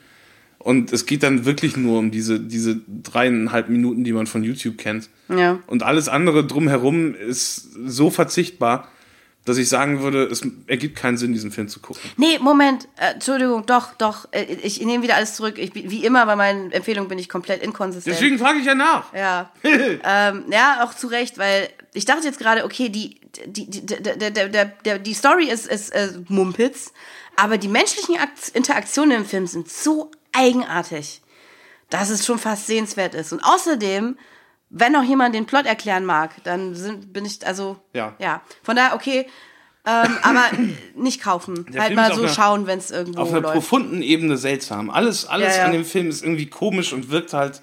[0.59, 4.79] Und es geht dann wirklich nur um diese, diese dreieinhalb Minuten, die man von YouTube
[4.79, 5.11] kennt.
[5.29, 5.59] Ja.
[5.67, 8.87] Und alles andere drumherum ist so verzichtbar,
[9.45, 12.01] dass ich sagen würde, es ergibt keinen Sinn, diesen Film zu gucken.
[12.17, 15.59] Nee, Moment, äh, Entschuldigung, doch, doch, äh, ich nehme wieder alles zurück.
[15.59, 18.15] Ich, bin- wie immer bei meinen Empfehlungen bin ich komplett inkonsistent.
[18.17, 19.13] Deswegen frage ich ja nach.
[19.13, 19.51] Ja.
[19.63, 24.31] ähm, ja, auch zu Recht, weil ich dachte jetzt gerade, okay, die, die, die, der,
[24.31, 26.93] der, der, die Story ist, ist äh, Mumpitz,
[27.37, 31.21] aber die menschlichen Akt Interaktionen im Film sind so eigenartig,
[31.91, 33.33] dass es schon fast sehenswert ist.
[33.33, 34.17] Und außerdem,
[34.77, 38.15] wenn noch jemand den Plot erklären mag, dann sind, bin ich, also, Ja.
[38.19, 38.43] ja.
[38.63, 39.27] Von daher, okay,
[39.87, 40.43] ähm, aber
[40.97, 41.67] nicht kaufen.
[41.73, 43.55] Der halt Film mal so einer- schauen, wenn es irgendwo Auf einer läuft.
[43.55, 44.91] profunden Ebene seltsam.
[44.91, 45.67] Alles, alles Ja, ja.
[45.67, 47.63] an dem Film ist irgendwie komisch und wirkt halt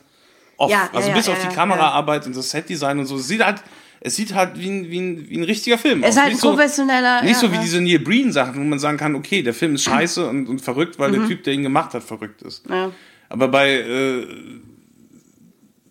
[0.57, 0.71] off.
[0.71, 3.15] Ja, ja, also bis auf die Kameraarbeit und das Setdesign und so.
[3.17, 3.61] Es sieht halt,
[3.99, 6.21] es sieht halt wie ein, wie ein, wie ein richtiger Film Es ist aus.
[6.23, 7.21] halt Nicht ein professioneller.
[7.23, 9.83] Nicht ja, so wie diese Neil Breen-Sachen, wo man sagen kann, okay, der Film ist
[9.89, 12.69] scheiße und, und verrückt, weil der Typ, der ihn gemacht hat, verrückt ist.
[12.69, 12.93] Mhm.
[13.29, 14.27] Aber bei äh,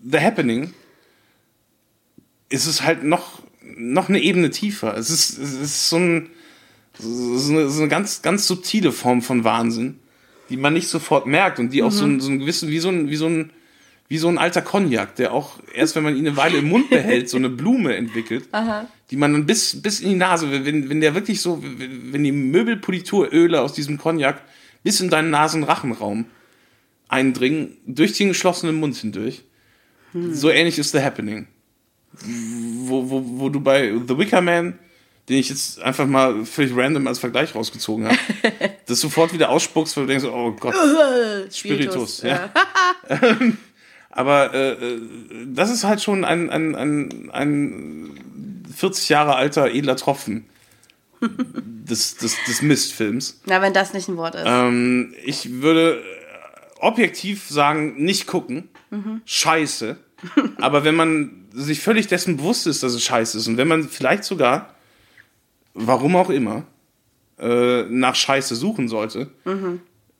[0.02, 0.72] The Happening
[2.50, 4.96] ist es halt noch, noch eine Ebene tiefer.
[4.96, 6.28] Es ist, es ist so, ein,
[6.98, 9.98] so, eine, so eine ganz, ganz subtile Form von Wahnsinn,
[10.50, 12.88] die man nicht sofort merkt und die auch so, ein, so einen gewissen, wie so
[12.88, 13.50] ein, wie so ein,
[14.08, 16.90] wie so ein alter Cognac, der auch erst, wenn man ihn eine Weile im Mund
[16.90, 18.48] behält, so eine Blume entwickelt,
[19.10, 22.32] die man dann bis, bis in die Nase, wenn, wenn der wirklich so, wenn die
[22.32, 24.42] Möbelpolituröle aus diesem Cognac
[24.82, 26.26] bis in deinen Nasenrachenraum
[27.06, 29.44] eindringen, durch den geschlossenen Mund hindurch.
[30.32, 31.46] So ähnlich ist The Happening.
[32.12, 34.78] Wo, wo, wo du bei The Wicker Man,
[35.28, 38.18] den ich jetzt einfach mal völlig random als Vergleich rausgezogen habe,
[38.86, 40.74] das sofort wieder ausspuckst, weil du denkst, oh Gott,
[41.52, 42.22] Spiritus.
[42.22, 42.50] Ja.
[44.10, 45.00] Aber äh, äh,
[45.46, 50.46] das ist halt schon ein, ein, ein, ein 40 Jahre alter edler Tropfen
[51.20, 53.40] des, des, des Mistfilms.
[53.46, 54.42] Na, wenn das nicht ein Wort ist.
[54.46, 56.02] Ähm, ich würde
[56.80, 58.68] objektiv sagen, nicht gucken.
[59.24, 59.96] Scheiße.
[60.58, 63.88] Aber wenn man sich völlig dessen bewusst ist, dass es scheiße ist und wenn man
[63.88, 64.74] vielleicht sogar,
[65.74, 66.64] warum auch immer,
[67.38, 69.30] äh, nach Scheiße suchen sollte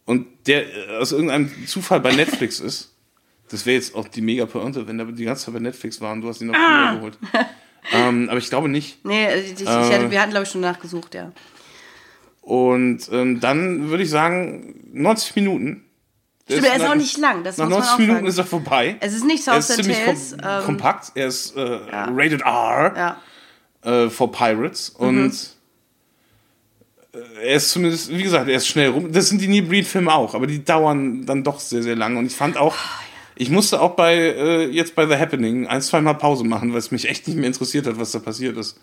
[0.07, 2.95] und der äh, aus irgendeinem Zufall bei Netflix ist,
[3.51, 6.13] das wäre jetzt auch die mega Pointe, wenn der die ganze Zeit bei Netflix war
[6.13, 7.19] und du hast ihn noch früher geholt.
[7.93, 9.05] ähm, aber ich glaube nicht.
[9.05, 9.91] nee, also ich, ich Äh.
[9.91, 11.33] hätte, wir hatten, glaube ich, schon nachgesucht, ja.
[12.43, 15.85] Und ähm, dann würde ich sagen, 90 Minuten.
[16.53, 18.27] Stimmt, er ist nach- auch nicht lang, das Nach muss man 90 auch Minuten sagen.
[18.29, 18.97] ist er vorbei.
[19.01, 20.31] Es ist nicht er ist ziemlich Tales.
[20.33, 21.13] kom ähm, kompakt.
[21.15, 23.17] Er ist äh, rated R
[23.85, 24.05] ja.
[24.05, 24.91] äh, for Pirates.
[24.91, 25.33] Und
[27.13, 29.13] äh, er ist zumindest, wie gesagt, er ist schnell rum.
[29.13, 32.19] Das sind die Neil Breed-Filme auch, aber die dauern dann doch sehr, sehr lange.
[32.19, 32.77] Und ich fand auch,
[33.37, 36.79] ich musste auch bei, äh, jetzt bei The Happening ein, zwei Mal Pause machen, weil
[36.79, 38.79] es mich echt nicht mehr interessiert hat, was da passiert ist.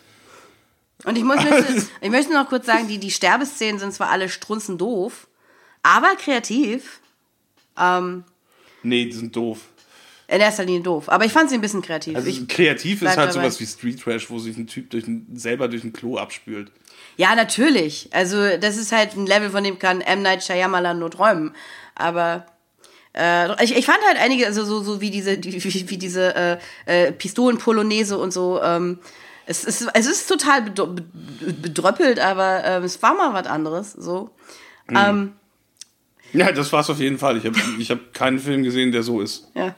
[1.05, 4.29] Und ich, muss, möchte, ich möchte noch kurz sagen, die, die Sterbeszenen sind zwar alle
[4.29, 5.27] strunzen doof,
[5.83, 6.99] aber kreativ.
[7.79, 8.23] Ähm,
[8.83, 9.59] Nee, die sind doof.
[10.27, 11.09] in erster Linie doof.
[11.09, 12.15] Aber ich fand sie ein bisschen kreativ.
[12.15, 13.31] Also ich, kreativ ist halt dabei.
[13.31, 16.71] sowas wie Street Trash, wo sich ein Typ durch ein, selber durch ein Klo abspült.
[17.17, 18.09] ja, natürlich.
[18.13, 20.21] Also, das ist halt ein Level, von dem kann M.
[20.21, 21.53] Night Shyamalan nur träumen.
[21.95, 22.45] Aber
[23.13, 26.35] äh, ich, ich fand halt einige, also so, so wie diese, die, wie, wie diese
[26.35, 28.61] äh, äh, Pistolen-Polonaise und so.
[28.61, 28.99] Ähm,
[29.47, 33.93] es, ist, es ist total bedröppelt, aber ähm, es war mal was anderes.
[33.93, 34.29] So.
[34.89, 35.33] Ähm,
[36.33, 37.37] Ja, das war's auf jeden Fall.
[37.37, 39.47] Ich habe ich hab keinen Film gesehen, der so ist.
[39.55, 39.75] ja.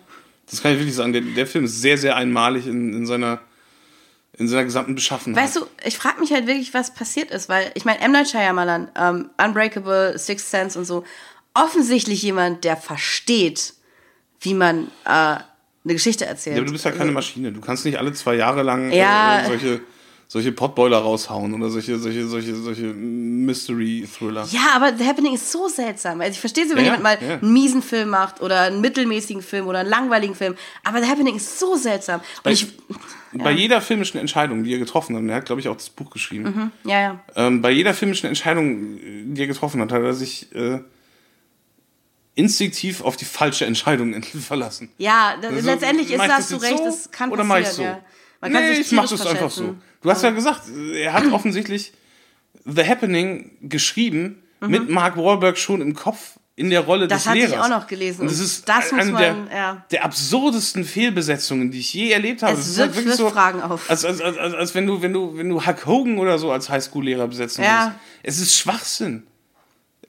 [0.51, 1.13] Das kann ich wirklich sagen.
[1.13, 3.39] Der, der Film ist sehr, sehr einmalig in, in seiner
[4.33, 5.43] in seiner gesamten Beschaffenheit.
[5.43, 8.11] Weißt du, ich frage mich halt wirklich, was passiert ist, weil ich meine, M.
[8.13, 11.03] Night Shyamalan, ähm, Unbreakable, Sixth Sense und so,
[11.53, 13.73] offensichtlich jemand, der versteht,
[14.41, 15.43] wie man äh, eine
[15.85, 16.55] Geschichte erzählt.
[16.55, 17.51] Ja, aber du bist ja keine Maschine.
[17.51, 19.41] Du kannst nicht alle zwei Jahre lang Ja.
[19.41, 19.81] äh, solche,
[20.31, 24.47] solche Potboiler raushauen oder solche, solche, solche, solche Mystery-Thriller.
[24.51, 26.21] Ja, aber The Happening ist so seltsam.
[26.21, 27.39] Also ich verstehe so, wenn Ja, jemand mal ja.
[27.39, 30.55] einen miesen Film macht oder einen mittelmäßigen Film oder einen langweiligen Film.
[30.83, 32.21] Aber The Happening ist so seltsam.
[32.43, 32.67] Und ich,
[33.33, 35.89] Bei jeder filmischen Entscheidung, die er getroffen hat, und er hat, glaube ich, auch das
[35.89, 37.19] Buch geschrieben, ja, ja.
[37.35, 40.79] ähm, bei jeder filmischen Entscheidung, äh, die er getroffen hat, hat er sich äh,
[42.35, 44.91] instinktiv auf die falsche Entscheidung verlassen.
[44.99, 47.95] Ja, das, Also, letztendlich ist, du jetzt recht, so das kann oder mach ich passieren.
[47.95, 47.97] so?
[47.97, 48.05] Ja.
[48.41, 49.75] Man kann nee, sich ich mach das einfach so.
[50.01, 50.61] Du hast ja gesagt,
[50.93, 51.93] er hat offensichtlich
[52.65, 57.09] The Happening geschrieben mit Mark Wahlberg schon im Kopf in der Rolle Mhm.
[57.09, 57.65] Das des hatte ich Lehrers.
[57.65, 58.21] auch noch gelesen.
[58.21, 59.85] Und das ist das muss eine man, der, ja.
[59.91, 62.53] der absurdesten Fehlbesetzungen, die ich je erlebt habe.
[62.53, 63.89] Es Das ist wirft- halt wirklich wirft Fragen auf.
[63.89, 66.69] Als, als, als, als, wenn du, wenn du, wenn du Huck Hogan oder so als
[66.69, 67.83] Highschool-Lehrer besetzen Ja.
[67.85, 67.99] würdest.
[68.23, 69.23] Es ist Schwachsinn.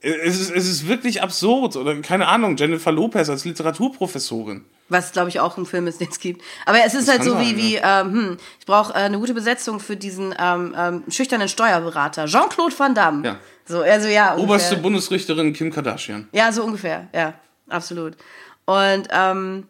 [0.03, 1.77] Es ist, es ist wirklich absurd.
[1.77, 4.65] Oder keine Ahnung, Jennifer Lopez als Literaturprofessorin.
[4.89, 6.43] Was, glaube ich, auch ein Film ist, den es gibt.
[6.67, 9.19] Aber es ist halt kann so sein, wie, wie ähm, hm, ich brauche äh, eine
[9.19, 12.27] gute Besetzung für diesen ähm, ähm, schüchternen Steuerberater.
[12.27, 13.27] Jean-Claude Van Damme.
[13.27, 13.37] Ja.
[13.67, 14.37] So, also ja.
[14.37, 14.77] Oberste.
[14.79, 16.29] Bundesrichterin Kim Kardashian.
[16.33, 17.09] Ja, so ungefähr.
[17.15, 17.35] Ja,
[17.69, 18.17] absolut.
[18.65, 19.69] Und, ähm,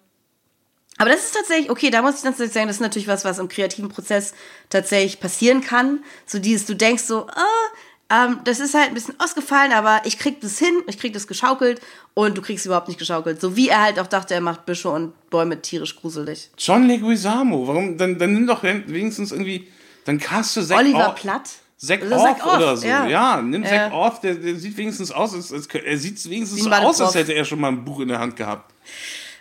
[0.97, 3.39] aber das ist tatsächlich, okay, da muss ich tatsächlich sagen, das ist natürlich was, was
[3.39, 4.35] im kreativen Prozess
[4.69, 6.05] tatsächlich passieren kann.
[6.27, 7.69] So dieses, du denkst so, ah,
[8.11, 11.27] ähm, das ist halt ein bisschen ausgefallen, aber ich krieg das hin, ich krieg das
[11.29, 11.81] geschaukelt
[12.15, 13.41] und du kriegst überhaupt nicht geschaukelt.
[13.41, 16.51] So wie er halt auch dachte, er macht Büsche und Bäume tierisch gruselig.
[16.59, 17.97] John Leguizamo, warum?
[17.97, 19.69] Dann, dann nimm doch wenigstens irgendwie,
[20.05, 21.51] dann caste Zack Oliver Platt?
[21.77, 22.87] Zack Also Orth, oder so.
[22.87, 23.41] Ja, ja.
[23.41, 23.69] nimm Ja.
[23.69, 27.15] Zack Orth, der, der sieht wenigstens aus, als, als, er sieht wenigstens so aus, als
[27.15, 28.75] hätte er schon mal ein Buch in der Hand gehabt.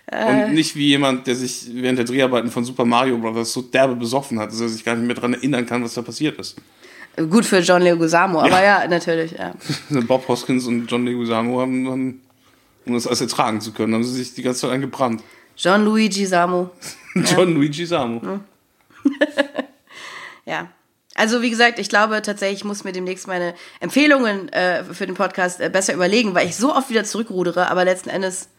[0.06, 0.46] Äh.
[0.46, 3.52] Und nicht wie jemand, der sich während der Dreharbeiten von Super Mario Bros.
[3.52, 6.02] so derbe besoffen hat, dass er sich gar nicht mehr daran erinnern kann, was da
[6.02, 6.56] passiert ist.
[7.28, 9.54] Gut für John Leguizamo, aber ja, natürlich, ja.
[10.08, 12.22] Bob Hoskins und John Leguizamo haben, haben
[12.86, 15.24] um das alles ertragen zu können, haben sie sich die ganze Zeit angebrannt.
[15.58, 16.72] John Luigi Samo.
[17.16, 18.22] John Luigi Samo.
[20.46, 20.68] Ja.
[21.14, 25.14] Also wie gesagt, ich glaube tatsächlich, ich muss mir demnächst meine Empfehlungen äh, für den
[25.14, 28.50] Podcast äh, besser überlegen, weil ich so oft wieder zurückrudere, aber letzten Endes,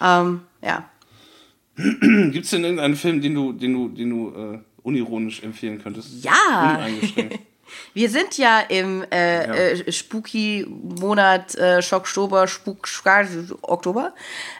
[0.00, 0.90] ähm, ja.
[1.76, 6.24] Gibt es denn irgendeinen Film, den du, den du, den du äh, unironisch empfehlen könntest?
[6.24, 6.74] Ja.
[6.78, 7.38] Uneingeschränkt.
[7.94, 9.54] Wir sind ja im äh, Ja.
[9.54, 12.88] äh, Spooky-Monat äh, Schocktober, Spuk,
[13.62, 14.14] Oktober.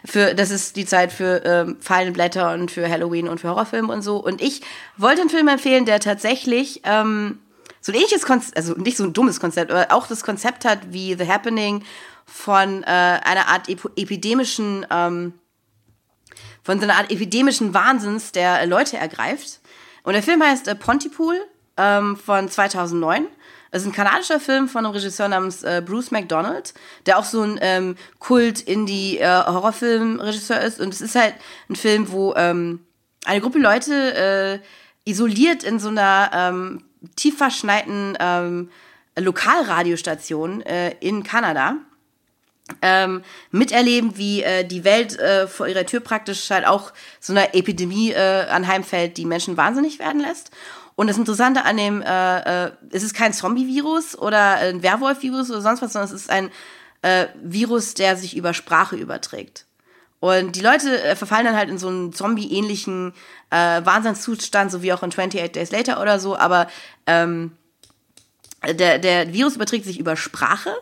[0.05, 3.91] Für, das ist die Zeit für ähm, fallende Blätter und für Halloween und für Horrorfilme
[3.91, 4.17] und so.
[4.17, 4.61] Und ich
[4.97, 7.39] wollte einen Film empfehlen, der tatsächlich ähm,
[7.81, 10.79] so ein ähnliches Konzept, also nicht so ein dummes Konzept, aber auch das Konzept hat
[10.91, 11.83] wie The Happening
[12.25, 15.33] von äh, einer Art epo epidemischen ähm,
[16.63, 19.59] von so einer Art epidemischen Wahnsinns, der Leute ergreift.
[20.03, 21.35] Und der Film heißt äh, Pontypool
[21.81, 23.27] ähm, von 2009.
[23.71, 26.75] Es ist ein kanadischer Film von einem Regisseur namens äh, Bruce McDonald,
[27.05, 30.79] der auch so ein ähm, Kult-Indie-Horrorfilm-Regisseur ist.
[30.81, 31.33] Und es ist halt
[31.69, 32.85] ein Film, wo ähm,
[33.25, 34.61] eine Gruppe Leute
[35.05, 36.83] äh, isoliert in so einer ähm,
[37.15, 38.69] tief verschneiten ähm,
[39.17, 41.77] Lokalradiostation äh, in Kanada
[42.81, 47.53] ähm, miterleben, wie äh, die Welt äh, vor ihrer Tür praktisch halt auch so einer
[47.55, 50.51] Epidemie äh, anheimfällt, die Menschen wahnsinnig werden lässt.
[50.95, 55.61] Und das Interessante an dem, äh, äh, es ist kein Zombie-Virus oder ein Werwolf-Virus oder
[55.61, 56.51] sonst was, sondern es ist ein
[57.01, 59.65] äh, Virus, der sich über Sprache überträgt.
[60.19, 63.13] Und die Leute äh, verfallen dann halt in so einen Zombie-ähnlichen
[63.49, 66.67] äh, Wahnsinnszustand, so wie auch in 28 Days Later oder so, aber
[67.07, 67.53] ähm,
[68.63, 70.75] der, der Virus überträgt sich über Sprache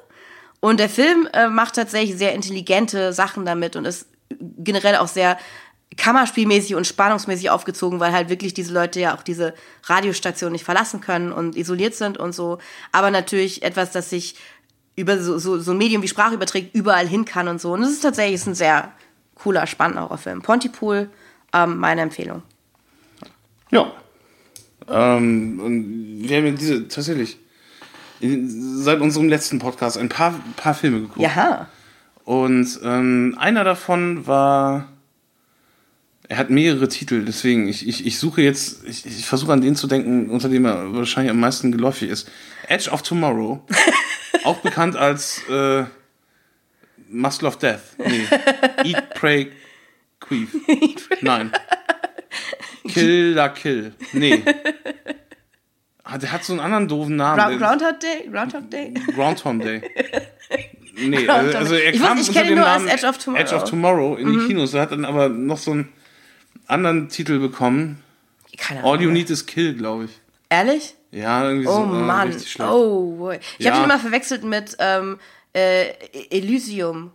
[0.60, 5.38] und der Film äh, macht tatsächlich sehr intelligente Sachen damit und ist generell auch sehr
[6.00, 9.54] kammerspielmäßig und spannungsmäßig aufgezogen, weil halt wirklich diese Leute ja auch diese
[9.84, 12.58] Radiostation nicht verlassen können und isoliert sind und so.
[12.92, 14.36] Aber natürlich etwas, das sich
[14.96, 17.74] über so, so, so ein Medium wie Sprache überträgt, überall hin kann und so.
[17.74, 18.92] Und es ist tatsächlich ein sehr
[19.36, 20.42] cooler, spannender Horrorfilm.
[20.42, 21.10] Pontypool,
[21.54, 22.44] ähm, meine Empfehlung.
[23.70, 23.92] Ja.
[24.88, 27.38] Ähm, und wir haben ja diese tatsächlich
[28.20, 28.50] in,
[28.82, 31.20] seit unserem letzten Podcast ein paar, paar Filme geguckt.
[31.20, 31.68] Ja.
[32.24, 34.88] Und ähm, einer davon war.
[36.32, 39.76] Er hat mehrere Titel, deswegen, ich, ich, ich suche jetzt, ich, ich versuche an den
[39.76, 42.30] zu denken, unter dem er wahrscheinlich am meisten geläufig ist.
[42.68, 43.66] Edge of Tomorrow.
[44.44, 45.86] auch bekannt als äh,
[47.10, 47.80] Muscle of Death.
[47.98, 48.28] Nee.
[48.84, 49.52] Eat, Pray,
[50.20, 50.50] Queef.
[51.22, 51.52] Nein.
[52.88, 53.94] Kill la Kill.
[54.14, 54.44] Nee.
[56.04, 57.58] Ah, Der hat so einen anderen doofen Namen.
[57.58, 58.30] Groundhog Day?
[58.32, 58.94] Groundhog Day?
[59.16, 59.82] Groundhog Day.
[61.02, 61.86] Nee, Groundhog also Day.
[61.86, 63.40] er Ich kam wusste, ich unter kenne dem ihn nur als Namen Edge of Tomorrow.
[63.42, 63.46] Mhm.
[63.48, 64.74] Edge of Tomorrow in die Kinos.
[64.74, 65.90] Er hat dann aber noch so ein
[66.70, 68.04] anderen Titel bekommen.
[68.58, 68.92] Keine Ahnung.
[68.94, 70.12] All You Need Is Kill, glaube ich.
[70.50, 70.96] Ehrlich?
[71.12, 71.72] Ja, irgendwie so.
[71.72, 72.28] Oh äh, Mann.
[72.30, 72.70] Richtig schlecht.
[72.72, 73.40] Oh, boy.
[73.58, 73.72] Ich Ja.
[73.72, 75.18] habe ihn immer verwechselt mit ähm,
[75.54, 75.90] äh,
[76.30, 77.12] Elysium.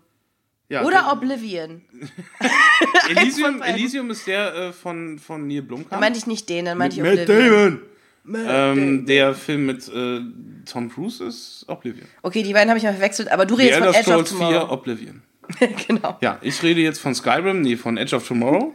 [0.69, 1.83] Ja, Oder Oblivion.
[3.11, 3.63] Elysium, von.
[3.63, 5.91] Elysium ist der äh, von, von Neil Blomkamp.
[5.91, 7.81] Dann meinte ich nicht den, dann meinte ich Matt Oblivion.
[8.25, 8.47] Damon.
[8.47, 10.21] Ähm, der Film mit äh,
[10.65, 12.09] Tom Cruise ist Oblivion.
[12.23, 14.27] Okay, die beiden habe ich mal verwechselt, aber du The redest von Elder Edge of
[14.27, 14.73] Scrolls 4 Tomorrow.
[14.73, 15.23] Oblivion.
[15.87, 16.17] genau.
[16.23, 18.75] Ja, ich rede jetzt von Skyrim, nee, von Edge of Tomorrow.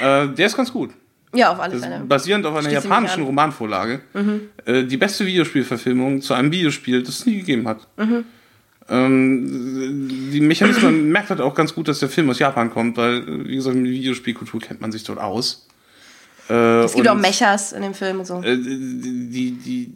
[0.00, 0.90] Äh, der ist ganz gut.
[1.34, 2.00] Ja, auf alle Das Fälle.
[2.06, 3.26] basierend auf einer Schließe japanischen an.
[3.26, 4.00] Romanvorlage.
[4.64, 7.86] Äh, die beste Videospielverfilmung zu einem Videospiel, das es nie gegeben hat.
[8.88, 13.46] Ähm, die Mechanismen, merkt halt auch ganz gut, dass der Film aus Japan kommt, weil,
[13.46, 15.66] wie gesagt, mit Videospielkultur kennt man sich dort aus.
[16.48, 18.42] Äh, Es gibt auch Mechas in dem Film und so.
[18.42, 19.92] äh, die, die,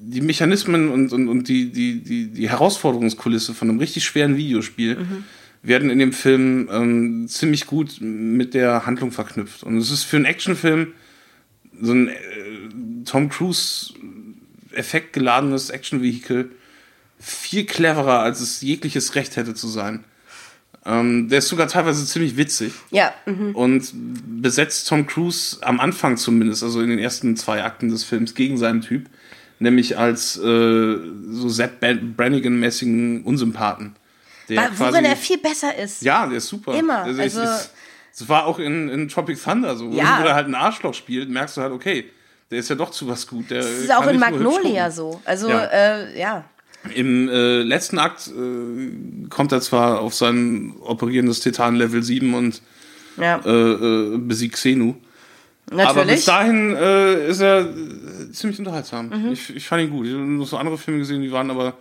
[0.00, 4.96] die Mechanismen und, und, und die, die, die, die Herausforderungskulisse von einem richtig schweren Videospiel
[5.62, 9.62] werden in dem Film ähm, ziemlich gut mit der Handlung verknüpft.
[9.62, 10.92] Und es ist für einen Actionfilm
[11.80, 12.14] so ein äh,
[13.04, 13.94] Tom Cruise
[14.72, 16.50] effektgeladenes Actionvehikel
[17.18, 20.04] viel cleverer, als es jegliches Recht hätte zu sein.
[20.84, 23.54] Ähm, der ist sogar teilweise ziemlich witzig Ja, mhm.
[23.54, 23.92] und
[24.42, 28.58] besetzt Tom Cruise am Anfang zumindest, also in den ersten zwei Akten des Films, gegen
[28.58, 29.06] seinen Typ,
[29.60, 30.96] nämlich als äh,
[31.30, 33.94] so Zach Brannigan-mäßigen Unsympathen.
[34.48, 36.02] Der Wa- worin er viel besser ist.
[36.02, 36.74] ja, der ist super.
[36.74, 40.22] Immer, Also, also- das war auch in, in Tropic Thunder so, wo Ja.
[40.24, 42.04] er halt ein Arschloch spielt, merkst du halt, okay,
[42.50, 43.50] der ist ja doch zu was gut.
[43.50, 45.20] Der Das ist auch in Magnolia so.
[45.24, 45.64] Also, Ja.
[45.64, 46.44] äh, ja.
[46.94, 52.60] Im äh, letzten Akt äh, kommt er zwar auf sein operierendes Titan Level 7 und
[53.16, 54.94] Ja, äh, äh, besiegt Xenu.
[55.70, 56.24] Aber bis natürlich.
[56.26, 57.68] dahin äh, ist er
[58.32, 59.08] ziemlich unterhaltsam.
[59.08, 59.32] Mhm.
[59.32, 60.06] Ich, ich fand ihn gut.
[60.06, 61.74] Ich habe noch so andere Filme gesehen, die waren aber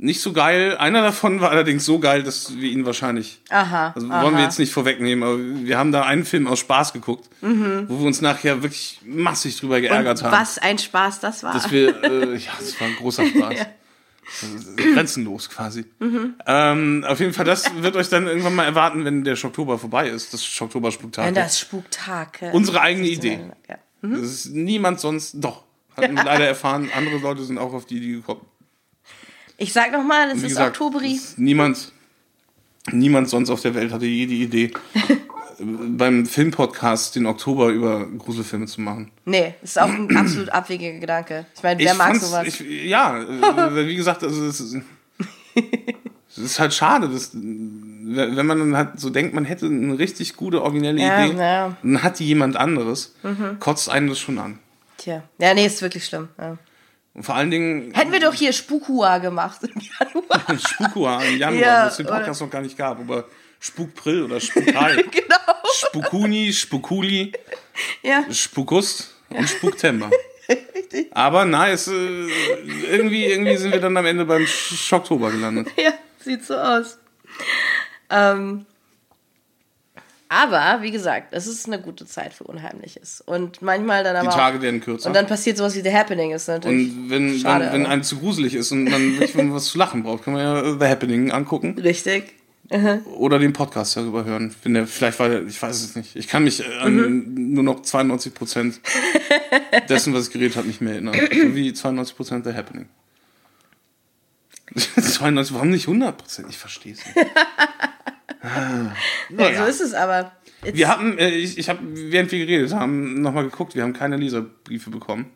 [0.00, 0.76] nicht so geil.
[0.78, 3.40] Einer davon war allerdings so geil, dass wir ihn wahrscheinlich.
[3.50, 3.92] Aha.
[3.94, 4.22] Also aha.
[4.22, 7.48] wollen wir jetzt nicht vorwegnehmen, aber wir haben da einen Film aus Spaß geguckt, wo
[7.98, 10.26] wir uns nachher wirklich massig drüber geärgert Mhm.
[10.26, 10.40] Und haben.
[10.42, 11.52] was ein Spaß das war.
[11.52, 13.66] Dass wir, äh, ja, das war ein großer Spaß.
[14.42, 15.86] Also, Grenzenlos quasi.
[16.00, 16.34] Mhm.
[16.46, 20.08] Ähm, auf jeden Fall, das wird euch dann irgendwann mal erwarten, wenn der Schocktober vorbei
[20.10, 21.24] ist, das Schocktober-Spuktak.
[21.26, 22.42] Wenn das Spuktag.
[22.42, 23.40] äh, Unsere eigene Idee.
[23.68, 23.76] Ja.
[24.02, 25.64] Das ist niemand sonst, doch.
[25.96, 28.42] Hatten wir leider erfahren, andere Leute sind auch auf die Idee gekommen.
[29.60, 31.12] Ich sag nochmal, es ist gesagt, Oktoberi.
[31.14, 31.92] ist niemand,
[32.92, 34.70] niemand sonst auf der Welt hatte je die Idee,
[35.58, 39.10] beim Filmpodcast den Oktober über Gruselfilme zu machen.
[39.24, 41.44] Nee, ist auch ein absolut abwegiger Gedanke.
[41.56, 42.46] Ich meine, wer ich mag sowas?
[42.46, 44.76] Ich, ja, äh, wie gesagt, also es ist,
[46.30, 50.36] es ist halt schade, dass, wenn man dann halt so denkt, man hätte eine richtig
[50.36, 51.76] gute, originelle Ja, Idee, ja.
[51.82, 53.16] dann hat die jemand anderes,
[53.58, 54.60] kotzt einen das schon an.
[54.98, 55.24] Tja.
[55.38, 56.28] Ja, nee, ist wirklich schlimm.
[56.38, 56.56] Ja.
[57.18, 60.56] Und vor allen Dingen Hätten wir doch hier Spukua gemacht im Januar.
[60.68, 63.24] Spukua im Januar, Ja, was es den Podcast noch gar nicht gab, aber
[63.58, 65.36] Spukprill oder Spukai, genau.
[65.74, 67.32] Spukuni, Spukuli,
[68.04, 68.24] Ja.
[68.32, 70.10] Spukust und Spuktember.
[71.10, 72.26] Aber nice, äh,
[72.88, 75.66] irgendwie, irgendwie sind wir dann am Ende beim Schocktober gelandet.
[75.76, 76.98] ja, sieht so aus.
[78.10, 78.64] Ähm,
[80.28, 83.22] aber, wie gesagt, es ist eine gute Zeit für Unheimliches.
[83.24, 85.06] Und manchmal dann aber Die auch, Tage werden kürzer.
[85.08, 86.88] Und dann passiert sowas wie The Happening ist natürlich.
[86.94, 90.02] Und wenn, schade, wenn, wenn einem zu gruselig ist und man wirklich was zu lachen
[90.02, 92.34] braucht, kann man ja The Happening angucken Richtig.
[93.16, 94.54] oder den Podcast darüber hören.
[94.62, 96.14] Wenn der, vielleicht war der, ich weiß es nicht.
[96.16, 97.52] Ich kann mich an Mhm.
[97.54, 98.80] nur noch 92 Prozent
[99.88, 101.14] dessen, was ich geredet habe, nicht mehr erinnern.
[101.14, 102.86] So wie 92 Prozent The Happening.
[104.76, 106.48] 92, warum nicht 100 Prozent?
[106.50, 107.26] Ich verstehe es nicht.
[108.42, 108.92] Ja,
[109.30, 109.62] naja.
[109.62, 110.32] so ist es aber.
[110.62, 114.16] Wir haben, äh, ich, ich habe, während wir geredet haben, nochmal geguckt, wir haben keine
[114.16, 115.30] Leserbriefe bekommen.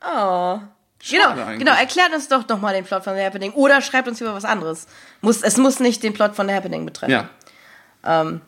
[0.00, 0.60] Oh.
[1.00, 1.58] Schade Genau, eigentlich.
[1.60, 3.52] genau, erklärt uns doch noch mal den Plot von The Happening.
[3.52, 4.86] Oder schreibt uns über was anderes.
[5.20, 7.12] Muss, es muss nicht den Plot von The Happening betreffen.
[7.12, 7.30] Ja.
[8.04, 8.40] Ähm,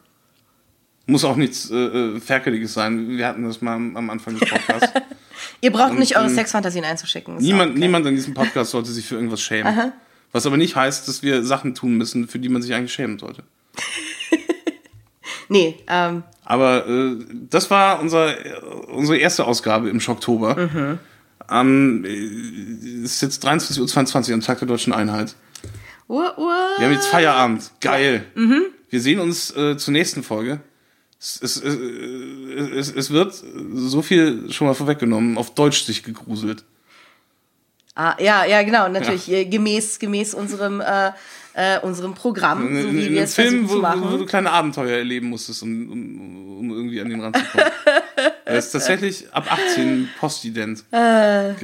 [1.06, 3.16] Muss auch nichts äh, äh, Ferkeliges sein.
[3.16, 4.92] Wir hatten das mal am, am Anfang des Podcasts.
[5.60, 7.36] ihr braucht nicht eure ähm, Sexfantasien einzuschicken.
[7.36, 7.80] Ist niemand, okay.
[7.80, 9.92] niemand in diesem Podcast sollte sich für irgendwas schämen.
[10.32, 13.18] Was aber nicht heißt, dass wir Sachen tun müssen, für die man sich eigentlich schämen
[13.18, 13.42] sollte.
[15.48, 17.16] Nee, ähm, Aber äh,
[17.50, 18.34] das war unser,
[18.88, 20.54] unsere erste Ausgabe im Schocktober.
[20.56, 20.98] Mhm.
[21.48, 25.34] Am, äh, es ist jetzt 23.22 Uhr am Tag der Deutschen Einheit.
[26.06, 26.78] what, what?
[26.78, 27.72] Wir haben jetzt Feierabend.
[27.80, 28.24] Geil.
[28.36, 28.62] Mhm.
[28.90, 30.60] Wir sehen uns äh, zur nächsten Folge.
[31.20, 33.34] Es, es, äh, es, es wird
[33.74, 36.64] so viel schon mal vorweggenommen, auf Deutsch sich gegruselt.
[37.96, 39.30] Ah, ja, ja, genau, natürlich.
[39.30, 41.10] äh, Gemäß, gemäß unserem, äh,
[41.54, 44.12] äh, unserem Programm, so wie wir es Film, versuchen wo, zu wo, machen.
[44.12, 47.64] wo du kleine Abenteuer erleben musstest, um, um, um irgendwie an den Rand zu kommen.
[48.44, 50.84] Er ist tatsächlich ab 18 postident.
[50.90, 51.54] Äh.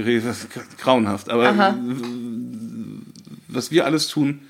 [0.79, 1.29] Grauenhaft.
[1.29, 1.75] Aber äh,
[3.49, 4.43] was wir alles tun,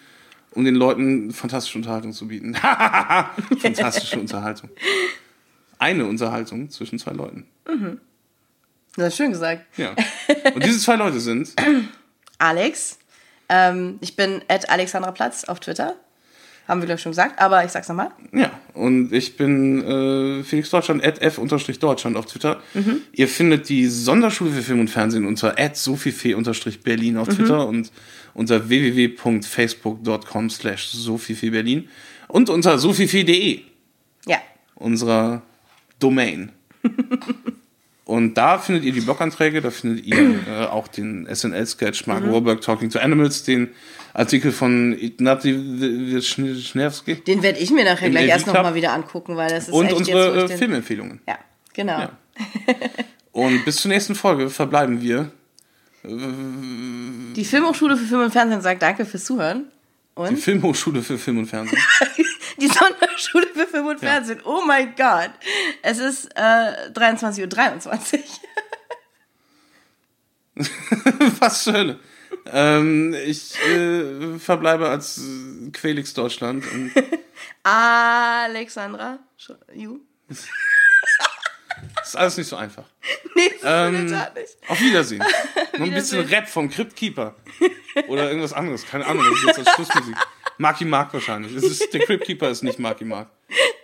[0.51, 2.55] um den Leuten fantastische Unterhaltung zu bieten.
[3.59, 4.69] fantastische Unterhaltung.
[5.79, 7.47] eine Unterhaltung zwischen zwei Leuten.
[8.97, 9.65] Das ist schön gesagt.
[9.79, 9.95] Ja.
[10.55, 11.55] Und diese zwei Leute sind
[12.39, 12.99] Alex.
[13.49, 15.95] Ähm, ich bin at Alexandra Platz auf Twitter.
[16.69, 18.11] Haben wir, glaube ich, schon gesagt, aber ich sag's nochmal.
[18.33, 22.61] Ja, und ich bin äh, Felix Deutschland, at f-deutschland auf Twitter.
[23.13, 27.93] Ihr findet die Sonderschule für Film und Fernsehen unter at sophifee-berlin auf Twitter und
[28.35, 31.89] unter www.facebook.com slash sophifee-berlin
[32.27, 33.61] und unter sophifee.de,
[34.27, 34.39] Ja.
[34.75, 35.43] unserer
[36.01, 36.51] Domain.
[38.07, 40.17] und da findet ihr die Bloganträge, da findet ihr
[40.49, 43.71] äh, auch den SNL-Sketch Mark Warburg Talking to Animals, den
[44.15, 49.51] Artikel von Ignati Wisniewski Den werde ich mir nachher gleich erst nochmal wieder angucken, weil
[49.51, 51.21] das ist und echt jetzt, unsere ich äh, Filmempfehlungen.
[51.27, 51.39] Ja,
[51.75, 51.99] genau.
[51.99, 52.11] Ja.
[53.33, 55.33] Und bis zur nächsten Folge verbleiben wir.
[56.05, 59.65] Die Filmhochschule für Film und Fernsehen sagt danke fürs Zuhören.
[60.17, 61.83] Die Und Filmhochschule für Film und Fernsehen.
[62.59, 64.41] die Sonderschule für Film und Fernsehen.
[64.45, 65.31] Oh mein Gott.
[65.83, 68.27] Es ist äh, 23.23 Uhr.
[71.41, 72.01] Was zur Hölle?
[72.47, 75.21] Ähm, ich äh, verbleibe als
[75.73, 76.65] Quelix Deutschland.
[77.63, 79.19] Alexandra.
[79.75, 80.01] You?
[80.29, 80.47] das
[82.09, 82.85] ist alles nicht so einfach.
[83.35, 84.57] Nee, das Ähm, ist nicht.
[84.69, 85.25] Auf Wiedersehen.
[85.79, 87.35] Noch ein bisschen Rap vom Crypt Keeper.
[88.09, 88.87] Oder irgendwas anderes.
[88.87, 90.17] Keine Ahnung, das ist jetzt als Schlussmusik.
[90.59, 91.55] Marky Mark wahrscheinlich.
[91.55, 93.29] Es ist, der Crypt Keeper ist nicht Marky Mark.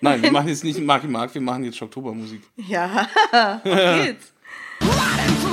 [0.00, 2.42] Nein, wir machen jetzt nicht Marky Mark, wir machen jetzt Oktobermusik.
[2.56, 4.32] Ja, auf geht's.